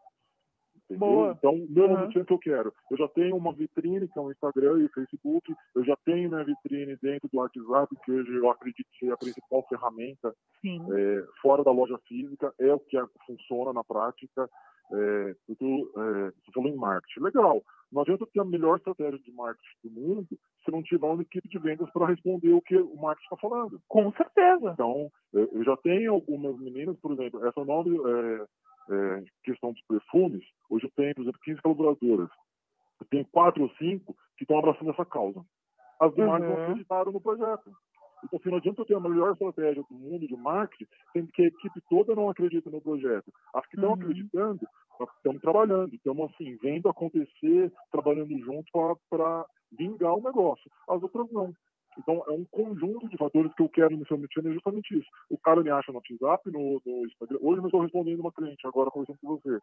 Entendeu? 0.90 1.33
Então, 1.33 1.66
meu 1.68 1.85
uhum. 1.85 1.92
objetivo 1.92 2.24
que 2.24 2.33
eu 2.33 2.38
quero. 2.38 2.72
Eu 2.90 2.96
já 2.96 3.09
tenho 3.09 3.37
uma 3.37 3.53
vitrine, 3.53 4.09
que 4.09 4.18
é 4.18 4.22
o 4.22 4.31
Instagram 4.31 4.79
e 4.79 4.85
o 4.85 4.92
Facebook. 4.92 5.55
Eu 5.74 5.85
já 5.85 5.96
tenho 6.05 6.31
minha 6.31 6.44
vitrine 6.44 6.96
dentro 7.03 7.29
do 7.29 7.38
WhatsApp, 7.38 7.94
que 8.05 8.12
hoje 8.12 8.35
eu 8.35 8.51
acredito 8.51 8.88
ser 8.98 9.12
a 9.12 9.16
principal 9.16 9.66
ferramenta 9.68 10.35
é, 10.64 11.24
fora 11.42 11.62
da 11.62 11.70
loja 11.70 11.98
física. 12.09 12.53
É 12.59 12.72
o 12.72 12.81
que 12.81 12.98
funciona 13.27 13.72
na 13.72 13.85
prática. 13.85 14.48
É, 14.90 15.35
tu, 15.59 15.92
é, 15.96 16.31
você 16.31 16.53
falou 16.55 16.70
em 16.70 16.77
marketing. 16.77 17.20
Legal. 17.20 17.62
Não 17.92 18.03
adianta 18.03 18.27
ter 18.33 18.40
a 18.40 18.44
melhor 18.44 18.77
estratégia 18.77 19.18
de 19.18 19.33
marketing 19.33 19.77
do 19.85 19.90
mundo 19.90 20.27
se 20.64 20.70
não 20.70 20.83
tiver 20.83 21.07
uma 21.07 21.22
equipe 21.22 21.48
de 21.48 21.59
vendas 21.59 21.90
para 21.90 22.07
responder 22.07 22.53
o 22.53 22.61
que 22.61 22.77
o 22.77 22.96
marketing 22.96 23.24
está 23.24 23.37
falando. 23.37 23.81
Com 23.88 24.12
certeza. 24.12 24.72
Então, 24.72 25.11
eu 25.33 25.64
já 25.64 25.77
tenho 25.79 26.12
algumas 26.12 26.59
meninas, 26.59 26.98
por 27.01 27.12
exemplo, 27.12 27.44
essa 27.46 27.64
nome 27.64 27.96
é, 27.96 28.46
é, 28.90 29.24
questão 29.44 29.72
dos 29.72 29.83
perfumes, 29.83 30.44
hoje 30.70 30.87
eu 30.87 30.90
tenho, 30.96 31.14
por 31.14 31.22
exemplo, 31.22 31.40
15 31.42 31.62
colaboradoras. 31.62 32.31
Eu 33.01 33.07
tenho 33.11 33.27
quatro 33.27 33.62
ou 33.62 33.70
cinco 33.77 34.16
que 34.37 34.44
estão 34.44 34.59
abraçando 34.59 34.90
essa 34.90 35.05
causa. 35.05 35.44
As 36.01 36.14
demais 36.14 36.42
uhum. 36.42 36.48
não 36.51 36.62
acreditaram 36.62 37.12
no 37.12 37.20
projeto. 37.20 37.72
Então, 38.24 38.38
assim, 38.38 38.51
não 38.51 38.59
adianta 38.59 38.81
eu 38.81 38.85
ter 38.85 38.96
a 38.96 39.01
melhor 39.01 39.33
estratégia 39.33 39.83
do 39.88 39.94
mundo 39.94 40.27
de 40.27 40.37
marketing, 40.37 40.90
sendo 41.12 41.29
que 41.29 41.42
a 41.42 41.46
equipe 41.46 41.81
toda 41.88 42.14
não 42.14 42.29
acredita 42.29 42.68
no 42.70 42.81
projeto. 42.81 43.33
As 43.55 43.64
que 43.66 43.77
estão 43.77 43.90
uhum. 43.90 43.94
acreditando, 43.94 44.66
estamos 45.16 45.40
trabalhando, 45.40 45.94
estamos 45.94 46.33
assim, 46.33 46.57
vendo 46.57 46.88
acontecer, 46.88 47.72
trabalhando 47.90 48.37
junto 48.40 48.70
para 49.09 49.46
vingar 49.72 50.14
o 50.14 50.22
negócio. 50.22 50.70
As 50.88 51.03
outras 51.03 51.31
não. 51.31 51.53
Então, 51.96 52.22
é 52.29 52.33
um 52.33 52.44
conjunto 52.44 53.09
de 53.09 53.16
fatores 53.16 53.53
que 53.55 53.62
eu 53.62 53.68
quero 53.68 53.96
no 53.96 54.07
seu 54.07 54.18
Channel, 54.33 54.51
é 54.51 54.55
justamente 54.55 54.98
isso. 54.98 55.09
O 55.31 55.38
cara 55.38 55.62
me 55.62 55.70
acha 55.70 55.90
no 55.90 55.98
WhatsApp, 55.98 56.51
no, 56.51 56.81
no 56.85 57.07
Instagram. 57.07 57.38
Hoje 57.40 57.61
eu 57.61 57.66
estou 57.66 57.81
respondendo 57.81 58.20
uma 58.20 58.33
cliente, 58.33 58.66
agora 58.66 58.90
conversando 58.90 59.18
com 59.20 59.37
você. 59.37 59.59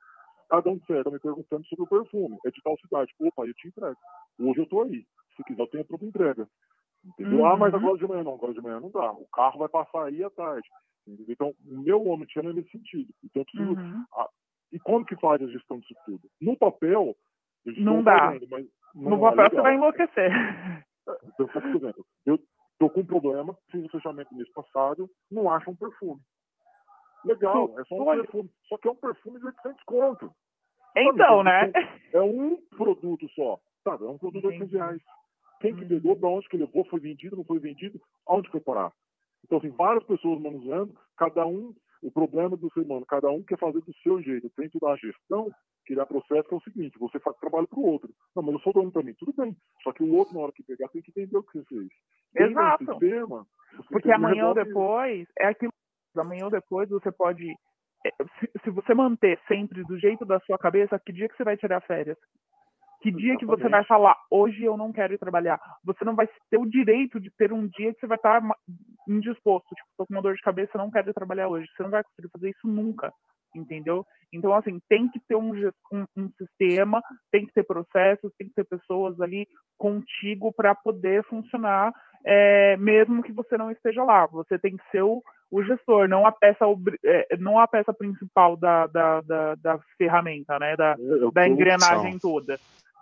Tá 0.50 0.60
dando 0.60 0.86
certo, 0.86 1.12
me 1.12 1.20
perguntando 1.20 1.66
sobre 1.68 1.84
o 1.84 1.88
perfume. 1.88 2.38
É 2.46 2.52
de 2.52 2.62
tal 2.62 2.78
cidade. 2.80 3.14
Opa, 3.20 3.46
eu 3.46 3.54
te 3.54 3.68
entrego. 3.68 3.98
Hoje 4.40 4.60
eu 4.60 4.64
estou 4.64 4.84
aí. 4.84 5.06
Se 5.36 5.44
quiser, 5.44 5.62
eu 5.62 5.68
tenho 5.68 5.84
a 5.84 5.88
própria 5.88 6.08
entrega. 6.08 6.48
Entendeu? 7.06 7.40
Uhum. 7.40 7.46
Ah, 7.46 7.58
mas 7.58 7.74
agora 7.74 7.98
de 7.98 8.08
manhã 8.08 8.24
não. 8.24 8.34
Agora 8.34 8.54
de 8.54 8.62
manhã 8.62 8.80
não 8.80 8.90
dá. 8.90 9.12
O 9.12 9.28
carro 9.28 9.60
vai 9.60 9.70
passar 9.70 10.06
aí 10.06 10.24
à 10.24 10.30
tarde. 10.30 10.68
Entendeu? 11.08 11.26
Então, 11.30 11.54
o 11.70 11.82
meu 12.18 12.28
Channel 12.30 12.52
é 12.52 12.56
nesse 12.56 12.72
sentido. 12.72 13.14
Então, 13.24 13.42
eu 13.42 13.46
preciso... 13.46 13.80
Uhum. 13.80 14.06
Ah, 14.14 14.30
e 14.72 14.80
como 14.80 15.06
que 15.06 15.16
faz 15.16 15.42
a 15.42 15.48
gestão 15.48 15.80
disso 15.80 15.96
tudo? 16.06 16.22
No 16.42 16.58
papel, 16.58 17.16
não 17.78 18.04
dá. 18.04 18.32
Fazendo, 18.32 18.48
mas 18.50 18.66
no 18.94 19.20
papel 19.20 19.50
você 19.50 19.62
vai 19.62 19.76
enlouquecer. 19.76 20.32
Então, 21.28 21.48
exemplo, 21.76 22.06
eu 22.26 22.36
estou 22.74 22.90
com 22.90 23.02
um 23.02 23.06
problema, 23.06 23.58
fiz 23.70 23.84
o 23.84 23.86
um 23.86 23.90
fechamento 23.90 24.34
mês 24.36 24.50
passado, 24.52 25.10
não 25.30 25.50
acho 25.50 25.70
um 25.70 25.76
perfume. 25.76 26.22
Legal, 27.24 27.80
é 27.80 27.84
só 27.86 27.96
um 27.96 28.06
perfume. 28.06 28.50
Só 28.68 28.78
que 28.78 28.88
é 28.88 28.92
um 28.92 28.96
perfume 28.96 29.40
de 29.40 29.46
800 29.46 29.84
conto. 29.84 30.32
Então, 30.96 31.44
né? 31.44 31.72
É 32.14 32.22
um 32.22 32.58
produto 32.78 33.28
só. 33.30 33.60
Sabe? 33.84 34.06
É 34.06 34.08
um 34.08 34.18
produto 34.18 34.42
de 34.42 34.48
800 34.48 34.74
reais. 34.74 35.02
Quem 35.60 35.76
que 35.76 35.86
pegou, 35.86 36.16
para 36.16 36.30
onde 36.30 36.48
que 36.48 36.58
levou, 36.58 36.86
foi 36.86 37.00
vendido, 37.00 37.36
não 37.36 37.44
foi 37.44 37.60
vendido, 37.60 38.00
aonde 38.28 38.50
foi 38.50 38.60
parar? 38.60 38.92
Então, 39.44 39.58
assim, 39.58 39.70
várias 39.70 40.04
pessoas 40.04 40.42
manuseando, 40.42 40.96
cada 41.18 41.46
um, 41.46 41.74
o 42.02 42.12
problema 42.12 42.58
do 42.58 42.72
ser 42.72 42.82
humano, 42.82 43.06
cada 43.06 43.30
um 43.30 43.44
quer 43.44 43.58
fazer 43.58 43.82
do 43.82 43.94
seu 44.04 44.22
jeito, 44.22 44.52
dentro 44.58 44.80
da 44.80 44.96
gestão, 44.96 45.52
criar 45.86 46.06
processo 46.06 46.48
é 46.52 46.56
o 46.56 46.62
seguinte, 46.62 46.98
você 47.00 47.20
faz 47.20 47.38
trabalho 47.38 47.68
para 47.68 47.80
o 47.80 47.86
outro. 47.86 48.10
Não, 48.36 48.44
mas 48.44 48.54
eu 48.54 48.60
sou 48.62 48.74
dono 48.74 48.92
também, 48.92 49.14
tudo 49.16 49.34
bem. 49.34 49.56
Só 49.84 49.94
que 49.94 50.04
o 50.04 50.14
outro, 50.14 50.34
na 50.34 50.42
hora 50.42 50.52
que 50.52 50.64
pegar, 50.64 50.90
tem 50.90 51.02
que 51.02 51.12
entender 51.12 51.38
o 51.38 51.44
que 51.44 51.60
você 51.60 51.66
fez. 51.66 51.88
Exato. 52.36 52.86
Sistema, 52.86 53.46
Porque 53.90 54.12
amanhã 54.12 54.50
ou 54.50 54.54
depois, 54.54 55.28
é 55.40 55.48
aquilo, 55.48 55.72
amanhã 56.18 56.46
ou 56.46 56.52
depois 56.52 56.90
você 56.90 57.12
pode, 57.12 57.50
é, 58.06 58.10
se, 58.40 58.52
se, 58.64 58.70
você 58.70 58.94
manter 58.94 59.40
sempre 59.48 59.84
do 59.84 59.98
jeito 59.98 60.26
da 60.26 60.40
sua 60.42 60.58
cabeça, 60.58 61.00
que 61.00 61.14
dia 61.14 61.30
que 61.30 61.38
você 61.38 61.44
vai 61.44 61.56
tirar 61.56 61.82
férias? 61.82 62.18
Que 63.02 63.12
dia 63.12 63.34
Exatamente. 63.34 63.40
que 63.40 63.46
você 63.46 63.70
vai 63.70 63.86
falar, 63.86 64.18
hoje 64.32 64.64
eu 64.64 64.76
não 64.76 64.92
quero 64.92 65.14
ir 65.14 65.20
trabalhar? 65.20 65.60
Você 65.84 66.04
não 66.04 66.16
vai 66.16 66.28
ter 66.50 66.58
o 66.58 66.66
direito 66.66 67.20
de 67.20 67.30
ter 67.38 67.54
um 67.54 67.68
dia 67.68 67.94
que 67.94 68.00
você 68.00 68.08
vai 68.08 68.18
estar 68.18 68.42
indisposto. 69.08 69.76
Tipo, 69.76 69.90
tô 69.98 70.06
com 70.08 70.14
uma 70.14 70.22
dor 70.22 70.34
de 70.34 70.42
cabeça, 70.42 70.78
não 70.78 70.90
quero 70.90 71.10
ir 71.10 71.14
trabalhar 71.14 71.48
hoje. 71.48 71.68
Você 71.76 71.84
não 71.84 71.92
vai 71.92 72.04
conseguir 72.04 72.30
fazer 72.30 72.50
isso 72.50 72.68
nunca 72.68 73.14
entendeu? 73.56 74.06
Então, 74.32 74.54
assim, 74.54 74.80
tem 74.90 75.08
que 75.10 75.20
ter 75.28 75.36
um, 75.36 75.54
um, 75.92 76.06
um, 76.18 76.30
sistema, 76.38 77.02
tem 77.32 77.46
que 77.46 77.54
ter 77.54 77.64
processos, 77.64 78.32
tem 78.38 78.48
que 78.48 78.54
ter 78.54 78.66
pessoas 78.66 79.20
ali 79.22 79.48
contigo 79.78 80.52
para 80.52 80.76
poder 80.76 81.24
funcionar, 81.24 81.94
é, 82.26 82.76
mesmo 82.78 83.24
que 83.24 83.32
você 83.32 83.58
não 83.58 83.72
esteja 83.72 84.04
lá. 84.04 84.26
Você 84.28 84.60
tem 84.60 84.76
que 84.76 84.84
ser 84.92 85.04
o, 85.04 85.24
o 85.50 85.64
gestor, 85.64 86.08
não 86.08 86.26
a 86.26 86.32
peça, 86.32 86.66
é, 87.04 87.38
não 87.38 87.60
a 87.60 87.68
peça 87.68 87.94
principal 87.94 88.58
da, 88.58 88.88
da, 88.88 89.22
da, 89.22 89.56
da 89.56 89.80
ferramenta, 89.98 90.60
né? 90.60 90.76
Da, 90.76 90.96
da 91.34 91.48
engrenagem 91.48 92.20
toda. 92.20 92.58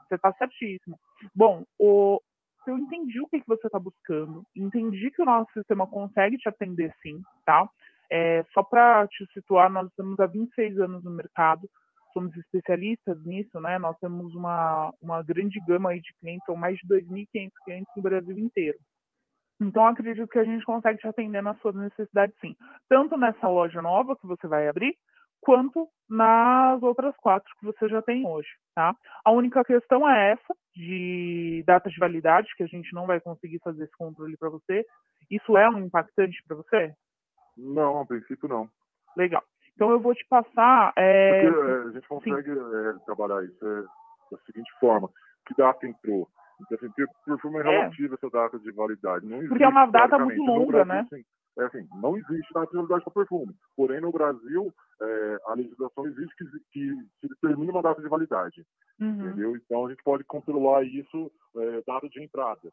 Você 0.07 0.15
está 0.15 0.31
certíssimo. 0.33 0.99
Bom, 1.33 1.63
o, 1.79 2.21
eu 2.67 2.77
entendi 2.77 3.19
o 3.19 3.27
que, 3.27 3.41
que 3.41 3.47
você 3.47 3.67
está 3.67 3.79
buscando, 3.79 4.43
entendi 4.55 5.09
que 5.11 5.21
o 5.21 5.25
nosso 5.25 5.51
sistema 5.53 5.87
consegue 5.87 6.37
te 6.37 6.47
atender 6.47 6.93
sim, 7.01 7.21
tá? 7.45 7.67
É, 8.15 8.43
só 8.53 8.61
para 8.61 9.07
te 9.07 9.25
situar, 9.33 9.71
nós 9.71 9.87
estamos 9.87 10.19
há 10.19 10.27
26 10.27 10.79
anos 10.79 11.03
no 11.03 11.09
mercado, 11.09 11.67
somos 12.13 12.31
especialistas 12.37 13.17
nisso, 13.25 13.59
né? 13.59 13.79
Nós 13.79 13.97
temos 13.97 14.35
uma, 14.35 14.93
uma 15.01 15.23
grande 15.23 15.59
gama 15.65 15.89
aí 15.89 15.99
de 15.99 16.13
clientes, 16.19 16.45
são 16.45 16.55
mais 16.55 16.77
de 16.77 16.87
2.500 16.87 17.49
clientes 17.65 17.91
no 17.95 18.03
Brasil 18.03 18.37
inteiro. 18.37 18.77
Então, 19.59 19.87
acredito 19.87 20.27
que 20.27 20.37
a 20.37 20.43
gente 20.43 20.63
consegue 20.63 20.99
te 20.99 21.07
atender 21.07 21.41
nas 21.41 21.59
suas 21.59 21.73
necessidades, 21.73 22.35
sim. 22.39 22.55
Tanto 22.87 23.17
nessa 23.17 23.47
loja 23.47 23.81
nova 23.81 24.15
que 24.15 24.27
você 24.27 24.47
vai 24.47 24.67
abrir, 24.67 24.95
quanto 25.41 25.89
nas 26.07 26.83
outras 26.83 27.15
quatro 27.17 27.51
que 27.59 27.65
você 27.65 27.89
já 27.89 28.03
tem 28.03 28.27
hoje, 28.27 28.49
tá? 28.75 28.95
A 29.25 29.31
única 29.31 29.63
questão 29.63 30.07
é 30.07 30.33
essa, 30.33 30.55
de 30.75 31.63
data 31.65 31.89
de 31.89 31.97
validade, 31.97 32.53
que 32.55 32.61
a 32.61 32.67
gente 32.67 32.93
não 32.93 33.07
vai 33.07 33.19
conseguir 33.19 33.59
fazer 33.63 33.85
esse 33.85 33.97
controle 33.97 34.37
para 34.37 34.49
você. 34.49 34.85
Isso 35.31 35.57
é 35.57 35.67
um 35.67 35.79
impactante 35.79 36.37
para 36.47 36.57
você? 36.57 36.93
Não, 37.57 38.01
a 38.01 38.05
princípio 38.05 38.47
não. 38.47 38.69
Legal. 39.15 39.43
Então 39.75 39.91
eu 39.91 39.99
vou 39.99 40.13
te 40.13 40.25
passar. 40.27 40.93
É... 40.95 41.49
Porque, 41.49 41.59
é, 41.59 41.73
a 41.73 41.91
gente 41.91 42.07
consegue 42.07 42.51
é, 42.51 42.93
trabalhar 43.05 43.43
isso 43.43 43.65
é, 43.65 43.81
da 44.31 44.37
seguinte 44.45 44.71
forma: 44.79 45.09
que 45.47 45.55
data 45.55 45.87
entrou? 45.87 46.27
Então, 46.61 46.77
assim, 46.77 46.93
perfume 47.25 47.57
é, 47.57 47.59
é 47.61 47.63
relativo 47.63 48.15
essa 48.15 48.29
data 48.29 48.59
de 48.59 48.71
validade. 48.71 49.25
Não 49.25 49.37
existe, 49.37 49.49
Porque 49.49 49.63
é 49.63 49.67
uma 49.67 49.85
data 49.87 50.19
muito 50.19 50.41
longa, 50.41 50.83
Brasil, 50.83 50.93
né? 50.93 50.99
Assim, 51.01 51.25
é 51.57 51.63
assim, 51.65 51.87
não 52.01 52.17
existe 52.17 52.53
data 52.53 52.67
de 52.67 52.75
validade 52.77 53.03
para 53.03 53.13
perfume. 53.13 53.53
Porém, 53.75 53.99
no 53.99 54.11
Brasil, 54.11 54.73
é, 55.01 55.37
a 55.47 55.53
legislação 55.53 56.05
existe 56.05 56.35
que, 56.35 56.45
que 56.71 56.95
se 57.19 57.27
determine 57.27 57.71
uma 57.71 57.81
data 57.81 58.01
de 58.01 58.07
validade. 58.07 58.65
Uhum. 58.99 59.27
Entendeu? 59.27 59.55
Então, 59.55 59.85
a 59.85 59.89
gente 59.89 60.03
pode 60.03 60.23
controlar 60.23 60.83
isso, 60.83 61.31
é, 61.57 61.81
data 61.85 62.07
de 62.07 62.23
entrada. 62.23 62.71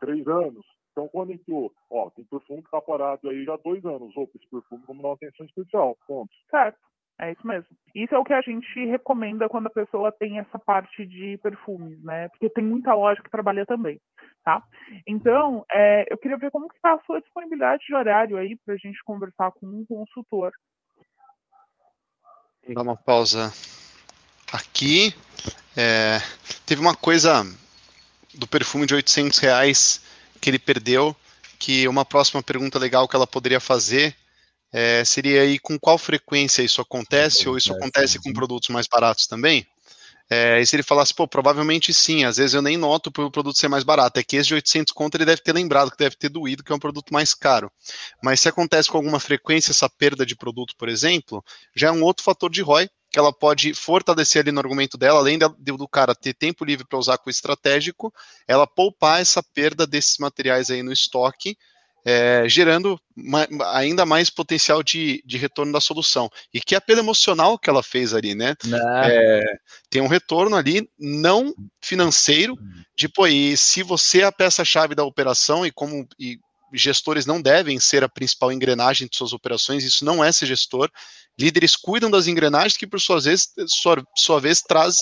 Três 0.00 0.26
anos. 0.26 0.64
Então, 0.98 1.06
quando 1.06 1.32
entrou, 1.32 1.72
ó, 1.88 2.10
tem 2.10 2.24
perfume 2.24 2.60
que 2.60 2.66
está 2.66 2.80
parado 2.80 3.30
aí 3.30 3.44
já 3.44 3.54
há 3.54 3.56
dois 3.58 3.84
anos. 3.84 4.16
Opa, 4.16 4.32
esse 4.34 4.50
perfume 4.50 4.82
como 4.84 5.00
uma 5.00 5.14
atenção 5.14 5.46
especial. 5.46 5.96
Ponto. 6.08 6.34
Certo. 6.50 6.76
É 7.20 7.30
isso 7.30 7.46
mesmo. 7.46 7.68
Isso 7.94 8.14
é 8.14 8.18
o 8.18 8.24
que 8.24 8.32
a 8.32 8.40
gente 8.40 8.84
recomenda 8.86 9.48
quando 9.48 9.68
a 9.68 9.70
pessoa 9.70 10.10
tem 10.10 10.40
essa 10.40 10.58
parte 10.58 11.06
de 11.06 11.38
perfumes, 11.38 12.02
né? 12.02 12.28
Porque 12.30 12.50
tem 12.50 12.64
muita 12.64 12.94
loja 12.94 13.22
que 13.22 13.30
trabalha 13.30 13.64
também, 13.64 14.00
tá? 14.44 14.62
Então, 15.06 15.64
é, 15.70 16.04
eu 16.12 16.18
queria 16.18 16.36
ver 16.36 16.50
como 16.50 16.68
que 16.68 16.76
está 16.76 16.94
a 16.94 17.00
sua 17.04 17.20
disponibilidade 17.20 17.84
de 17.86 17.94
horário 17.94 18.36
aí 18.36 18.56
para 18.64 18.74
a 18.74 18.76
gente 18.76 18.98
conversar 19.04 19.52
com 19.52 19.66
um 19.66 19.84
consultor. 19.86 20.52
Vou 22.64 22.74
dar 22.74 22.82
uma 22.82 22.96
pausa 22.96 23.52
aqui. 24.52 25.12
É, 25.76 26.18
teve 26.66 26.80
uma 26.80 26.94
coisa 26.94 27.42
do 28.34 28.46
perfume 28.46 28.86
de 28.86 28.94
800 28.94 29.38
reais 29.38 30.07
que 30.38 30.50
ele 30.50 30.58
perdeu, 30.58 31.14
que 31.58 31.88
uma 31.88 32.04
próxima 32.04 32.42
pergunta 32.42 32.78
legal 32.78 33.08
que 33.08 33.16
ela 33.16 33.26
poderia 33.26 33.60
fazer 33.60 34.14
é, 34.72 35.04
seria 35.04 35.42
aí 35.42 35.58
com 35.58 35.78
qual 35.78 35.98
frequência 35.98 36.62
isso 36.62 36.80
acontece, 36.80 37.48
ou 37.48 37.56
isso 37.56 37.72
acontece 37.72 38.18
com 38.18 38.32
produtos 38.32 38.68
mais 38.68 38.86
baratos 38.86 39.26
também? 39.26 39.66
É, 40.30 40.60
e 40.60 40.66
se 40.66 40.76
ele 40.76 40.82
falasse, 40.82 41.14
pô, 41.14 41.26
provavelmente 41.26 41.92
sim, 41.94 42.24
às 42.24 42.36
vezes 42.36 42.52
eu 42.52 42.60
nem 42.60 42.76
noto 42.76 43.10
por 43.10 43.24
o 43.24 43.30
produto 43.30 43.58
ser 43.58 43.68
mais 43.68 43.82
barato, 43.82 44.20
é 44.20 44.22
que 44.22 44.36
esse 44.36 44.48
de 44.48 44.54
800 44.54 44.92
conto 44.92 45.16
ele 45.16 45.24
deve 45.24 45.40
ter 45.40 45.54
lembrado 45.54 45.90
que 45.90 45.96
deve 45.96 46.16
ter 46.16 46.28
doído, 46.28 46.62
que 46.62 46.70
é 46.70 46.74
um 46.74 46.78
produto 46.78 47.12
mais 47.14 47.32
caro. 47.32 47.72
Mas 48.22 48.40
se 48.40 48.48
acontece 48.48 48.90
com 48.90 48.98
alguma 48.98 49.18
frequência 49.18 49.70
essa 49.70 49.88
perda 49.88 50.26
de 50.26 50.36
produto, 50.36 50.74
por 50.76 50.88
exemplo, 50.88 51.42
já 51.74 51.88
é 51.88 51.92
um 51.92 52.02
outro 52.02 52.22
fator 52.22 52.50
de 52.50 52.60
ROI, 52.60 52.90
que 53.10 53.18
ela 53.18 53.32
pode 53.32 53.74
fortalecer 53.74 54.42
ali 54.42 54.52
no 54.52 54.60
argumento 54.60 54.98
dela, 54.98 55.18
além 55.18 55.38
do 55.38 55.88
cara 55.88 56.14
ter 56.14 56.34
tempo 56.34 56.64
livre 56.64 56.86
para 56.86 56.98
usar 56.98 57.18
com 57.18 57.28
o 57.28 57.30
estratégico, 57.30 58.12
ela 58.46 58.66
poupar 58.66 59.20
essa 59.20 59.42
perda 59.42 59.86
desses 59.86 60.18
materiais 60.18 60.70
aí 60.70 60.82
no 60.82 60.92
estoque, 60.92 61.56
é, 62.04 62.48
gerando 62.48 62.98
ma 63.14 63.46
ainda 63.72 64.06
mais 64.06 64.30
potencial 64.30 64.82
de, 64.82 65.22
de 65.26 65.36
retorno 65.36 65.72
da 65.72 65.80
solução. 65.80 66.30
E 66.52 66.60
que 66.60 66.74
apelo 66.74 67.00
emocional 67.00 67.58
que 67.58 67.68
ela 67.68 67.82
fez 67.82 68.14
ali, 68.14 68.34
né? 68.34 68.54
É, 69.10 69.44
tem 69.90 70.00
um 70.00 70.06
retorno 70.06 70.56
ali 70.56 70.88
não 70.98 71.54
financeiro, 71.82 72.56
de 72.96 73.08
pô, 73.08 73.26
e 73.26 73.56
se 73.56 73.82
você 73.82 74.20
é 74.20 74.24
a 74.24 74.32
peça-chave 74.32 74.94
da 74.94 75.04
operação 75.04 75.66
e 75.66 75.70
como 75.70 76.06
e 76.18 76.38
gestores 76.72 77.26
não 77.26 77.40
devem 77.40 77.78
ser 77.80 78.04
a 78.04 78.08
principal 78.08 78.52
engrenagem 78.52 79.08
de 79.08 79.16
suas 79.16 79.32
operações, 79.32 79.84
isso 79.84 80.04
não 80.04 80.22
é 80.22 80.30
ser 80.30 80.46
gestor. 80.46 80.90
Líderes 81.38 81.76
cuidam 81.76 82.10
das 82.10 82.26
engrenagens 82.26 82.76
que, 82.76 82.86
por 82.86 83.00
sua 83.00 83.20
vez, 83.20 83.48
sua, 83.66 84.02
sua 84.16 84.40
vez 84.40 84.60
traz, 84.60 84.96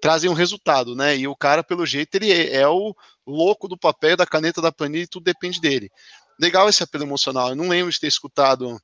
trazem 0.00 0.30
um 0.30 0.34
resultado, 0.34 0.94
né? 0.94 1.16
E 1.16 1.26
o 1.26 1.36
cara, 1.36 1.64
pelo 1.64 1.84
jeito, 1.84 2.14
ele 2.14 2.32
é, 2.32 2.56
é 2.56 2.68
o 2.68 2.94
louco 3.26 3.68
do 3.68 3.76
papel, 3.76 4.16
da 4.16 4.26
caneta, 4.26 4.62
da 4.62 4.72
planilha, 4.72 5.02
e 5.02 5.08
tudo 5.08 5.24
depende 5.24 5.60
dele 5.60 5.90
legal 6.40 6.68
esse 6.68 6.82
apelo 6.82 7.04
emocional. 7.04 7.50
Eu 7.50 7.56
não 7.56 7.68
lembro 7.68 7.92
de 7.92 8.00
ter 8.00 8.06
escutado 8.06 8.80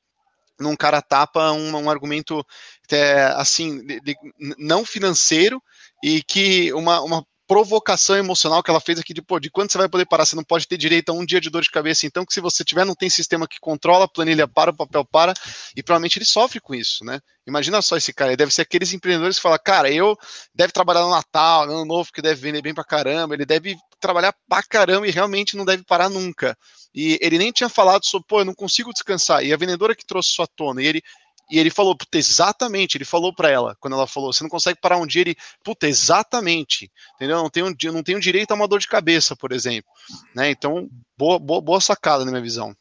num 0.60 0.76
cara 0.76 1.00
tapa 1.00 1.52
um, 1.52 1.74
um 1.76 1.90
argumento 1.90 2.44
é, 2.90 3.24
assim 3.36 3.84
de, 3.84 4.00
de, 4.00 4.16
não 4.58 4.84
financeiro 4.84 5.62
e 6.02 6.22
que 6.22 6.72
uma, 6.72 7.00
uma 7.00 7.26
provocação 7.46 8.16
emocional 8.16 8.62
que 8.62 8.70
ela 8.70 8.80
fez 8.80 8.98
aqui 8.98 9.14
de, 9.14 9.22
pô, 9.22 9.38
de 9.38 9.50
quando 9.50 9.70
você 9.70 9.78
vai 9.78 9.88
poder 9.88 10.06
parar? 10.06 10.26
Você 10.26 10.36
não 10.36 10.44
pode 10.44 10.66
ter 10.66 10.76
direito 10.76 11.10
a 11.10 11.12
um 11.12 11.24
dia 11.24 11.40
de 11.40 11.48
dor 11.48 11.62
de 11.62 11.70
cabeça, 11.70 12.06
então 12.06 12.24
que 12.24 12.34
se 12.34 12.40
você 12.40 12.64
tiver, 12.64 12.84
não 12.84 12.94
tem 12.94 13.08
sistema 13.08 13.46
que 13.46 13.58
controla, 13.60 14.04
a 14.04 14.08
planilha 14.08 14.48
para, 14.48 14.70
o 14.70 14.76
papel 14.76 15.04
para, 15.04 15.32
e 15.76 15.82
provavelmente 15.82 16.18
ele 16.18 16.24
sofre 16.24 16.60
com 16.60 16.74
isso, 16.74 17.04
né? 17.04 17.20
Imagina 17.46 17.80
só 17.80 17.96
esse 17.96 18.12
cara, 18.12 18.30
ele 18.30 18.36
deve 18.36 18.52
ser 18.52 18.62
aqueles 18.62 18.92
empreendedores 18.92 19.36
que 19.36 19.42
falam, 19.42 19.58
cara, 19.64 19.90
eu 19.90 20.16
deve 20.52 20.72
trabalhar 20.72 21.02
no 21.02 21.10
Natal, 21.10 21.66
no 21.66 21.74
Ano 21.74 21.84
Novo, 21.84 22.10
que 22.12 22.20
deve 22.20 22.40
vender 22.40 22.60
bem 22.60 22.74
pra 22.74 22.82
caramba, 22.82 23.34
ele 23.34 23.46
deve 23.46 23.76
trabalhar 24.00 24.34
pra 24.48 24.62
caramba 24.62 25.06
e 25.06 25.10
realmente 25.10 25.56
não 25.56 25.64
deve 25.64 25.84
parar 25.84 26.08
nunca. 26.08 26.56
E 26.94 27.18
ele 27.20 27.38
nem 27.38 27.52
tinha 27.52 27.68
falado 27.68 28.04
sobre, 28.04 28.26
pô, 28.26 28.40
eu 28.40 28.44
não 28.44 28.54
consigo 28.54 28.92
descansar. 28.92 29.44
E 29.44 29.52
a 29.52 29.56
vendedora 29.56 29.94
que 29.94 30.04
trouxe 30.04 30.30
sua 30.30 30.46
tona, 30.46 30.82
e 30.82 30.86
ele, 30.86 31.02
e 31.50 31.58
ele 31.58 31.70
falou, 31.70 31.96
puta, 31.96 32.18
exatamente, 32.18 32.96
ele 32.96 33.04
falou 33.04 33.34
para 33.34 33.48
ela, 33.48 33.76
quando 33.80 33.94
ela 33.94 34.06
falou, 34.06 34.32
você 34.32 34.42
não 34.42 34.50
consegue 34.50 34.80
parar 34.80 34.96
um 34.98 35.06
dia, 35.06 35.22
ele, 35.22 35.36
puta, 35.62 35.86
exatamente, 35.86 36.90
entendeu? 37.14 37.36
Não 37.36 37.50
tenho, 37.50 37.74
não 37.92 38.02
tenho 38.02 38.20
direito 38.20 38.50
a 38.50 38.54
uma 38.54 38.66
dor 38.66 38.80
de 38.80 38.88
cabeça, 38.88 39.36
por 39.36 39.52
exemplo, 39.52 39.90
né? 40.34 40.50
Então, 40.50 40.88
boa, 41.16 41.38
boa, 41.38 41.60
boa 41.60 41.80
sacada 41.80 42.24
na 42.24 42.30
minha 42.30 42.42
visão. 42.42 42.74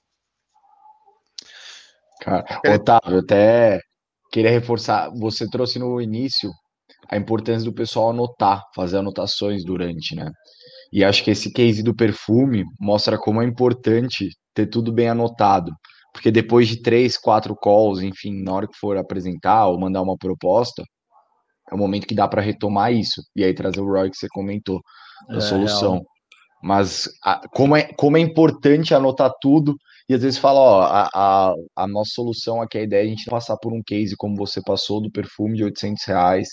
Cara, 2.22 2.43
Otávio, 2.74 3.20
até 3.20 3.80
queria 4.32 4.51
reforçar, 4.51 5.11
você 5.11 5.47
trouxe 5.47 5.78
no 5.78 6.01
início 6.01 6.51
a 7.09 7.18
importância 7.18 7.63
do 7.63 7.74
pessoal 7.74 8.09
anotar, 8.09 8.63
fazer 8.74 8.97
anotações 8.97 9.63
durante, 9.63 10.16
né? 10.16 10.32
E 10.91 11.03
acho 11.03 11.24
que 11.24 11.32
esse 11.32 11.51
case 11.51 11.84
do 11.84 11.95
perfume 11.95 12.63
mostra 12.80 13.18
como 13.18 13.41
é 13.41 13.45
importante 13.45 14.30
ter 14.53 14.68
tudo 14.68 14.91
bem 14.91 15.09
anotado. 15.09 15.72
Porque 16.16 16.32
depois 16.32 16.70
de 16.70 16.82
três, 16.82 17.18
quatro 17.18 17.53
calls, 17.53 18.01
enfim, 18.01 18.41
na 18.41 18.53
hora 18.53 18.68
que 18.70 18.78
for 18.78 18.95
apresentar 18.95 19.68
ou 19.68 19.78
mandar 19.78 20.01
uma 20.01 20.18
proposta, 20.18 20.82
é 21.70 21.76
o 21.76 21.78
momento 21.78 22.07
que 22.07 22.16
dá 22.16 22.26
para 22.26 22.41
retomar 22.41 22.93
isso. 22.93 23.22
E 23.36 23.43
aí 23.43 23.53
trazer 23.53 23.82
o 23.82 23.86
ROI 23.86 24.09
que 24.09 24.16
você 24.16 24.28
comentou, 24.30 24.80
da 25.28 25.38
é, 25.38 25.41
solução. 25.41 25.91
Real. 25.95 26.05
Mas 26.63 27.09
a, 27.22 27.41
como, 27.49 27.76
é, 27.76 27.91
como 27.97 28.16
é 28.16 28.22
importante 28.22 28.95
anotar 28.95 29.30
tudo 29.41 29.76
e 30.07 30.13
às 30.13 30.22
vezes 30.22 30.39
fala, 30.39 30.57
ó, 30.57 30.82
a, 30.84 31.09
a, 31.13 31.53
a 31.76 31.88
nossa 31.88 32.11
solução 32.13 32.61
aqui, 32.61 32.78
a 32.78 32.84
ideia 32.84 33.03
é 33.03 33.05
a 33.07 33.09
gente 33.09 33.30
passar 33.30 33.57
por 33.57 33.74
um 33.74 33.84
case 33.86 34.16
como 34.16 34.38
você 34.38 34.61
passou, 34.63 35.01
do 35.01 35.11
perfume 35.11 35.57
de 35.57 35.66
800 35.66 36.05
reais. 36.05 36.47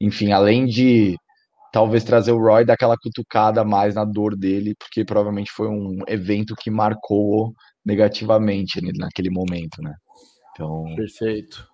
Enfim, 0.00 0.32
além 0.32 0.66
de 0.66 1.16
talvez 1.72 2.02
trazer 2.02 2.32
o 2.32 2.40
Roy 2.40 2.64
daquela 2.64 2.96
cutucada 3.00 3.64
mais 3.64 3.94
na 3.94 4.04
dor 4.04 4.36
dele, 4.36 4.74
porque 4.76 5.04
provavelmente 5.04 5.52
foi 5.52 5.68
um 5.68 6.00
evento 6.08 6.56
que 6.56 6.70
marcou 6.72 7.54
negativamente 7.86 8.80
naquele 8.98 9.30
momento, 9.30 9.80
né? 9.80 9.94
Então... 10.52 10.84
Perfeito. 10.96 11.68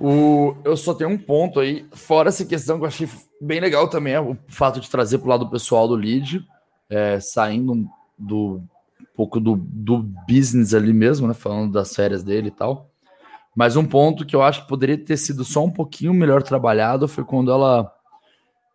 O, 0.00 0.56
eu 0.64 0.76
só 0.76 0.94
tenho 0.94 1.10
um 1.10 1.18
ponto 1.18 1.60
aí, 1.60 1.86
fora 1.92 2.30
essa 2.30 2.44
questão 2.44 2.78
que 2.78 2.84
eu 2.84 2.88
achei 2.88 3.08
bem 3.40 3.60
legal 3.60 3.88
também, 3.88 4.14
é 4.14 4.20
o 4.20 4.36
fato 4.48 4.80
de 4.80 4.90
trazer 4.90 5.18
para 5.18 5.26
o 5.26 5.30
lado 5.30 5.50
pessoal 5.50 5.86
do 5.86 5.94
lead, 5.94 6.44
é, 6.88 7.20
saindo 7.20 7.86
do 8.18 8.62
um 9.00 9.14
pouco 9.14 9.38
do, 9.38 9.56
do 9.56 9.98
business 10.26 10.72
ali 10.72 10.92
mesmo, 10.92 11.28
né? 11.28 11.34
Falando 11.34 11.72
das 11.72 11.94
férias 11.94 12.24
dele 12.24 12.48
e 12.48 12.52
tal. 12.52 12.90
Mas 13.54 13.76
um 13.76 13.84
ponto 13.84 14.24
que 14.24 14.34
eu 14.34 14.42
acho 14.42 14.62
que 14.62 14.68
poderia 14.68 14.96
ter 14.96 15.16
sido 15.18 15.44
só 15.44 15.62
um 15.62 15.70
pouquinho 15.70 16.14
melhor 16.14 16.42
trabalhado 16.42 17.06
foi 17.06 17.24
quando 17.24 17.50
ela 17.50 17.92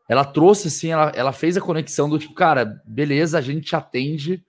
ela 0.07 0.23
trouxe 0.23 0.69
assim, 0.69 0.91
ela, 0.91 1.11
ela 1.15 1.34
fez 1.34 1.57
a 1.57 1.61
conexão 1.61 2.09
do 2.09 2.17
tipo, 2.17 2.34
cara, 2.34 2.82
beleza, 2.86 3.38
a 3.38 3.41
gente 3.41 3.75
atende, 3.75 4.41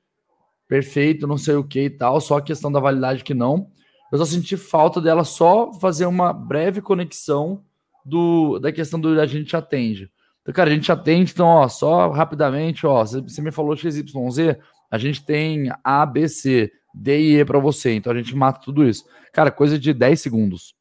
perfeito, 0.69 1.27
não 1.27 1.39
sei 1.39 1.57
o 1.57 1.64
que 1.64 1.85
e 1.85 1.91
tal, 1.91 2.21
só 2.21 2.37
a 2.37 2.43
questão 2.43 2.71
da 2.71 2.79
validade 2.79 3.25
que 3.25 3.35
não. 3.35 3.71
Eu 4.12 4.19
só 4.19 4.25
senti 4.25 4.57
falta 4.57 5.01
dela 5.01 5.25
só 5.25 5.73
fazer 5.73 6.07
uma 6.07 6.33
breve 6.33 6.81
conexão 6.81 7.64
do 8.05 8.59
da 8.59 8.71
questão 8.71 9.01
do 9.01 9.21
a 9.21 9.27
gente 9.27 9.57
atende. 9.57 10.11
Então, 10.43 10.55
cara, 10.55 10.71
a 10.71 10.75
gente 10.75 10.91
atende, 10.91 11.33
então, 11.33 11.47
ó, 11.47 11.69
só 11.69 12.11
rapidamente, 12.11 12.87
ó, 12.87 13.05
você 13.05 13.43
me 13.43 13.51
falou 13.51 13.77
XYZ, 13.77 14.57
a 14.91 14.97
gente 14.97 15.25
tem 15.25 15.71
A, 15.85 16.07
B, 16.07 16.27
C, 16.29 16.73
D 16.95 17.21
e 17.21 17.41
E 17.41 17.45
para 17.45 17.59
você, 17.59 17.95
então 17.95 18.12
a 18.12 18.16
gente 18.16 18.35
mata 18.35 18.61
tudo 18.64 18.87
isso. 18.87 19.05
Cara, 19.33 19.51
coisa 19.51 19.79
de 19.79 19.93
10 19.93 20.21
segundos, 20.21 20.75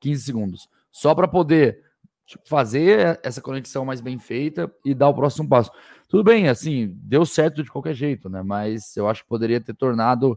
15 0.00 0.22
segundos, 0.22 0.68
só 0.90 1.14
para 1.14 1.28
poder 1.28 1.78
tipo, 2.26 2.48
fazer 2.48 3.20
essa 3.22 3.40
conexão 3.40 3.84
mais 3.84 4.00
bem 4.00 4.18
feita 4.18 4.72
e 4.84 4.92
dar 4.92 5.08
o 5.08 5.14
próximo 5.14 5.48
passo. 5.48 5.70
Tudo 6.10 6.24
bem, 6.24 6.48
assim, 6.48 6.92
deu 7.04 7.24
certo 7.24 7.62
de 7.62 7.70
qualquer 7.70 7.94
jeito, 7.94 8.28
né? 8.28 8.42
Mas 8.42 8.96
eu 8.96 9.08
acho 9.08 9.22
que 9.22 9.28
poderia 9.28 9.60
ter 9.60 9.74
tornado 9.74 10.36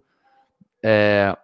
é, 0.84 1.36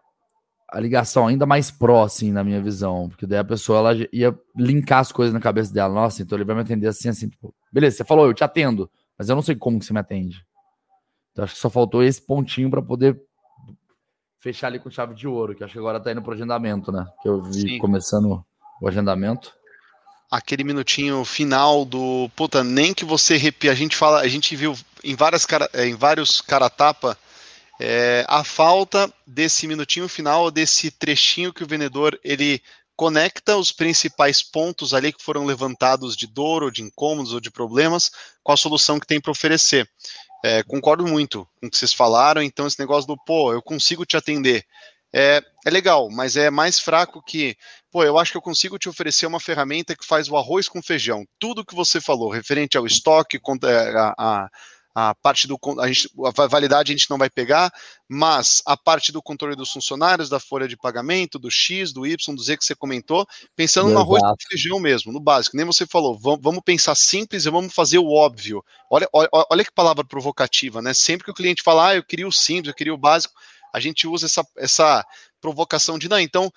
a 0.68 0.80
ligação 0.80 1.26
ainda 1.26 1.48
mais 1.48 1.72
próxima, 1.72 2.34
na 2.34 2.44
minha 2.44 2.62
visão, 2.62 3.10
porque 3.10 3.26
daí 3.26 3.40
a 3.40 3.44
pessoa 3.44 3.80
ela 3.80 4.08
ia 4.14 4.38
linkar 4.56 5.00
as 5.00 5.12
coisas 5.12 5.34
na 5.34 5.40
cabeça 5.40 5.74
dela. 5.74 5.92
Nossa, 5.92 6.22
então 6.22 6.38
ele 6.38 6.46
vai 6.46 6.56
me 6.56 6.62
atender 6.62 6.86
assim, 6.86 7.10
assim, 7.10 7.28
tipo, 7.28 7.56
beleza, 7.72 7.98
você 7.98 8.04
falou, 8.04 8.28
eu 8.28 8.34
te 8.36 8.44
atendo, 8.44 8.88
mas 9.18 9.30
eu 9.30 9.36
não 9.36 9.42
sei 9.42 9.56
como 9.56 9.80
que 9.80 9.86
você 9.86 9.94
me 9.94 10.00
atende. 10.00 10.46
Então 11.32 11.44
acho 11.44 11.56
que 11.56 11.60
só 11.60 11.70
faltou 11.70 12.04
esse 12.04 12.22
pontinho 12.22 12.70
para 12.70 12.84
poder 12.84 13.20
fechar 14.38 14.68
ali 14.68 14.78
com 14.78 14.92
chave 14.92 15.16
de 15.16 15.28
ouro, 15.28 15.56
que 15.56 15.64
acho 15.64 15.74
que 15.74 15.80
agora 15.80 16.00
tá 16.00 16.12
indo 16.12 16.22
pro 16.22 16.34
agendamento, 16.34 16.92
né? 16.92 17.04
Que 17.24 17.28
eu 17.28 17.42
vi 17.42 17.62
Sim. 17.62 17.80
começando 17.80 18.46
o 18.80 18.88
agendamento 18.88 19.59
aquele 20.30 20.64
minutinho 20.64 21.26
final 21.26 21.86
do 21.86 22.30
puta, 22.36 22.64
nem 22.64 22.94
que 22.94 23.06
você 23.06 23.38
repita, 23.38 23.74
a 23.74 23.76
gente 23.76 23.96
fala, 23.96 24.22
a 24.22 24.28
gente 24.28 24.56
viu 24.56 24.78
em 25.04 25.16
várias 25.16 25.46
cara, 25.46 25.70
eh, 25.74 25.88
em 25.88 25.96
vários 25.96 26.42
cara 26.42 26.70
tapa 26.70 27.18
é 27.80 28.26
a 28.28 28.44
falta 28.44 29.12
desse 29.26 29.66
minutinho 29.66 30.10
final, 30.10 30.52
desse 30.52 30.92
trechinho 30.92 31.54
que 31.54 31.64
o 31.64 31.68
vendedor 31.68 32.20
ele 32.24 32.62
conecta 32.94 33.56
os 33.56 33.72
principais 33.72 34.44
pontos 34.44 34.94
ali 34.94 35.14
que 35.14 35.24
foram 35.24 35.46
levantados 35.46 36.18
de 36.18 36.28
dor 36.28 36.64
ou 36.64 36.70
de 36.70 36.84
incômodos 36.84 37.32
ou 37.32 37.40
de 37.40 37.50
problemas 37.50 38.12
com 38.44 38.52
a 38.52 38.58
solução 38.58 39.00
que 39.00 39.08
tem 39.08 39.22
para 39.22 39.32
oferecer. 39.32 39.90
É, 40.44 40.62
concordo 40.64 41.08
muito 41.08 41.48
com 41.60 41.68
o 41.68 41.70
que 41.70 41.78
vocês 41.78 41.94
falaram, 41.94 42.42
então 42.42 42.68
esse 42.68 42.78
negócio 42.78 43.08
do, 43.08 43.18
pô, 43.18 43.54
eu 43.54 43.62
consigo 43.62 44.06
te 44.06 44.18
atender, 44.18 44.66
é, 45.14 45.42
é 45.66 45.70
legal, 45.70 46.10
mas 46.10 46.38
é 46.38 46.50
mais 46.50 46.80
fraco 46.80 47.22
que, 47.24 47.56
pô, 47.92 48.04
eu 48.04 48.18
acho 48.18 48.32
que 48.32 48.38
eu 48.38 48.42
consigo 48.42 48.78
te 48.78 48.90
oferecer 48.90 49.26
uma 49.26 49.40
ferramenta 49.40 49.96
que 49.96 50.06
faz 50.06 50.30
o 50.30 50.38
arroz 50.38 50.70
com 50.70 50.82
feijão, 50.82 51.26
tudo 51.40 51.66
que 51.66 51.76
você 51.76 52.00
falou, 52.00 52.30
referente 52.30 52.78
ao 52.78 52.86
estoque, 52.86 53.40
é, 53.64 53.98
a, 53.98 54.14
a 54.18 54.50
a 54.94 55.16
parte 55.16 55.48
do 55.48 55.58
a, 55.80 55.88
gente, 55.88 56.10
a 56.26 56.48
validade 56.48 56.92
a 56.92 56.96
gente 56.96 57.10
não 57.10 57.18
vai 57.18 57.30
pegar, 57.30 57.72
mas 58.08 58.62
a 58.66 58.76
parte 58.76 59.12
do 59.12 59.22
controle 59.22 59.56
dos 59.56 59.72
funcionários, 59.72 60.30
da 60.30 60.40
folha 60.40 60.68
de 60.68 60.76
pagamento, 60.76 61.38
do 61.38 61.50
X, 61.50 61.94
do 61.94 62.06
Y, 62.06 62.36
do 62.36 62.42
Z 62.42 62.58
que 62.58 62.66
você 62.66 62.76
comentou, 62.76 63.26
pensando 63.56 63.90
Exato. 63.90 63.94
no 63.94 64.02
arroz 64.02 64.22
com 64.22 64.50
feijão 64.50 64.80
mesmo, 64.80 65.14
no 65.14 65.20
básico, 65.20 65.56
nem 65.56 65.66
você 65.66 65.86
falou, 65.86 66.18
vamos, 66.18 66.40
vamos 66.42 66.62
pensar 66.66 66.96
simples 66.96 67.46
e 67.46 67.50
vamos 67.50 67.74
fazer 67.74 68.00
o 68.00 68.12
óbvio. 68.12 68.64
Olha, 68.90 69.08
olha, 69.14 69.30
olha 69.32 69.64
que 69.64 69.72
palavra 69.72 70.04
provocativa, 70.04 70.82
né? 70.82 70.94
Sempre 70.94 71.26
que 71.26 71.32
o 71.32 71.36
cliente 71.36 71.64
fala, 71.64 71.90
ah, 71.90 71.96
eu 71.96 72.04
queria 72.04 72.28
o 72.28 72.32
simples, 72.32 72.70
eu 72.70 72.76
queria 72.76 72.94
o 72.94 72.98
básico, 72.98 73.34
a 73.74 73.80
gente 73.80 74.08
usa 74.08 74.26
essa, 74.26 74.48
essa 74.58 75.06
provocação 75.40 75.98
de 75.98 76.10
não, 76.10 76.20
então 76.20 76.52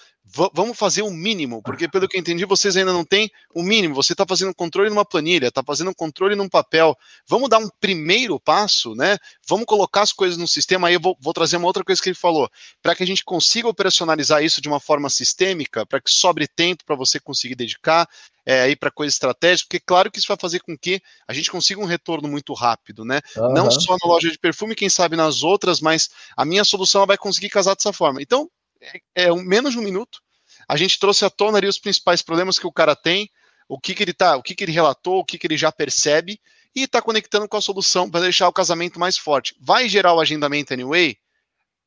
vamos 0.55 0.79
fazer 0.79 1.03
o 1.03 1.11
mínimo, 1.11 1.63
porque 1.63 1.89
pelo 1.89 2.09
que 2.09 2.17
eu 2.17 2.21
entendi, 2.21 2.45
vocês 2.45 2.77
ainda 2.77 2.93
não 2.93 3.05
têm 3.05 3.31
o 3.55 3.63
mínimo. 3.63 3.95
Você 3.95 4.13
está 4.13 4.25
fazendo 4.27 4.55
controle 4.55 4.89
numa 4.89 5.05
planilha, 5.05 5.49
está 5.49 5.63
fazendo 5.63 5.95
controle 5.95 6.35
num 6.35 6.49
papel. 6.49 6.97
Vamos 7.27 7.51
dar 7.51 7.59
um 7.59 7.69
primeiro 7.81 8.39
passo, 8.41 8.95
né? 8.95 9.19
Vamos 9.47 9.67
colocar 9.67 10.03
as 10.03 10.13
coisas 10.13 10.39
no 10.39 10.49
sistema. 10.49 10.89
Aí 10.89 10.95
eu 10.95 11.01
vou, 11.01 11.17
vou 11.21 11.33
trazer 11.33 11.57
uma 11.57 11.67
outra 11.67 11.85
coisa 11.85 12.01
que 12.01 12.09
ele 12.09 12.17
falou, 12.17 12.49
para 12.81 12.95
que 12.95 13.03
a 13.03 13.07
gente 13.07 13.25
consiga 13.25 13.69
operacionalizar 13.69 14.43
isso 14.43 14.61
de 14.61 14.69
uma 14.69 14.81
forma 14.81 15.11
sistêmica, 15.11 15.85
para 15.85 16.01
que 16.01 16.11
sobre 16.11 16.47
tempo 16.47 16.85
para 16.85 16.97
você 16.97 17.19
conseguir 17.21 17.57
dedicar 17.57 18.09
é, 18.47 18.63
aí 18.63 18.77
para 18.77 18.91
coisa 18.91 19.13
estratégica, 19.13 19.69
porque 19.69 19.85
claro 19.85 20.11
que 20.11 20.19
isso 20.19 20.29
vai 20.29 20.37
fazer 20.41 20.61
com 20.61 20.77
que 20.77 21.01
a 21.29 21.33
gente 21.33 21.51
consiga 21.51 21.81
um 21.81 21.85
retorno 21.85 22.29
muito 22.29 22.53
rápido, 22.55 23.05
né? 23.05 23.21
Uhum. 23.37 23.53
Não 23.53 23.71
só 23.71 23.97
na 24.03 24.09
loja 24.09 24.31
de 24.31 24.39
perfume, 24.39 24.75
quem 24.75 24.89
sabe 24.89 25.17
nas 25.17 25.43
outras, 25.43 25.81
mas 25.81 26.11
a 26.37 26.45
minha 26.45 26.65
solução 26.65 27.07
vai 27.07 27.19
conseguir 27.19 27.51
casar 27.51 27.75
dessa 27.75 27.93
forma. 27.93 28.21
Então, 28.21 28.51
é, 28.83 29.01
é 29.27 29.33
um, 29.33 29.43
menos 29.43 29.73
de 29.73 29.79
um 29.79 29.83
minuto. 29.83 30.21
A 30.69 30.77
gente 30.77 30.99
trouxe 30.99 31.25
à 31.25 31.31
tona 31.31 31.59
ali 31.59 31.67
os 31.67 31.79
principais 31.79 32.23
problemas 32.23 32.59
que 32.59 32.67
o 32.67 32.73
cara 32.73 32.95
tem, 32.95 33.31
o 33.69 33.79
que, 33.79 33.95
que 33.95 34.03
ele 34.03 34.13
tá, 34.13 34.37
o 34.37 34.43
que, 34.43 34.55
que 34.55 34.65
ele 34.65 34.73
relatou, 34.73 35.21
o 35.21 35.25
que, 35.25 35.39
que 35.39 35.47
ele 35.47 35.57
já 35.57 35.73
percebe, 35.73 36.41
e 36.75 36.83
está 36.83 37.01
conectando 37.01 37.49
com 37.49 37.57
a 37.57 37.61
solução 37.61 38.11
para 38.11 38.23
deixar 38.23 38.49
o 38.49 38.53
casamento 38.53 38.99
mais 38.99 39.17
forte. 39.17 39.55
Vai 39.61 39.89
gerar 39.89 40.15
o 40.15 40.21
agendamento 40.21 40.73
anyway? 40.73 41.17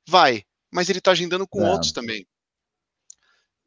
Vai, 0.07 0.43
mas 0.71 0.89
ele 0.89 0.99
está 0.99 1.11
agendando 1.11 1.47
com 1.47 1.65
é. 1.65 1.71
outros 1.71 1.91
também. 1.91 2.27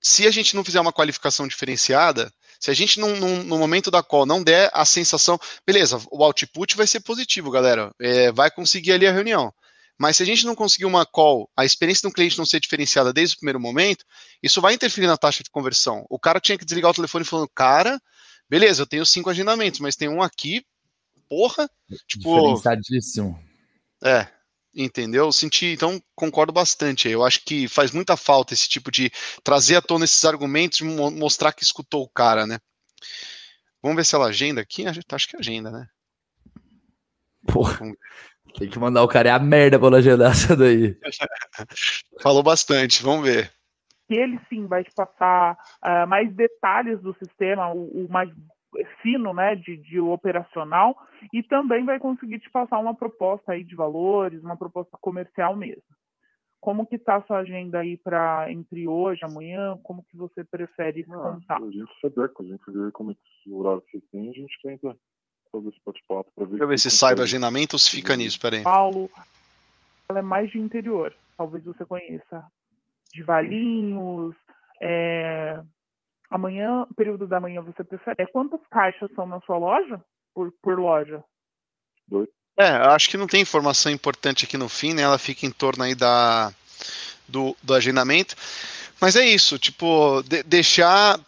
Se 0.00 0.26
a 0.26 0.30
gente 0.30 0.54
não 0.54 0.64
fizer 0.64 0.80
uma 0.80 0.92
qualificação 0.92 1.48
diferenciada, 1.48 2.32
se 2.60 2.70
a 2.70 2.74
gente 2.74 3.00
não, 3.00 3.16
no 3.16 3.58
momento 3.58 3.90
da 3.90 4.02
call 4.02 4.26
não 4.26 4.42
der 4.42 4.70
a 4.72 4.84
sensação, 4.84 5.38
beleza, 5.66 6.00
o 6.10 6.22
output 6.22 6.76
vai 6.76 6.86
ser 6.86 7.00
positivo, 7.00 7.50
galera, 7.50 7.92
é, 8.00 8.30
vai 8.30 8.50
conseguir 8.50 8.92
ali 8.92 9.06
a 9.06 9.12
reunião. 9.12 9.52
Mas 9.98 10.16
se 10.16 10.22
a 10.22 10.26
gente 10.26 10.46
não 10.46 10.54
conseguir 10.54 10.84
uma 10.84 11.04
call, 11.04 11.50
a 11.56 11.64
experiência 11.64 12.08
do 12.08 12.14
cliente 12.14 12.38
não 12.38 12.46
ser 12.46 12.60
diferenciada 12.60 13.12
desde 13.12 13.34
o 13.34 13.38
primeiro 13.38 13.58
momento, 13.58 14.04
isso 14.42 14.60
vai 14.60 14.72
interferir 14.72 15.08
na 15.08 15.16
taxa 15.16 15.42
de 15.42 15.50
conversão. 15.50 16.06
O 16.08 16.18
cara 16.18 16.40
tinha 16.40 16.56
que 16.56 16.64
desligar 16.64 16.92
o 16.92 16.94
telefone 16.94 17.24
falando, 17.24 17.48
cara, 17.48 18.00
beleza, 18.48 18.82
eu 18.82 18.86
tenho 18.86 19.04
cinco 19.04 19.28
agendamentos, 19.28 19.80
mas 19.80 19.96
tem 19.96 20.08
um 20.08 20.22
aqui, 20.22 20.64
porra, 21.28 21.68
tipo. 22.06 22.22
Diferenciadíssimo. 22.22 23.42
É, 24.02 24.28
entendeu? 24.72 25.26
Eu 25.26 25.32
senti, 25.32 25.66
então 25.66 26.00
concordo 26.14 26.52
bastante. 26.52 27.08
Eu 27.08 27.24
acho 27.24 27.42
que 27.44 27.66
faz 27.66 27.90
muita 27.90 28.16
falta 28.16 28.54
esse 28.54 28.68
tipo 28.68 28.92
de 28.92 29.10
trazer 29.42 29.76
à 29.76 29.82
tona 29.82 30.04
esses 30.04 30.24
argumentos, 30.24 30.80
mostrar 30.80 31.52
que 31.52 31.64
escutou 31.64 32.04
o 32.04 32.08
cara, 32.08 32.46
né? 32.46 32.58
Vamos 33.82 33.96
ver 33.96 34.04
se 34.04 34.14
ela 34.14 34.26
agenda 34.26 34.60
aqui. 34.60 34.84
Acho 34.86 35.28
que 35.28 35.36
agenda, 35.36 35.70
né? 35.70 35.88
Porra. 37.46 37.92
Tem 38.58 38.68
que 38.68 38.78
mandar 38.78 39.02
o 39.02 39.08
cara 39.08 39.28
é 39.28 39.32
a 39.32 39.38
merda 39.38 39.78
pra 39.78 39.96
agendar 39.96 40.32
essa 40.32 40.56
daí. 40.56 40.96
Falou 42.22 42.42
bastante, 42.42 43.02
vamos 43.02 43.26
ver. 43.26 43.52
Ele 44.08 44.40
sim 44.48 44.66
vai 44.66 44.82
te 44.82 44.94
passar 44.94 45.56
uh, 45.84 46.08
mais 46.08 46.34
detalhes 46.34 47.00
do 47.00 47.14
sistema, 47.14 47.72
o, 47.72 48.06
o 48.06 48.08
mais 48.10 48.30
fino, 49.02 49.34
né, 49.34 49.54
de, 49.54 49.76
de 49.76 50.00
operacional, 50.00 50.96
e 51.32 51.42
também 51.42 51.84
vai 51.84 51.98
conseguir 51.98 52.38
te 52.38 52.50
passar 52.50 52.78
uma 52.78 52.94
proposta 52.94 53.52
aí 53.52 53.64
de 53.64 53.74
valores, 53.74 54.42
uma 54.42 54.56
proposta 54.56 54.96
comercial 55.00 55.54
mesmo. 55.56 55.82
Como 56.60 56.86
que 56.86 56.96
está 56.96 57.16
a 57.16 57.22
sua 57.22 57.38
agenda 57.38 57.78
aí 57.78 57.96
para 57.96 58.50
entre 58.50 58.88
hoje, 58.88 59.24
amanhã? 59.24 59.78
Como 59.82 60.02
que 60.04 60.16
você 60.16 60.42
prefere 60.42 61.06
ah, 61.08 61.14
contar? 61.14 61.62
A 61.62 61.70
gente 61.70 61.92
adequa, 62.04 62.42
a 62.42 62.46
gente 62.46 62.64
vê 62.66 62.90
como 62.90 63.12
é 63.12 63.14
que 63.14 63.50
o 63.50 63.58
horário 63.58 63.82
que 63.82 64.00
tem, 64.10 64.28
a 64.28 64.32
gente 64.32 64.58
tenta 64.62 64.96
fazer 65.50 65.68
esse 65.68 65.80
bate-papo 65.84 66.30
para 66.34 66.44
ver. 66.44 66.50
Deixa 66.50 66.64
eu 66.64 66.68
ver 66.68 66.78
se 66.78 66.90
sai 66.90 67.14
do 67.14 67.22
agendamento 67.22 67.74
ou 67.74 67.78
se 67.78 67.90
fica 67.90 68.16
nisso, 68.16 68.40
peraí. 68.40 68.62
Paulo, 68.62 69.10
ela 70.08 70.20
é 70.20 70.22
mais 70.22 70.50
de 70.50 70.58
interior, 70.58 71.14
talvez 71.36 71.64
você 71.64 71.84
conheça. 71.84 72.44
De 73.12 73.22
Valinhos, 73.22 74.34
é... 74.80 75.60
amanhã, 76.30 76.86
período 76.96 77.26
da 77.26 77.40
manhã 77.40 77.62
você 77.62 77.82
prefere. 77.82 78.16
É, 78.18 78.26
quantas 78.26 78.60
caixas 78.70 79.10
são 79.14 79.26
na 79.26 79.40
sua 79.40 79.56
loja? 79.56 80.02
Por, 80.34 80.52
por 80.62 80.78
loja? 80.78 81.24
Dois. 82.06 82.28
É, 82.56 82.68
acho 82.68 83.08
que 83.08 83.16
não 83.16 83.26
tem 83.26 83.40
informação 83.40 83.90
importante 83.90 84.44
aqui 84.44 84.56
no 84.58 84.68
fim, 84.68 84.92
né? 84.92 85.02
Ela 85.02 85.18
fica 85.18 85.46
em 85.46 85.50
torno 85.50 85.84
aí 85.84 85.94
da, 85.94 86.52
do, 87.28 87.56
do 87.62 87.72
agendamento. 87.72 88.34
Mas 89.00 89.14
é 89.14 89.24
isso, 89.24 89.58
tipo, 89.58 90.22
de, 90.24 90.42
deixar. 90.42 91.20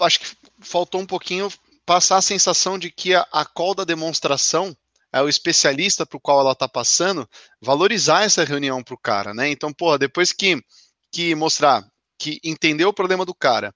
Acho 0.00 0.20
que 0.20 0.36
faltou 0.60 1.00
um 1.00 1.06
pouquinho 1.06 1.48
passar 1.92 2.16
a 2.16 2.22
sensação 2.22 2.78
de 2.78 2.90
que 2.90 3.14
a, 3.14 3.20
a 3.30 3.44
call 3.44 3.74
da 3.74 3.84
demonstração 3.84 4.74
é 5.12 5.20
o 5.20 5.28
especialista 5.28 6.06
para 6.06 6.16
o 6.16 6.20
qual 6.20 6.40
ela 6.40 6.52
está 6.52 6.66
passando, 6.66 7.28
valorizar 7.60 8.22
essa 8.22 8.44
reunião 8.44 8.82
para 8.82 8.94
o 8.94 8.98
cara, 8.98 9.34
né? 9.34 9.50
Então, 9.50 9.70
porra, 9.74 9.98
depois 9.98 10.32
que, 10.32 10.58
que 11.12 11.34
mostrar 11.34 11.86
que 12.18 12.40
entendeu 12.42 12.88
o 12.88 12.94
problema 12.94 13.26
do 13.26 13.34
cara, 13.34 13.74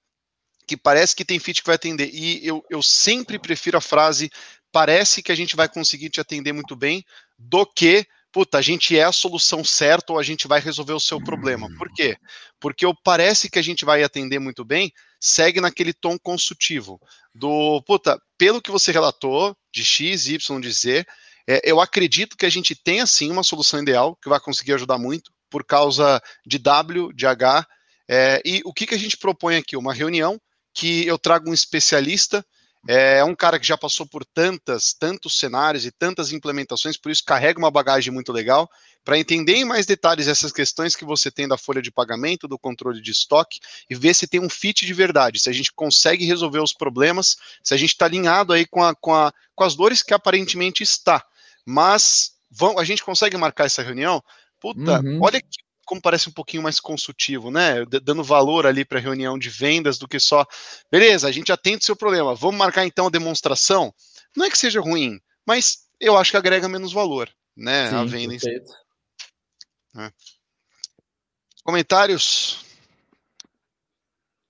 que 0.67 0.79
parece 0.79 1.15
que 1.15 1.27
tem 1.27 1.39
fit 1.39 1.61
que 1.61 1.67
vai 1.67 1.75
atender, 1.75 2.09
e 2.11 2.41
eu, 2.47 2.65
eu 2.71 2.83
sempre 2.83 3.39
prefiro 3.39 3.77
a 3.77 3.83
frase 3.83 4.31
parece 4.73 5.23
que 5.23 5.31
a 5.31 5.35
gente 5.35 5.55
vai 5.55 5.69
conseguir 5.69 6.09
te 6.09 6.19
atender 6.19 6.55
muito 6.55 6.75
bem, 6.75 7.05
do 7.39 7.67
que 7.67 8.07
puta, 8.37 8.59
a 8.59 8.63
gente 8.63 8.95
é 8.99 9.03
a 9.03 9.13
solução 9.13 9.65
certa 9.65 10.13
ou 10.13 10.19
a 10.19 10.23
gente 10.23 10.47
vai 10.47 10.61
resolver 10.61 10.93
o 10.93 11.01
seu 11.01 11.19
problema. 11.19 11.69
Por 11.79 11.91
quê? 11.95 12.19
Porque 12.61 12.85
eu 12.85 12.95
parece 13.03 13.49
que 13.49 13.59
a 13.59 13.63
gente 13.63 13.83
vai 13.83 14.03
atender 14.03 14.39
muito 14.39 14.63
bem, 14.63 14.93
segue 15.27 15.61
naquele 15.61 15.93
tom 15.93 16.17
consultivo 16.19 17.01
do, 17.35 17.83
puta, 17.83 18.21
pelo 18.39 18.63
que 18.63 18.71
você 18.71 18.93
relatou, 18.93 19.57
de 19.73 19.85
X, 19.85 20.29
Y, 20.29 20.61
de 20.61 20.71
Z, 20.71 21.07
é, 21.49 21.61
eu 21.65 21.81
acredito 21.81 22.37
que 22.37 22.47
a 22.47 22.51
gente 22.51 22.75
tem, 22.75 23.01
assim, 23.01 23.31
uma 23.31 23.43
solução 23.43 23.83
ideal 23.83 24.17
que 24.23 24.29
vai 24.29 24.39
conseguir 24.39 24.75
ajudar 24.75 24.99
muito 24.99 25.33
por 25.51 25.65
causa 25.65 26.23
de 26.47 26.59
W, 26.59 27.13
de 27.13 27.27
H, 27.27 27.67
é, 28.09 28.41
e 28.45 28.63
o 28.65 28.73
que, 28.73 28.87
que 28.87 28.95
a 28.95 28.99
gente 28.99 29.17
propõe 29.17 29.57
aqui? 29.57 29.77
Uma 29.77 29.93
reunião 29.93 30.41
que 30.73 31.05
eu 31.07 31.19
trago 31.19 31.51
um 31.51 31.55
especialista 31.55 32.47
é 32.89 33.25
um 33.25 33.35
cara 33.35 33.59
que 33.59 33.67
já 33.67 33.77
passou 33.77 34.07
por 34.07 34.25
tantas, 34.25 34.93
tantos 34.93 35.39
cenários 35.39 35.85
e 35.85 35.91
tantas 35.91 36.33
implementações, 36.33 36.97
por 36.97 37.11
isso 37.11 37.25
carrega 37.25 37.59
uma 37.59 37.71
bagagem 37.71 38.13
muito 38.13 38.33
legal 38.33 38.71
para 39.05 39.19
entender 39.19 39.55
em 39.55 39.65
mais 39.65 39.87
detalhes 39.87 40.27
essas 40.27 40.51
questões 40.51 40.97
que 40.97 41.05
você 41.05 41.31
tem 41.31 41.47
da 41.47 41.57
folha 41.57 41.81
de 41.81 41.93
pagamento, 41.93 42.49
do 42.49 42.59
controle 42.59 43.01
de 43.01 43.13
estoque 43.13 43.61
e 43.89 43.95
ver 43.95 44.15
se 44.15 44.27
tem 44.27 44.41
um 44.41 44.51
fit 44.51 44.85
de 44.85 44.93
verdade, 44.93 45.39
se 45.39 45.49
a 45.49 45.53
gente 45.53 45.73
consegue 45.73 46.25
resolver 46.25 46.61
os 46.61 46.73
problemas, 46.73 47.37
se 47.63 47.73
a 47.73 47.77
gente 47.77 47.91
está 47.91 48.07
alinhado 48.07 48.53
aí 48.53 48.67
com, 48.67 48.83
a, 48.83 48.95
com, 48.95 49.15
a, 49.15 49.33
com 49.55 49.63
as 49.63 49.77
dores 49.77 50.03
que 50.03 50.13
aparentemente 50.13 50.83
está. 50.83 51.25
Mas 51.65 52.33
vão, 52.51 52.79
a 52.79 52.85
gente 52.85 53.05
consegue 53.05 53.37
marcar 53.37 53.67
essa 53.67 53.83
reunião? 53.83 54.23
Puta, 54.61 55.01
uhum. 55.01 55.21
olha 55.23 55.41
que 55.41 55.66
como 55.87 56.03
parece 56.03 56.29
um 56.29 56.33
pouquinho 56.33 56.63
mais 56.63 56.81
consultivo, 56.81 57.51
né? 57.51 57.85
Dando 58.03 58.23
valor 58.23 58.67
ali 58.67 58.85
para 58.85 58.99
a 58.99 59.01
reunião 59.03 59.39
de 59.39 59.49
vendas 59.49 59.97
do 59.97 60.09
que 60.09 60.21
só, 60.21 60.45
beleza, 60.91 61.29
a 61.29 61.33
gente 61.33 61.53
atende 61.53 61.79
o 61.79 61.85
seu 61.87 61.97
problema, 61.97 62.35
vamos 62.35 62.57
marcar 62.57 62.85
então 62.85 63.07
a 63.07 63.11
demonstração. 63.11 63.95
Não 64.37 64.45
é 64.45 64.51
que 64.51 64.59
seja 64.59 64.81
ruim, 64.81 65.19
mas 65.47 65.87
eu 65.99 66.17
acho 66.19 66.33
que 66.33 66.37
agrega 66.37 66.69
menos 66.69 66.93
valor, 66.93 67.31
né? 67.57 67.89
Sim, 67.89 67.97
a 67.97 68.05
venda 68.05 68.35
em 68.35 68.39
si. 68.39 68.51
É. 69.99 70.11
Comentários? 71.63 72.65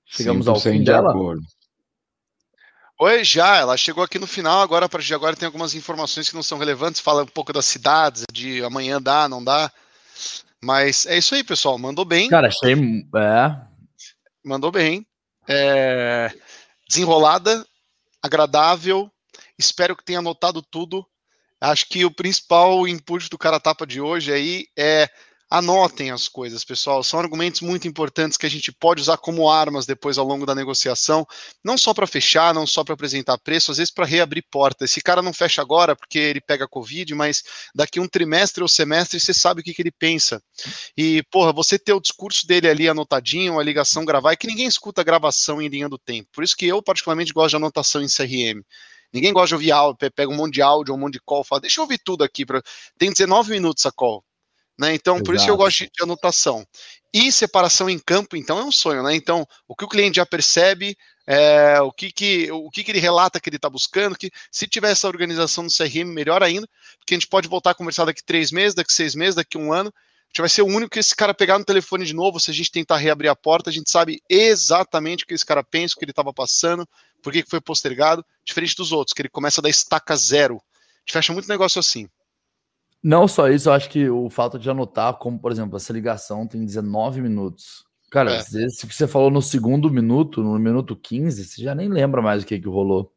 Chegamos 0.05 0.49
ao 0.49 0.59
fim 0.59 0.83
dela. 0.83 1.11
Acordo. 1.11 1.47
Oi, 2.99 3.23
já, 3.23 3.57
ela 3.57 3.77
chegou 3.77 4.03
aqui 4.03 4.19
no 4.19 4.27
final, 4.27 4.63
agora 4.63 4.87
a 4.87 4.89
partir 4.89 5.09
de 5.09 5.15
agora 5.15 5.37
tem 5.37 5.45
algumas 5.45 5.75
informações 5.75 6.31
que 6.31 6.35
não 6.35 6.43
são 6.43 6.57
relevantes, 6.57 6.99
fala 6.99 7.25
um 7.25 7.27
pouco 7.27 7.53
das 7.53 7.67
cidades, 7.67 8.25
de 8.33 8.65
amanhã 8.65 9.01
dá, 9.01 9.29
não 9.29 9.45
dá. 9.45 9.71
Mas 10.63 11.07
é 11.07 11.19
isso 11.19 11.35
aí, 11.35 11.45
pessoal. 11.45 11.79
Mandou 11.79 12.05
bem. 12.05 12.29
Cara, 12.29 12.49
achei. 12.49 12.73
É. 12.73 13.61
Mandou 14.45 14.71
bem. 14.71 15.07
É... 15.49 16.33
Desenrolada, 16.89 17.67
agradável. 18.23 19.11
Espero 19.59 19.97
que 19.97 20.05
tenha 20.05 20.19
anotado 20.19 20.63
tudo. 20.63 21.07
Acho 21.61 21.89
que 21.89 22.05
o 22.05 22.11
principal 22.11 22.87
input 22.87 23.29
do 23.31 23.39
cara 23.39 23.59
tapa 23.59 23.87
de 23.87 24.01
hoje 24.01 24.33
aí 24.33 24.67
é 24.77 25.09
Anotem 25.49 26.11
as 26.11 26.27
coisas, 26.27 26.65
pessoal. 26.65 27.05
São 27.05 27.21
argumentos 27.21 27.61
muito 27.61 27.87
importantes 27.87 28.37
que 28.37 28.47
a 28.47 28.51
gente 28.51 28.73
pode 28.73 29.01
usar 29.01 29.17
como 29.17 29.49
armas 29.49 29.87
depois 29.87 30.19
ao 30.19 30.27
longo 30.27 30.45
da 30.45 30.57
negociação, 30.57 31.25
não 31.65 31.79
só 31.79 31.95
para 31.95 32.07
fechar, 32.07 32.53
não 32.53 32.67
só 32.67 32.83
para 32.83 32.95
apresentar 32.95 33.39
preço, 33.39 33.71
às 33.71 33.79
vezes 33.79 33.93
para 33.93 34.05
reabrir 34.05 34.45
portas. 34.51 34.91
Esse 34.91 35.01
cara 35.01 35.23
não 35.23 35.33
fecha 35.33 35.63
agora 35.63 35.95
porque 35.95 36.19
ele 36.19 36.41
pega 36.41 36.67
Covid, 36.67 37.15
mas 37.15 37.45
daqui 37.73 38.01
um 38.01 38.09
trimestre 38.09 38.61
ou 38.61 38.69
semestre 38.69 39.21
você 39.21 39.33
sabe 39.33 39.61
o 39.61 39.65
que, 39.65 39.73
que 39.73 39.83
ele 39.83 39.93
pensa. 39.93 40.43
E, 40.97 41.23
porra, 41.31 41.53
você 41.53 41.79
ter 41.79 41.93
o 41.93 42.01
discurso 42.01 42.45
dele 42.45 42.69
ali 42.69 42.89
anotadinho, 42.89 43.61
a 43.61 43.63
ligação 43.63 44.05
gravar, 44.05 44.33
é 44.33 44.37
que 44.37 44.49
ninguém 44.49 44.67
escuta 44.67 45.01
a 45.01 45.05
gravação 45.05 45.63
em 45.63 45.69
linha 45.69 45.89
do 45.89 45.99
tempo. 45.99 46.29
Por 46.33 46.43
isso 46.43 46.57
que 46.57 46.67
eu, 46.67 46.83
particularmente, 46.83 47.33
gosto 47.33 47.51
de 47.51 47.57
anotação 47.57 48.03
em 48.03 48.09
CRM. 48.09 48.65
Ninguém 49.13 49.33
gosta 49.33 49.49
de 49.49 49.55
ouvir 49.55 49.71
áudio, 49.71 50.11
pega 50.13 50.31
um 50.31 50.37
monte 50.37 50.55
de 50.55 50.63
áudio, 50.63 50.93
um 50.93 50.99
monte 50.99 51.15
de 51.15 51.21
call, 51.25 51.45
fala, 51.45 51.61
deixa 51.61 51.81
eu 51.81 51.85
ouvir 51.85 51.99
tudo 52.05 52.25
aqui. 52.25 52.45
Pra... 52.45 52.61
Tem 52.99 53.13
19 53.13 53.53
minutos 53.53 53.87
a 53.87 53.93
call. 53.93 54.25
Né? 54.79 54.95
Então, 54.95 55.15
Exato. 55.15 55.25
por 55.27 55.35
isso 55.35 55.45
que 55.45 55.51
eu 55.51 55.57
gosto 55.57 55.79
de, 55.79 55.91
de 55.91 56.03
anotação. 56.03 56.67
E 57.13 57.33
separação 57.33 57.89
em 57.89 57.99
campo, 57.99 58.37
então, 58.37 58.59
é 58.59 58.65
um 58.65 58.73
sonho, 58.73 59.03
né? 59.03 59.15
Então, 59.15 59.47
o 59.67 59.75
que 59.75 59.85
o 59.85 59.89
cliente 59.89 60.17
já 60.17 60.27
percebe, 60.27 60.97
é, 61.27 61.81
o, 61.81 61.91
que, 61.91 62.13
que, 62.13 62.51
o 62.53 62.71
que, 62.71 62.85
que 62.85 62.93
ele 62.93 63.01
relata 63.01 63.41
que 63.41 63.49
ele 63.49 63.57
está 63.57 63.71
buscando, 63.71 64.17
que 64.17 64.31
se 64.51 64.67
tiver 64.67 64.91
essa 64.91 65.09
organização 65.09 65.65
no 65.65 65.71
CRM, 65.71 66.05
melhor 66.13 66.43
ainda, 66.43 66.69
porque 66.99 67.15
a 67.15 67.17
gente 67.17 67.27
pode 67.27 67.49
voltar 67.49 67.71
a 67.71 67.75
conversar 67.75 68.05
daqui 68.05 68.23
três 68.23 68.53
meses, 68.53 68.75
daqui 68.75 68.93
seis 68.93 69.15
meses, 69.15 69.35
daqui 69.35 69.57
um 69.57 69.73
ano. 69.73 69.89
A 69.89 70.29
gente 70.29 70.41
vai 70.41 70.49
ser 70.49 70.63
o 70.63 70.67
único 70.67 70.91
que 70.91 70.99
esse 70.99 71.17
cara 71.17 71.33
pegar 71.33 71.59
no 71.59 71.65
telefone 71.65 72.05
de 72.05 72.15
novo, 72.15 72.39
se 72.39 72.51
a 72.51 72.55
gente 72.55 72.71
tentar 72.71 72.99
reabrir 72.99 73.29
a 73.29 73.35
porta, 73.35 73.71
a 73.71 73.73
gente 73.73 73.91
sabe 73.91 74.21
exatamente 74.29 75.25
o 75.25 75.27
que 75.27 75.35
esse 75.35 75.47
cara 75.47 75.65
pensa, 75.65 75.95
o 75.95 75.99
que 75.99 76.05
ele 76.05 76.13
estava 76.13 76.33
passando, 76.35 76.87
por 77.23 77.33
que, 77.33 77.43
foi 77.49 77.61
postergado, 77.61 78.25
diferente 78.45 78.77
dos 78.77 78.93
outros, 78.93 79.15
que 79.15 79.23
ele 79.23 79.29
começa 79.31 79.63
da 79.63 79.71
estaca 79.71 80.15
zero. 80.15 80.57
A 80.57 81.01
gente 81.01 81.13
fecha 81.13 81.33
muito 81.33 81.49
negócio 81.49 81.79
assim. 81.79 82.09
Não 83.07 83.29
só 83.29 83.49
isso, 83.49 83.69
eu 83.69 83.73
acho 83.73 83.89
que 83.89 84.11
o 84.11 84.29
fato 84.29 84.59
de 84.59 84.69
anotar, 84.69 85.15
como 85.15 85.39
por 85.39 85.53
exemplo, 85.53 85.77
essa 85.77 85.93
ligação 85.93 86.45
tem 86.45 86.65
19 86.65 87.23
minutos. 87.23 87.85
Cara, 88.11 88.33
é. 88.33 88.39
às 88.39 88.51
vezes, 88.51 88.81
se 88.81 88.87
você 88.93 89.07
falou 89.07 89.31
no 89.31 89.41
segundo 89.41 89.89
minuto, 89.89 90.43
no 90.43 90.59
minuto 90.59 90.97
15, 90.97 91.45
você 91.45 91.63
já 91.63 91.73
nem 91.73 91.89
lembra 91.89 92.21
mais 92.21 92.43
o 92.43 92.47
que, 92.47 92.59
que 92.59 92.67
rolou. 92.67 93.13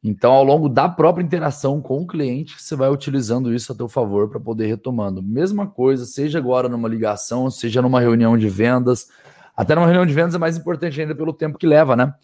Então, 0.00 0.30
ao 0.30 0.44
longo 0.44 0.68
da 0.68 0.88
própria 0.88 1.24
interação 1.24 1.80
com 1.82 2.00
o 2.00 2.06
cliente, 2.06 2.54
você 2.56 2.76
vai 2.76 2.88
utilizando 2.88 3.52
isso 3.52 3.72
a 3.72 3.74
teu 3.74 3.88
favor 3.88 4.28
para 4.28 4.38
poder 4.38 4.68
retomando. 4.68 5.20
Mesma 5.20 5.66
coisa, 5.66 6.06
seja 6.06 6.38
agora 6.38 6.68
numa 6.68 6.88
ligação, 6.88 7.50
seja 7.50 7.82
numa 7.82 7.98
reunião 7.98 8.38
de 8.38 8.48
vendas. 8.48 9.08
Até 9.56 9.74
numa 9.74 9.86
reunião 9.86 10.06
de 10.06 10.14
vendas 10.14 10.36
é 10.36 10.38
mais 10.38 10.56
importante 10.56 11.00
ainda 11.00 11.16
pelo 11.16 11.32
tempo 11.32 11.58
que 11.58 11.66
leva, 11.66 11.96
né? 11.96 12.14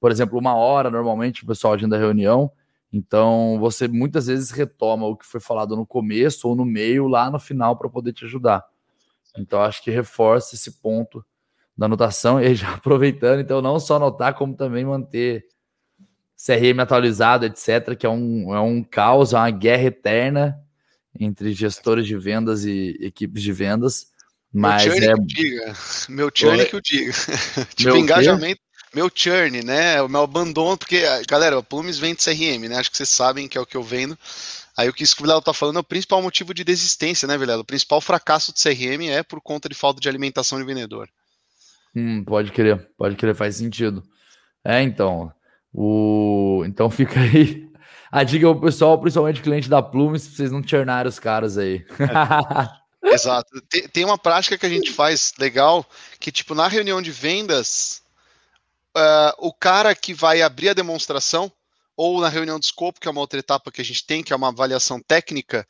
Por 0.00 0.10
exemplo, 0.10 0.40
uma 0.40 0.56
hora 0.56 0.90
normalmente 0.90 1.44
o 1.44 1.46
pessoal 1.46 1.74
agenda 1.74 1.94
a 1.94 2.00
reunião. 2.00 2.50
Então, 2.92 3.58
você 3.58 3.88
muitas 3.88 4.26
vezes 4.26 4.50
retoma 4.50 5.06
o 5.06 5.16
que 5.16 5.24
foi 5.24 5.40
falado 5.40 5.74
no 5.74 5.86
começo 5.86 6.46
ou 6.46 6.54
no 6.54 6.64
meio, 6.64 7.08
lá 7.08 7.30
no 7.30 7.38
final, 7.38 7.76
para 7.76 7.88
poder 7.88 8.12
te 8.12 8.24
ajudar. 8.26 8.62
Então, 9.36 9.62
acho 9.62 9.82
que 9.82 9.90
reforça 9.90 10.54
esse 10.54 10.72
ponto 10.72 11.24
da 11.76 11.86
anotação. 11.86 12.38
E 12.42 12.54
já 12.54 12.74
aproveitando, 12.74 13.40
então, 13.40 13.62
não 13.62 13.80
só 13.80 13.96
anotar, 13.96 14.34
como 14.34 14.54
também 14.54 14.84
manter 14.84 15.46
CRM 16.36 16.80
atualizado, 16.80 17.46
etc., 17.46 17.96
que 17.96 18.04
é 18.04 18.10
um, 18.10 18.54
é 18.54 18.60
um 18.60 18.82
caos, 18.82 19.32
é 19.32 19.36
uma 19.36 19.50
guerra 19.50 19.84
eterna 19.84 20.58
entre 21.18 21.52
gestores 21.52 22.06
de 22.06 22.16
vendas 22.16 22.64
e 22.64 22.96
equipes 23.00 23.42
de 23.42 23.52
vendas. 23.52 24.12
Mas 24.52 24.84
meu 24.84 24.94
é. 24.94 25.14
Que 25.14 25.24
diga. 25.24 25.74
Meu 26.10 26.30
churn 26.34 26.66
que 26.66 26.76
o 26.76 26.80
diga. 26.82 27.12
tipo, 27.74 27.84
meu 27.84 27.96
engajamento, 27.96 28.60
meu 28.94 29.10
churn, 29.14 29.62
né? 29.62 30.00
O 30.02 30.08
meu 30.08 30.22
abandono, 30.22 30.76
porque, 30.76 31.02
galera, 31.28 31.58
o 31.58 31.62
Plumes 31.62 31.98
vende 31.98 32.22
CRM, 32.22 32.68
né? 32.68 32.76
Acho 32.76 32.90
que 32.90 32.96
vocês 32.96 33.08
sabem 33.08 33.48
que 33.48 33.56
é 33.56 33.60
o 33.60 33.66
que 33.66 33.76
eu 33.76 33.82
vendo. 33.82 34.18
Aí 34.76 34.88
o 34.88 34.92
que 34.92 35.04
o 35.04 35.06
Vilela 35.18 35.42
tá 35.42 35.52
falando 35.52 35.76
é 35.76 35.80
o 35.80 35.84
principal 35.84 36.22
motivo 36.22 36.54
de 36.54 36.64
desistência, 36.64 37.28
né, 37.28 37.36
Vilela? 37.36 37.62
O 37.62 37.64
principal 37.64 38.00
fracasso 38.00 38.52
de 38.52 38.62
CRM 38.62 39.08
é 39.10 39.22
por 39.22 39.40
conta 39.40 39.68
de 39.68 39.74
falta 39.74 40.00
de 40.00 40.08
alimentação 40.08 40.58
de 40.58 40.64
vendedor. 40.64 41.08
Hum, 41.94 42.24
pode 42.24 42.50
crer, 42.52 42.88
pode 42.96 43.16
crer, 43.16 43.34
faz 43.34 43.56
sentido. 43.56 44.02
É, 44.64 44.82
então. 44.82 45.32
O... 45.72 46.62
Então 46.66 46.88
fica 46.90 47.20
aí 47.20 47.70
a 48.10 48.24
dica 48.24 48.46
pro 48.50 48.60
pessoal, 48.60 48.98
principalmente 49.00 49.40
cliente 49.40 49.68
da 49.68 49.82
Plumes, 49.82 50.26
pra 50.26 50.36
vocês 50.36 50.52
não 50.52 50.62
churnarem 50.66 51.08
os 51.08 51.18
caras 51.18 51.56
aí. 51.56 51.84
Exato. 53.02 53.60
Tem, 53.68 53.88
tem 53.88 54.04
uma 54.04 54.18
prática 54.18 54.56
que 54.56 54.66
a 54.66 54.68
gente 54.68 54.92
faz 54.92 55.32
legal, 55.38 55.84
que 56.20 56.30
tipo, 56.30 56.54
na 56.54 56.68
reunião 56.68 57.02
de 57.02 57.10
vendas, 57.10 58.01
uh, 58.96 59.34
o 59.38 59.52
cara 59.52 59.94
que 59.94 60.14
vai 60.14 60.42
abrir 60.42 60.70
a 60.70 60.74
demonstração, 60.74 61.52
ou 61.96 62.20
na 62.20 62.28
reunião 62.28 62.58
de 62.58 62.66
escopo, 62.66 63.00
que 63.00 63.08
é 63.08 63.10
uma 63.10 63.20
outra 63.20 63.38
etapa 63.38 63.70
que 63.70 63.80
a 63.80 63.84
gente 63.84 64.04
tem, 64.06 64.22
que 64.22 64.32
é 64.32 64.36
uma 64.36 64.48
avaliação 64.48 65.00
técnica, 65.00 65.66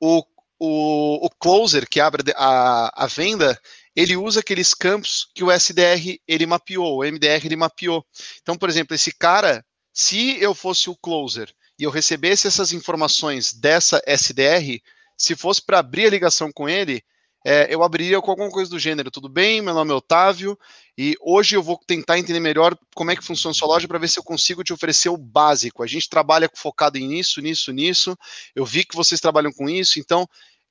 o, 0.00 0.24
o, 0.58 1.26
o 1.26 1.30
closer 1.30 1.88
que 1.88 2.00
abre 2.00 2.32
a, 2.36 3.04
a 3.04 3.06
venda, 3.06 3.60
ele 3.94 4.16
usa 4.16 4.40
aqueles 4.40 4.74
campos 4.74 5.28
que 5.34 5.42
o 5.42 5.50
SDR 5.50 6.18
ele 6.26 6.46
mapeou, 6.46 6.98
o 6.98 7.04
MDR 7.04 7.44
ele 7.44 7.56
mapeou. 7.56 8.04
Então, 8.42 8.56
por 8.56 8.68
exemplo, 8.68 8.94
esse 8.94 9.12
cara, 9.12 9.64
se 9.92 10.40
eu 10.40 10.54
fosse 10.54 10.88
o 10.90 10.96
closer 10.96 11.52
e 11.78 11.84
eu 11.84 11.90
recebesse 11.90 12.46
essas 12.46 12.72
informações 12.72 13.52
dessa 13.52 14.00
SDR, 14.06 14.80
se 15.16 15.34
fosse 15.34 15.62
para 15.62 15.78
abrir 15.78 16.06
a 16.06 16.10
ligação 16.10 16.52
com 16.52 16.68
ele, 16.68 17.02
é, 17.48 17.72
eu 17.72 17.84
abriria 17.84 18.20
com 18.20 18.28
alguma 18.32 18.50
coisa 18.50 18.68
do 18.68 18.76
gênero. 18.76 19.08
Tudo 19.08 19.28
bem? 19.28 19.62
Meu 19.62 19.72
nome 19.72 19.92
é 19.92 19.94
Otávio 19.94 20.58
e 20.98 21.14
hoje 21.20 21.54
eu 21.54 21.62
vou 21.62 21.78
tentar 21.86 22.18
entender 22.18 22.40
melhor 22.40 22.76
como 22.92 23.12
é 23.12 23.14
que 23.14 23.22
funciona 23.22 23.52
a 23.52 23.54
sua 23.54 23.68
loja 23.68 23.86
para 23.86 24.00
ver 24.00 24.08
se 24.08 24.18
eu 24.18 24.24
consigo 24.24 24.64
te 24.64 24.72
oferecer 24.72 25.10
o 25.10 25.16
básico. 25.16 25.80
A 25.80 25.86
gente 25.86 26.08
trabalha 26.08 26.50
focado 26.52 26.98
em 26.98 27.06
nisso, 27.06 27.40
nisso, 27.40 27.70
nisso. 27.70 28.18
Eu 28.52 28.66
vi 28.66 28.84
que 28.84 28.96
vocês 28.96 29.20
trabalham 29.20 29.52
com 29.52 29.70
isso, 29.70 30.00
então 30.00 30.28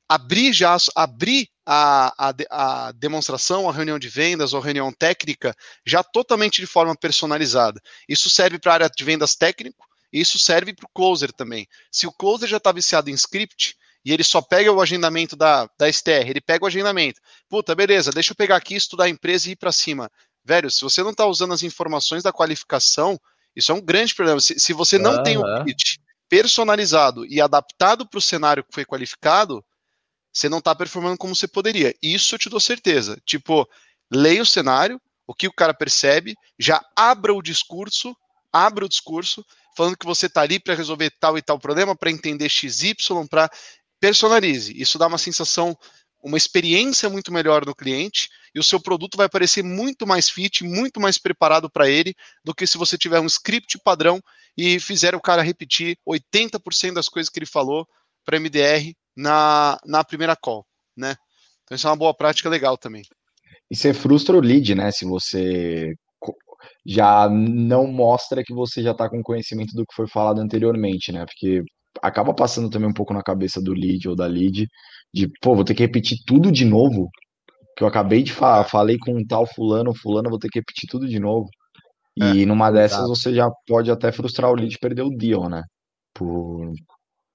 abrir 0.10 0.52
já 0.52 0.76
abrir 0.94 1.48
a, 1.66 2.14
a, 2.18 2.34
a, 2.50 2.92
demonstração, 2.92 3.70
a 3.70 3.72
reunião 3.72 3.98
de 3.98 4.10
vendas 4.10 4.52
ou 4.52 4.60
reunião 4.60 4.92
técnica 4.92 5.56
já 5.86 6.04
totalmente 6.04 6.60
de 6.60 6.68
forma 6.68 6.94
personalizada. 6.94 7.80
Isso 8.06 8.30
serve 8.30 8.60
para 8.60 8.72
a 8.72 8.74
área 8.74 8.90
de 8.90 9.04
vendas 9.06 9.34
técnico, 9.34 9.88
e 10.12 10.20
isso 10.20 10.38
serve 10.38 10.74
para 10.74 10.86
o 10.86 10.90
closer 10.94 11.32
também. 11.32 11.66
Se 11.90 12.06
o 12.06 12.12
closer 12.12 12.50
já 12.50 12.58
está 12.58 12.74
viciado 12.74 13.10
em 13.10 13.14
script, 13.14 13.78
e 14.06 14.14
ele 14.14 14.24
só 14.24 14.40
pega 14.40 14.72
o 14.72 14.80
agendamento 14.80 15.36
da, 15.36 15.68
da 15.78 15.92
STR, 15.92 16.30
ele 16.30 16.40
pega 16.40 16.64
o 16.64 16.68
agendamento. 16.68 17.20
Puta, 17.50 17.74
beleza, 17.74 18.12
deixa 18.12 18.32
eu 18.32 18.36
pegar 18.36 18.56
aqui, 18.56 18.76
estudar 18.76 19.06
a 19.06 19.10
empresa 19.10 19.50
e 19.50 19.54
ir 19.54 19.56
para 19.56 19.72
cima. 19.72 20.12
Velho, 20.44 20.70
se 20.70 20.82
você 20.82 21.02
não 21.02 21.10
está 21.10 21.26
usando 21.26 21.56
as 21.56 21.64
informações 21.64 22.22
da 22.22 22.32
qualificação, 22.32 23.20
isso 23.56 23.72
é 23.72 23.76
um 23.76 23.82
grande 23.82 24.14
problema. 24.14 24.40
Se, 24.40 24.60
se 24.60 24.74
você 24.74 25.00
não 25.00 25.16
uhum. 25.16 25.24
tem 25.24 25.38
um 25.40 25.64
pitch 25.64 25.98
personalizado 26.30 27.26
e 27.26 27.42
adaptado 27.42 28.08
para 28.08 28.20
o 28.20 28.22
cenário 28.22 28.64
que 28.64 28.74
foi 28.74 28.86
qualificado, 28.86 29.66
você 30.32 30.48
não 30.48 30.60
está 30.60 30.76
performando 30.76 31.18
como 31.18 31.36
você 31.36 31.48
poderia. 31.48 31.96
Isso 32.00 32.36
eu 32.36 32.40
te 32.40 32.50
dou 32.50 32.60
certeza. 32.60 33.20
Tipo, 33.26 33.68
leia 34.12 34.44
o 34.44 34.46
cenário, 34.46 35.02
o 35.26 35.34
que 35.34 35.48
o 35.48 35.54
cara 35.54 35.74
percebe, 35.74 36.36
já 36.60 36.80
abra 36.96 37.34
o 37.34 37.42
discurso, 37.42 38.16
abra 38.54 38.86
o 38.86 38.90
discurso, 38.90 39.44
falando 39.76 39.98
que 39.98 40.06
você 40.06 40.28
está 40.28 40.42
ali 40.42 40.60
para 40.60 40.76
resolver 40.76 41.12
tal 41.20 41.38
e 41.38 41.42
tal 41.42 41.58
problema, 41.58 41.96
para 41.96 42.12
entender 42.12 42.50
XY, 42.50 42.96
para 43.30 43.50
personalize. 44.00 44.74
Isso 44.80 44.98
dá 44.98 45.08
uma 45.08 45.18
sensação, 45.18 45.78
uma 46.24 46.38
experiência 46.38 47.10
muito 47.10 47.32
melhor 47.32 47.66
no 47.66 47.76
cliente 47.76 48.30
e 48.54 48.60
o 48.60 48.64
seu 48.64 48.80
produto 48.80 49.18
vai 49.18 49.30
parecer 49.30 49.64
muito 49.64 50.08
mais 50.08 50.30
fit, 50.30 50.64
muito 50.64 51.00
mais 51.00 51.18
preparado 51.18 51.70
para 51.70 51.90
ele 51.90 52.16
do 52.44 52.54
que 52.54 52.66
se 52.66 52.78
você 52.78 52.98
tiver 52.98 53.20
um 53.20 53.26
script 53.26 53.78
padrão 53.84 54.22
e 54.58 54.80
fizer 54.80 55.14
o 55.16 55.22
cara 55.22 55.42
repetir 55.42 55.98
80% 56.08 56.94
das 56.94 57.10
coisas 57.10 57.30
que 57.30 57.40
ele 57.40 57.46
falou 57.46 57.88
para 58.26 58.40
MDR 58.40 58.94
na, 59.16 59.78
na 59.86 60.04
primeira 60.04 60.36
call, 60.36 60.66
né? 60.96 61.16
Então 61.64 61.76
isso 61.76 61.88
é 61.88 61.90
uma 61.90 61.96
boa 61.96 62.14
prática 62.14 62.50
legal 62.50 62.78
também. 62.78 63.04
E 63.70 63.76
você 63.76 63.94
frustra 63.94 64.38
o 64.38 64.42
lead, 64.42 64.76
né? 64.76 64.92
Se 64.92 65.06
você 65.06 65.94
já 66.86 67.28
não 67.30 67.88
mostra 67.88 68.44
que 68.44 68.54
você 68.54 68.82
já 68.82 68.92
está 68.92 69.10
com 69.10 69.22
conhecimento 69.22 69.74
do 69.74 69.86
que 69.86 69.96
foi 69.96 70.08
falado 70.08 70.40
anteriormente, 70.40 71.12
né? 71.12 71.26
Porque 71.26 71.64
acaba 72.02 72.34
passando 72.34 72.70
também 72.70 72.90
um 72.90 72.94
pouco 72.94 73.14
na 73.14 73.24
cabeça 73.24 73.62
do 73.62 73.74
lead 73.74 74.08
ou 74.08 74.16
da 74.16 74.26
lead, 74.26 74.68
de, 75.14 75.30
pô, 75.42 75.56
vou 75.56 75.64
ter 75.64 75.74
que 75.74 75.84
repetir 75.84 76.18
tudo 76.26 76.52
de 76.52 76.66
novo, 76.66 77.10
que 77.76 77.84
eu 77.84 77.88
acabei 77.88 78.24
de 78.24 78.32
falar, 78.32 78.64
falei 78.66 78.98
com 78.98 79.14
um 79.18 79.26
tal 79.26 79.46
fulano, 79.46 79.94
fulano, 79.94 80.30
vou 80.30 80.40
ter 80.40 80.50
que 80.50 80.60
repetir 80.60 80.90
tudo 80.90 81.08
de 81.08 81.20
novo. 81.20 81.50
E 82.18 82.44
é, 82.44 82.46
numa 82.46 82.72
dessas 82.72 83.08
você 83.08 83.34
já 83.34 83.50
pode 83.68 83.92
até 83.92 84.12
frustrar 84.12 84.50
o 84.50 84.56
lead 84.56 84.74
e 84.74 84.80
perder 84.80 85.04
o 85.04 85.10
deal, 85.10 85.50
né? 85.50 85.64
Por, 86.14 86.72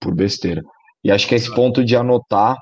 por 0.01 0.15
besteira. 0.15 0.63
E 1.05 1.11
acho 1.11 1.29
que 1.29 1.35
esse 1.35 1.55
ponto 1.55 1.85
de 1.85 1.97
anotar 1.97 2.57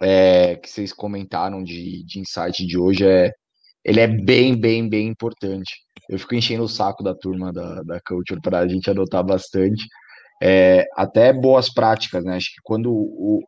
é, 0.00 0.56
que 0.56 0.68
vocês 0.68 0.92
comentaram 0.92 1.62
de, 1.62 2.04
de 2.04 2.20
insight 2.20 2.66
de 2.66 2.78
hoje 2.78 3.06
é 3.06 3.32
ele 3.84 4.00
é 4.00 4.06
bem, 4.06 4.58
bem, 4.58 4.88
bem 4.88 5.08
importante. 5.08 5.74
Eu 6.08 6.18
fico 6.18 6.34
enchendo 6.34 6.62
o 6.62 6.68
saco 6.68 7.02
da 7.02 7.14
turma 7.14 7.52
da, 7.52 7.82
da 7.82 8.00
Culture 8.00 8.40
para 8.40 8.60
a 8.60 8.68
gente 8.68 8.90
anotar 8.90 9.22
bastante, 9.22 9.86
é, 10.42 10.84
até 10.96 11.32
boas 11.32 11.72
práticas, 11.72 12.24
né? 12.24 12.36
Acho 12.36 12.48
que 12.54 12.60
quando, 12.62 12.90
o, 12.92 13.40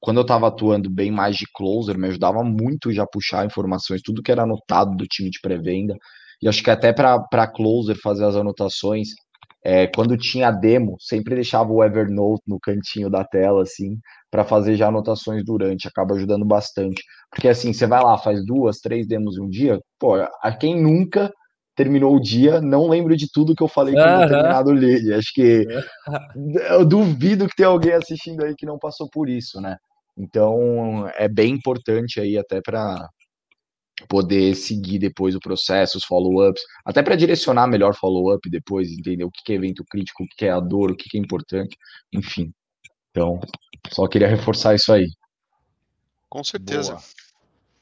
quando 0.00 0.18
eu 0.18 0.22
estava 0.22 0.48
atuando 0.48 0.90
bem 0.90 1.10
mais 1.10 1.36
de 1.36 1.46
closer, 1.54 1.98
me 1.98 2.08
ajudava 2.08 2.42
muito 2.42 2.92
já 2.92 3.06
puxar 3.06 3.46
informações, 3.46 4.02
tudo 4.02 4.22
que 4.22 4.32
era 4.32 4.42
anotado 4.42 4.96
do 4.96 5.06
time 5.06 5.30
de 5.30 5.40
pré-venda. 5.40 5.94
E 6.42 6.48
acho 6.48 6.62
que 6.62 6.70
até 6.70 6.92
para 6.92 7.46
closer 7.48 7.96
fazer 7.96 8.24
as 8.24 8.36
anotações, 8.36 9.08
é, 9.64 9.86
quando 9.88 10.16
tinha 10.16 10.50
demo, 10.52 10.96
sempre 11.00 11.34
deixava 11.34 11.72
o 11.72 11.82
Evernote 11.82 12.42
no 12.46 12.60
cantinho 12.60 13.10
da 13.10 13.24
tela, 13.24 13.62
assim, 13.62 13.98
para 14.30 14.44
fazer 14.44 14.76
já 14.76 14.88
anotações 14.88 15.44
durante, 15.44 15.88
acaba 15.88 16.14
ajudando 16.14 16.44
bastante. 16.44 17.02
Porque 17.30 17.48
assim, 17.48 17.72
você 17.72 17.86
vai 17.86 18.02
lá, 18.02 18.16
faz 18.18 18.44
duas, 18.44 18.78
três 18.78 19.08
demos 19.08 19.36
em 19.36 19.42
um 19.42 19.48
dia, 19.48 19.80
pô, 19.98 20.14
a 20.14 20.52
quem 20.52 20.80
nunca 20.80 21.32
terminou 21.76 22.16
o 22.16 22.20
dia, 22.20 22.60
não 22.60 22.88
lembro 22.88 23.14
de 23.16 23.30
tudo 23.30 23.54
que 23.54 23.62
eu 23.62 23.68
falei 23.68 23.94
que 23.94 24.00
uhum. 24.00 24.20
determinado 24.20 24.72
lead. 24.72 25.12
Acho 25.12 25.32
que 25.32 25.66
eu 26.70 26.84
duvido 26.84 27.46
que 27.46 27.54
tenha 27.54 27.68
alguém 27.68 27.92
assistindo 27.92 28.44
aí 28.44 28.54
que 28.56 28.66
não 28.66 28.78
passou 28.78 29.08
por 29.08 29.28
isso, 29.28 29.60
né? 29.60 29.76
Então 30.16 31.06
é 31.14 31.28
bem 31.28 31.52
importante 31.52 32.18
aí 32.18 32.38
até 32.38 32.60
para 32.62 33.08
poder 34.08 34.54
seguir 34.54 34.98
depois 34.98 35.34
o 35.34 35.40
processo, 35.40 35.98
os 35.98 36.04
follow-ups, 36.04 36.62
até 36.84 37.02
para 37.02 37.16
direcionar 37.16 37.66
melhor 37.66 37.94
follow-up 37.94 38.48
depois, 38.50 38.90
entender 38.90 39.24
o 39.24 39.30
que 39.30 39.52
é 39.52 39.56
evento 39.56 39.84
crítico, 39.88 40.22
o 40.24 40.26
que 40.26 40.46
é 40.46 40.50
a 40.50 40.60
dor, 40.60 40.90
o 40.90 40.96
que 40.96 41.16
é 41.16 41.20
importante, 41.20 41.76
enfim. 42.12 42.52
Então, 43.10 43.40
só 43.90 44.06
queria 44.06 44.28
reforçar 44.28 44.74
isso 44.74 44.92
aí. 44.92 45.06
Com 46.28 46.44
certeza. 46.44 46.92
Boa. 46.92 47.02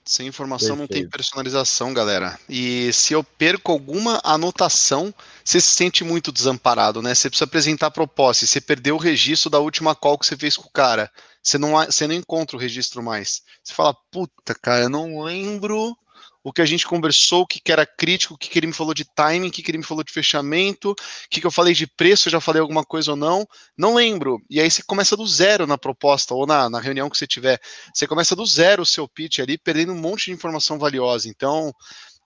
Sem 0.07 0.27
informação 0.27 0.77
Perfeito. 0.77 0.91
não 0.91 1.01
tem 1.03 1.09
personalização, 1.09 1.95
galera. 1.95 2.39
E 2.49 2.93
se 2.93 3.15
eu 3.15 3.25
perco 3.25 3.73
alguma 3.73 4.21
anotação, 4.23 5.15
você 5.43 5.59
se 5.61 5.71
sente 5.71 6.05
muito 6.05 6.31
desamparado, 6.31 7.01
né? 7.01 7.15
Você 7.15 7.31
precisa 7.31 7.47
apresentar 7.47 7.87
a 7.87 7.91
proposta. 7.91 8.45
E 8.45 8.49
você 8.49 8.61
perdeu 8.61 8.97
o 8.97 8.99
registro 8.99 9.49
da 9.49 9.59
última 9.59 9.95
call 9.95 10.19
que 10.19 10.27
você 10.27 10.37
fez 10.37 10.59
com 10.59 10.69
o 10.69 10.73
cara. 10.73 11.11
Você 11.43 11.57
não, 11.57 11.73
você 11.73 12.07
não 12.07 12.15
encontra 12.15 12.57
o 12.57 12.61
registro 12.61 13.03
mais. 13.03 13.43
Você 13.63 13.73
fala, 13.73 13.95
puta, 14.11 14.55
cara, 14.55 14.83
eu 14.83 14.91
não 14.91 15.23
lembro 15.23 15.97
o 16.45 16.53
que 16.53 16.61
a 16.61 16.67
gente 16.67 16.87
conversou, 16.87 17.41
o 17.41 17.47
que, 17.47 17.59
que 17.59 17.73
era 17.73 17.87
crítico, 17.87 18.35
o 18.35 18.39
que, 18.39 18.51
que 18.51 18.59
ele 18.59 18.67
me 18.67 18.73
falou 18.75 18.93
de 18.93 19.07
timing, 19.07 19.49
o 19.49 19.51
que, 19.51 19.63
que 19.63 19.71
ele 19.71 19.79
me 19.79 19.85
falou 19.85 20.05
de 20.05 20.13
fechamento, 20.13 20.91
o 20.91 20.97
que, 21.31 21.41
que 21.41 21.47
eu 21.47 21.51
falei 21.51 21.73
de 21.73 21.87
preço, 21.87 22.29
eu 22.29 22.33
já 22.33 22.41
falei 22.41 22.61
alguma 22.61 22.85
coisa 22.85 23.13
ou 23.13 23.17
não, 23.17 23.49
não 23.77 23.95
lembro. 23.95 24.39
E 24.51 24.61
aí 24.61 24.71
você 24.71 24.83
começa 24.83 25.17
do 25.17 25.27
zero 25.27 25.67
na 25.67 25.79
proposta 25.79 26.35
ou 26.35 26.47
na, 26.47 26.69
na 26.69 26.79
reunião 26.79 27.09
que 27.09 27.17
você 27.17 27.27
tiver. 27.27 27.59
Você 27.95 28.07
começa 28.07 28.37
do 28.37 28.45
zero 28.45 28.83
o 28.83 28.87
seu 28.87 29.09
pitch 29.09 29.39
ali, 29.39 29.57
perdendo 29.57 29.93
um 29.93 29.99
monte 29.99 30.27
de 30.27 30.33
informação 30.33 30.79
valiosa. 30.79 31.31
Então, 31.31 31.75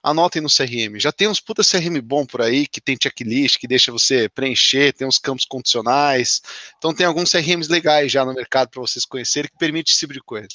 anotem 0.02 0.42
no 0.42 0.48
CRM. 0.48 0.98
Já 0.98 1.12
tem 1.12 1.28
uns 1.28 1.38
puta 1.38 1.62
CRM 1.62 2.00
bom 2.02 2.26
por 2.26 2.42
aí, 2.42 2.66
que 2.66 2.80
tem 2.80 2.96
checklist, 3.00 3.58
que 3.58 3.68
deixa 3.68 3.92
você 3.92 4.28
preencher, 4.28 4.92
tem 4.92 5.06
uns 5.06 5.18
campos 5.18 5.44
condicionais. 5.44 6.42
Então 6.76 6.92
tem 6.92 7.06
alguns 7.06 7.30
CRMs 7.30 7.70
legais 7.70 8.10
já 8.10 8.24
no 8.24 8.34
mercado 8.34 8.70
para 8.70 8.80
vocês 8.80 9.04
conhecerem 9.04 9.48
que 9.48 9.58
permite 9.58 9.92
esse 9.92 10.00
tipo 10.00 10.12
de 10.12 10.20
coisa. 10.20 10.48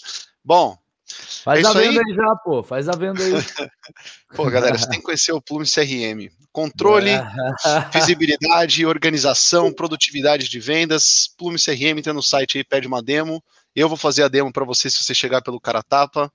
Bom, 0.43 0.77
Faz 1.43 1.65
é 1.65 1.67
a 1.67 1.73
venda 1.73 2.01
aí. 2.01 2.11
aí. 2.11 2.15
já, 2.15 2.35
pô. 2.43 2.63
Faz 2.63 2.87
a 2.87 2.93
venda 2.93 3.23
aí. 3.23 3.33
pô, 4.35 4.49
galera, 4.49 4.77
você 4.77 4.87
tem 4.87 4.99
que 4.99 5.05
conhecer 5.05 5.31
o 5.31 5.41
Plume 5.41 5.65
CRM. 5.65 6.31
Controle, 6.51 7.11
visibilidade, 7.93 8.85
organização, 8.85 9.73
produtividade 9.73 10.47
de 10.47 10.59
vendas. 10.59 11.29
Plume 11.37 11.57
CRM, 11.57 11.97
entra 11.97 12.13
no 12.13 12.23
site 12.23 12.57
aí, 12.57 12.63
pede 12.63 12.87
uma 12.87 13.01
demo. 13.01 13.43
Eu 13.75 13.89
vou 13.89 13.97
fazer 13.97 14.23
a 14.23 14.27
demo 14.27 14.53
para 14.53 14.63
você 14.63 14.89
se 14.89 15.03
você 15.03 15.13
chegar 15.13 15.41
pelo 15.41 15.59
cara 15.59 15.83
tapa. 15.83 16.31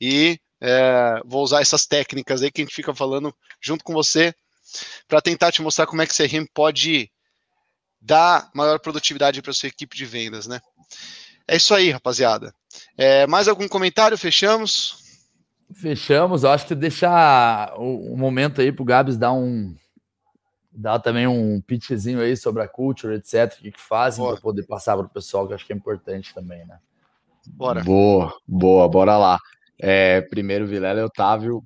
E 0.00 0.40
é, 0.60 1.20
vou 1.24 1.42
usar 1.44 1.60
essas 1.60 1.86
técnicas 1.86 2.42
aí 2.42 2.50
que 2.50 2.62
a 2.62 2.64
gente 2.64 2.74
fica 2.74 2.94
falando 2.94 3.34
junto 3.60 3.84
com 3.84 3.92
você 3.92 4.34
para 5.06 5.20
tentar 5.20 5.52
te 5.52 5.62
mostrar 5.62 5.86
como 5.86 6.02
é 6.02 6.06
que 6.06 6.12
o 6.12 6.16
CRM 6.16 6.46
pode 6.52 7.10
dar 8.00 8.50
maior 8.54 8.78
produtividade 8.78 9.42
para 9.42 9.52
sua 9.52 9.68
equipe 9.68 9.96
de 9.96 10.04
vendas, 10.04 10.46
né? 10.46 10.60
É 11.46 11.56
isso 11.56 11.74
aí, 11.74 11.90
rapaziada. 11.90 12.54
É, 12.96 13.26
mais 13.26 13.48
algum 13.48 13.68
comentário? 13.68 14.18
Fechamos? 14.18 14.98
Fechamos. 15.74 16.44
Eu 16.44 16.50
acho 16.50 16.66
que 16.66 16.74
deixar 16.74 17.74
o, 17.78 18.12
o 18.12 18.16
momento 18.16 18.60
aí 18.60 18.72
para 18.72 18.82
o 18.82 18.86
Gabs 18.86 19.16
dar 19.16 19.32
um 19.32 19.74
dar 20.70 21.00
também 21.00 21.26
um 21.26 21.60
pitchzinho 21.60 22.20
aí 22.20 22.36
sobre 22.36 22.62
a 22.62 22.68
culture, 22.68 23.14
etc. 23.14 23.52
O 23.58 23.62
que, 23.62 23.72
que 23.72 23.80
fazem 23.80 24.24
para 24.24 24.40
poder 24.40 24.64
passar 24.64 24.96
para 24.96 25.06
o 25.06 25.10
pessoal, 25.10 25.46
que 25.46 25.52
eu 25.52 25.56
acho 25.56 25.66
que 25.66 25.72
é 25.72 25.76
importante 25.76 26.32
também, 26.32 26.64
né? 26.66 26.78
Bora. 27.48 27.82
Boa, 27.82 28.32
boa, 28.46 28.88
bora 28.88 29.16
lá. 29.16 29.38
É, 29.80 30.20
primeiro, 30.22 30.66
Vilela 30.66 31.00
e 31.00 31.04
Otávio, 31.04 31.64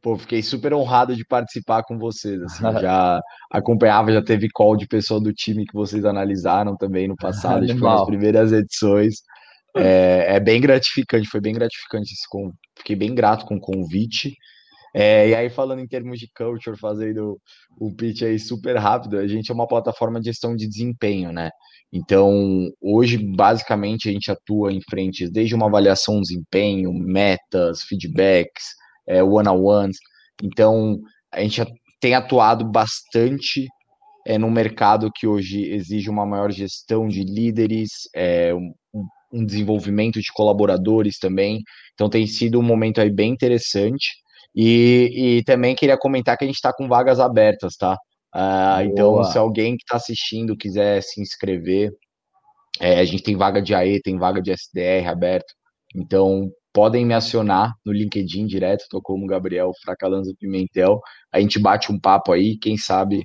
pô, 0.00 0.16
fiquei 0.16 0.42
super 0.42 0.72
honrado 0.74 1.16
de 1.16 1.24
participar 1.24 1.82
com 1.82 1.98
vocês. 1.98 2.40
Assim, 2.42 2.62
já 2.80 3.20
acompanhava, 3.50 4.12
já 4.12 4.22
teve 4.22 4.48
call 4.52 4.76
de 4.76 4.86
pessoa 4.86 5.20
do 5.20 5.32
time 5.32 5.64
que 5.64 5.74
vocês 5.74 6.04
analisaram 6.04 6.76
também 6.76 7.08
no 7.08 7.16
passado, 7.16 7.64
acho 7.64 7.74
que 7.74 7.80
nas 7.80 8.04
primeiras 8.04 8.52
edições. 8.52 9.14
É, 9.76 10.36
é, 10.36 10.40
bem 10.40 10.60
gratificante, 10.60 11.28
foi 11.28 11.40
bem 11.40 11.52
gratificante 11.52 12.12
esse 12.12 12.28
com, 12.28 12.52
fiquei 12.78 12.94
bem 12.94 13.14
grato 13.14 13.44
com 13.44 13.56
o 13.56 13.60
convite. 13.60 14.32
É, 14.94 15.28
e 15.28 15.34
aí, 15.34 15.50
falando 15.50 15.80
em 15.80 15.88
termos 15.88 16.20
de 16.20 16.28
culture, 16.36 16.78
fazendo 16.78 17.36
o 17.80 17.92
pitch 17.96 18.22
aí 18.22 18.38
super 18.38 18.76
rápido, 18.76 19.18
a 19.18 19.26
gente 19.26 19.50
é 19.50 19.54
uma 19.54 19.66
plataforma 19.66 20.20
de 20.20 20.26
gestão 20.26 20.54
de 20.54 20.68
desempenho, 20.68 21.32
né? 21.32 21.50
Então, 21.92 22.68
hoje, 22.80 23.18
basicamente, 23.18 24.08
a 24.08 24.12
gente 24.12 24.30
atua 24.30 24.72
em 24.72 24.80
frentes 24.88 25.30
desde 25.32 25.54
uma 25.54 25.66
avaliação 25.66 26.20
de 26.20 26.28
desempenho, 26.28 26.92
metas, 26.92 27.82
feedbacks, 27.82 28.64
é, 29.08 29.22
one-on-ones. 29.22 29.96
Então, 30.42 31.00
a 31.32 31.40
gente 31.40 31.64
tem 32.00 32.14
atuado 32.14 32.64
bastante 32.70 33.66
é, 34.26 34.38
no 34.38 34.50
mercado 34.50 35.10
que 35.14 35.26
hoje 35.26 35.62
exige 35.72 36.08
uma 36.08 36.24
maior 36.24 36.50
gestão 36.50 37.08
de 37.08 37.22
líderes, 37.24 37.90
é, 38.14 38.54
um, 38.54 38.72
um, 39.34 39.44
desenvolvimento 39.44 40.20
de 40.20 40.32
colaboradores 40.32 41.18
também. 41.18 41.62
Então, 41.94 42.08
tem 42.08 42.26
sido 42.26 42.58
um 42.58 42.62
momento 42.62 43.00
aí 43.00 43.10
bem 43.10 43.32
interessante. 43.32 44.10
E, 44.54 45.38
e 45.38 45.44
também 45.44 45.74
queria 45.74 45.98
comentar 45.98 46.36
que 46.36 46.44
a 46.44 46.46
gente 46.46 46.56
está 46.56 46.72
com 46.72 46.86
vagas 46.86 47.18
abertas, 47.18 47.74
tá? 47.76 47.96
Uh, 48.34 48.82
então, 48.84 49.24
se 49.24 49.36
alguém 49.36 49.76
que 49.76 49.82
está 49.84 49.96
assistindo 49.96 50.56
quiser 50.56 51.02
se 51.02 51.20
inscrever, 51.20 51.92
é, 52.80 52.98
a 52.98 53.04
gente 53.04 53.22
tem 53.22 53.36
vaga 53.36 53.62
de 53.62 53.74
AE, 53.74 54.00
tem 54.00 54.18
vaga 54.18 54.40
de 54.40 54.52
SDR 54.52 55.08
aberto. 55.08 55.52
Então, 55.94 56.50
podem 56.72 57.06
me 57.06 57.14
acionar 57.14 57.72
no 57.84 57.92
LinkedIn 57.92 58.46
direto, 58.46 58.82
estou 58.82 59.00
como 59.00 59.26
Gabriel 59.26 59.70
Fracalanza 59.82 60.32
Pimentel. 60.38 61.00
A 61.32 61.40
gente 61.40 61.58
bate 61.58 61.92
um 61.92 61.98
papo 61.98 62.32
aí, 62.32 62.58
quem 62.58 62.76
sabe 62.76 63.24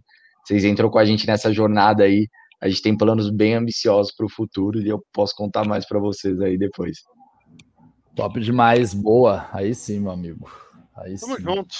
vocês 0.49 0.63
entram 0.63 0.89
com 0.89 0.97
a 0.97 1.05
gente 1.05 1.27
nessa 1.27 1.53
jornada 1.53 2.03
aí. 2.03 2.27
A 2.61 2.67
gente 2.67 2.81
tem 2.81 2.97
planos 2.97 3.29
bem 3.29 3.55
ambiciosos 3.55 4.13
para 4.13 4.25
o 4.25 4.29
futuro 4.29 4.81
e 4.81 4.89
eu 4.89 5.03
posso 5.13 5.33
contar 5.35 5.65
mais 5.65 5.85
para 5.87 5.99
vocês 5.99 6.41
aí 6.41 6.57
depois. 6.57 6.99
Top 8.15 8.39
demais, 8.39 8.93
boa. 8.93 9.47
Aí 9.53 9.73
sim, 9.73 9.99
meu 9.99 10.11
amigo. 10.11 10.51
Aí 10.95 11.17
Tamo 11.17 11.37
sim. 11.37 11.43
junto. 11.43 11.75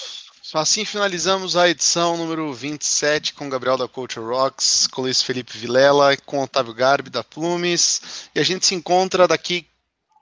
Assim 0.54 0.84
finalizamos 0.84 1.56
a 1.56 1.70
edição 1.70 2.18
número 2.18 2.52
27 2.52 3.36
com 3.36 3.46
o 3.46 3.50
Gabriel 3.50 3.78
da 3.78 3.88
Culture 3.88 4.26
Rocks, 4.26 4.88
com 4.88 5.02
o 5.02 5.04
Luiz 5.04 5.22
Felipe 5.22 5.56
Vilela, 5.56 6.18
com 6.26 6.40
o 6.40 6.44
Otávio 6.44 6.74
Garbi 6.74 7.10
da 7.10 7.24
Plumes. 7.24 8.30
E 8.34 8.40
a 8.40 8.44
gente 8.44 8.66
se 8.66 8.74
encontra 8.74 9.28
daqui 9.28 9.68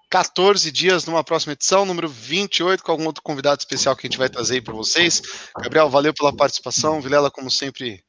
14 0.10 0.72
dias 0.72 1.06
numa 1.06 1.24
próxima 1.24 1.54
edição, 1.54 1.86
número 1.86 2.10
28, 2.10 2.84
com 2.84 2.92
algum 2.92 3.06
outro 3.06 3.22
convidado 3.22 3.60
especial 3.60 3.96
que 3.96 4.08
a 4.08 4.10
gente 4.10 4.18
vai 4.18 4.30
trazer 4.30 4.56
aí 4.56 4.62
para 4.62 4.74
vocês. 4.74 5.22
Gabriel, 5.62 5.90
valeu 5.90 6.14
pela 6.14 6.36
participação. 6.36 7.02
Vilela, 7.02 7.30
como 7.30 7.52
sempre, 7.52 8.04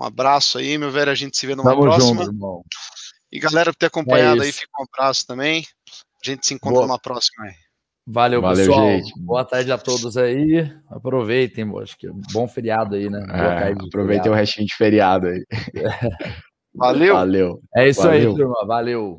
um 0.00 0.04
abraço 0.04 0.58
aí, 0.58 0.78
meu 0.78 0.90
velho. 0.90 1.10
A 1.10 1.14
gente 1.14 1.36
se 1.36 1.46
vê 1.46 1.54
numa 1.54 1.70
Tamo 1.70 1.82
próxima. 1.82 2.24
Junto, 2.24 2.64
e 3.30 3.38
galera, 3.38 3.70
por 3.70 3.78
ter 3.78 3.86
acompanhado 3.86 4.42
é 4.42 4.46
aí, 4.46 4.52
fica 4.52 4.70
um 4.80 4.84
abraço 4.92 5.26
também. 5.26 5.64
A 6.24 6.30
gente 6.30 6.46
se 6.46 6.54
encontra 6.54 6.78
Boa. 6.78 6.86
numa 6.86 6.98
próxima 6.98 7.44
aí. 7.44 7.54
Valeu, 8.06 8.40
Valeu 8.40 8.66
pessoal. 8.66 8.88
Gente. 8.88 9.12
Boa 9.20 9.44
tarde 9.44 9.70
a 9.70 9.78
todos 9.78 10.16
aí. 10.16 10.68
Aproveitem, 10.88 11.64
acho 11.80 11.96
que 11.96 12.06
é 12.06 12.10
um 12.10 12.20
bom 12.32 12.48
feriado 12.48 12.96
aí, 12.96 13.08
né? 13.08 13.24
É, 13.30 13.72
aproveitem 13.86 14.32
o 14.32 14.34
restinho 14.34 14.66
de 14.66 14.74
feriado 14.74 15.28
aí. 15.28 15.44
Valeu. 16.74 17.14
Valeu. 17.14 17.60
É 17.76 17.88
isso 17.88 18.02
Valeu. 18.02 18.30
aí, 18.30 18.36
turma. 18.36 18.66
Valeu. 18.66 19.08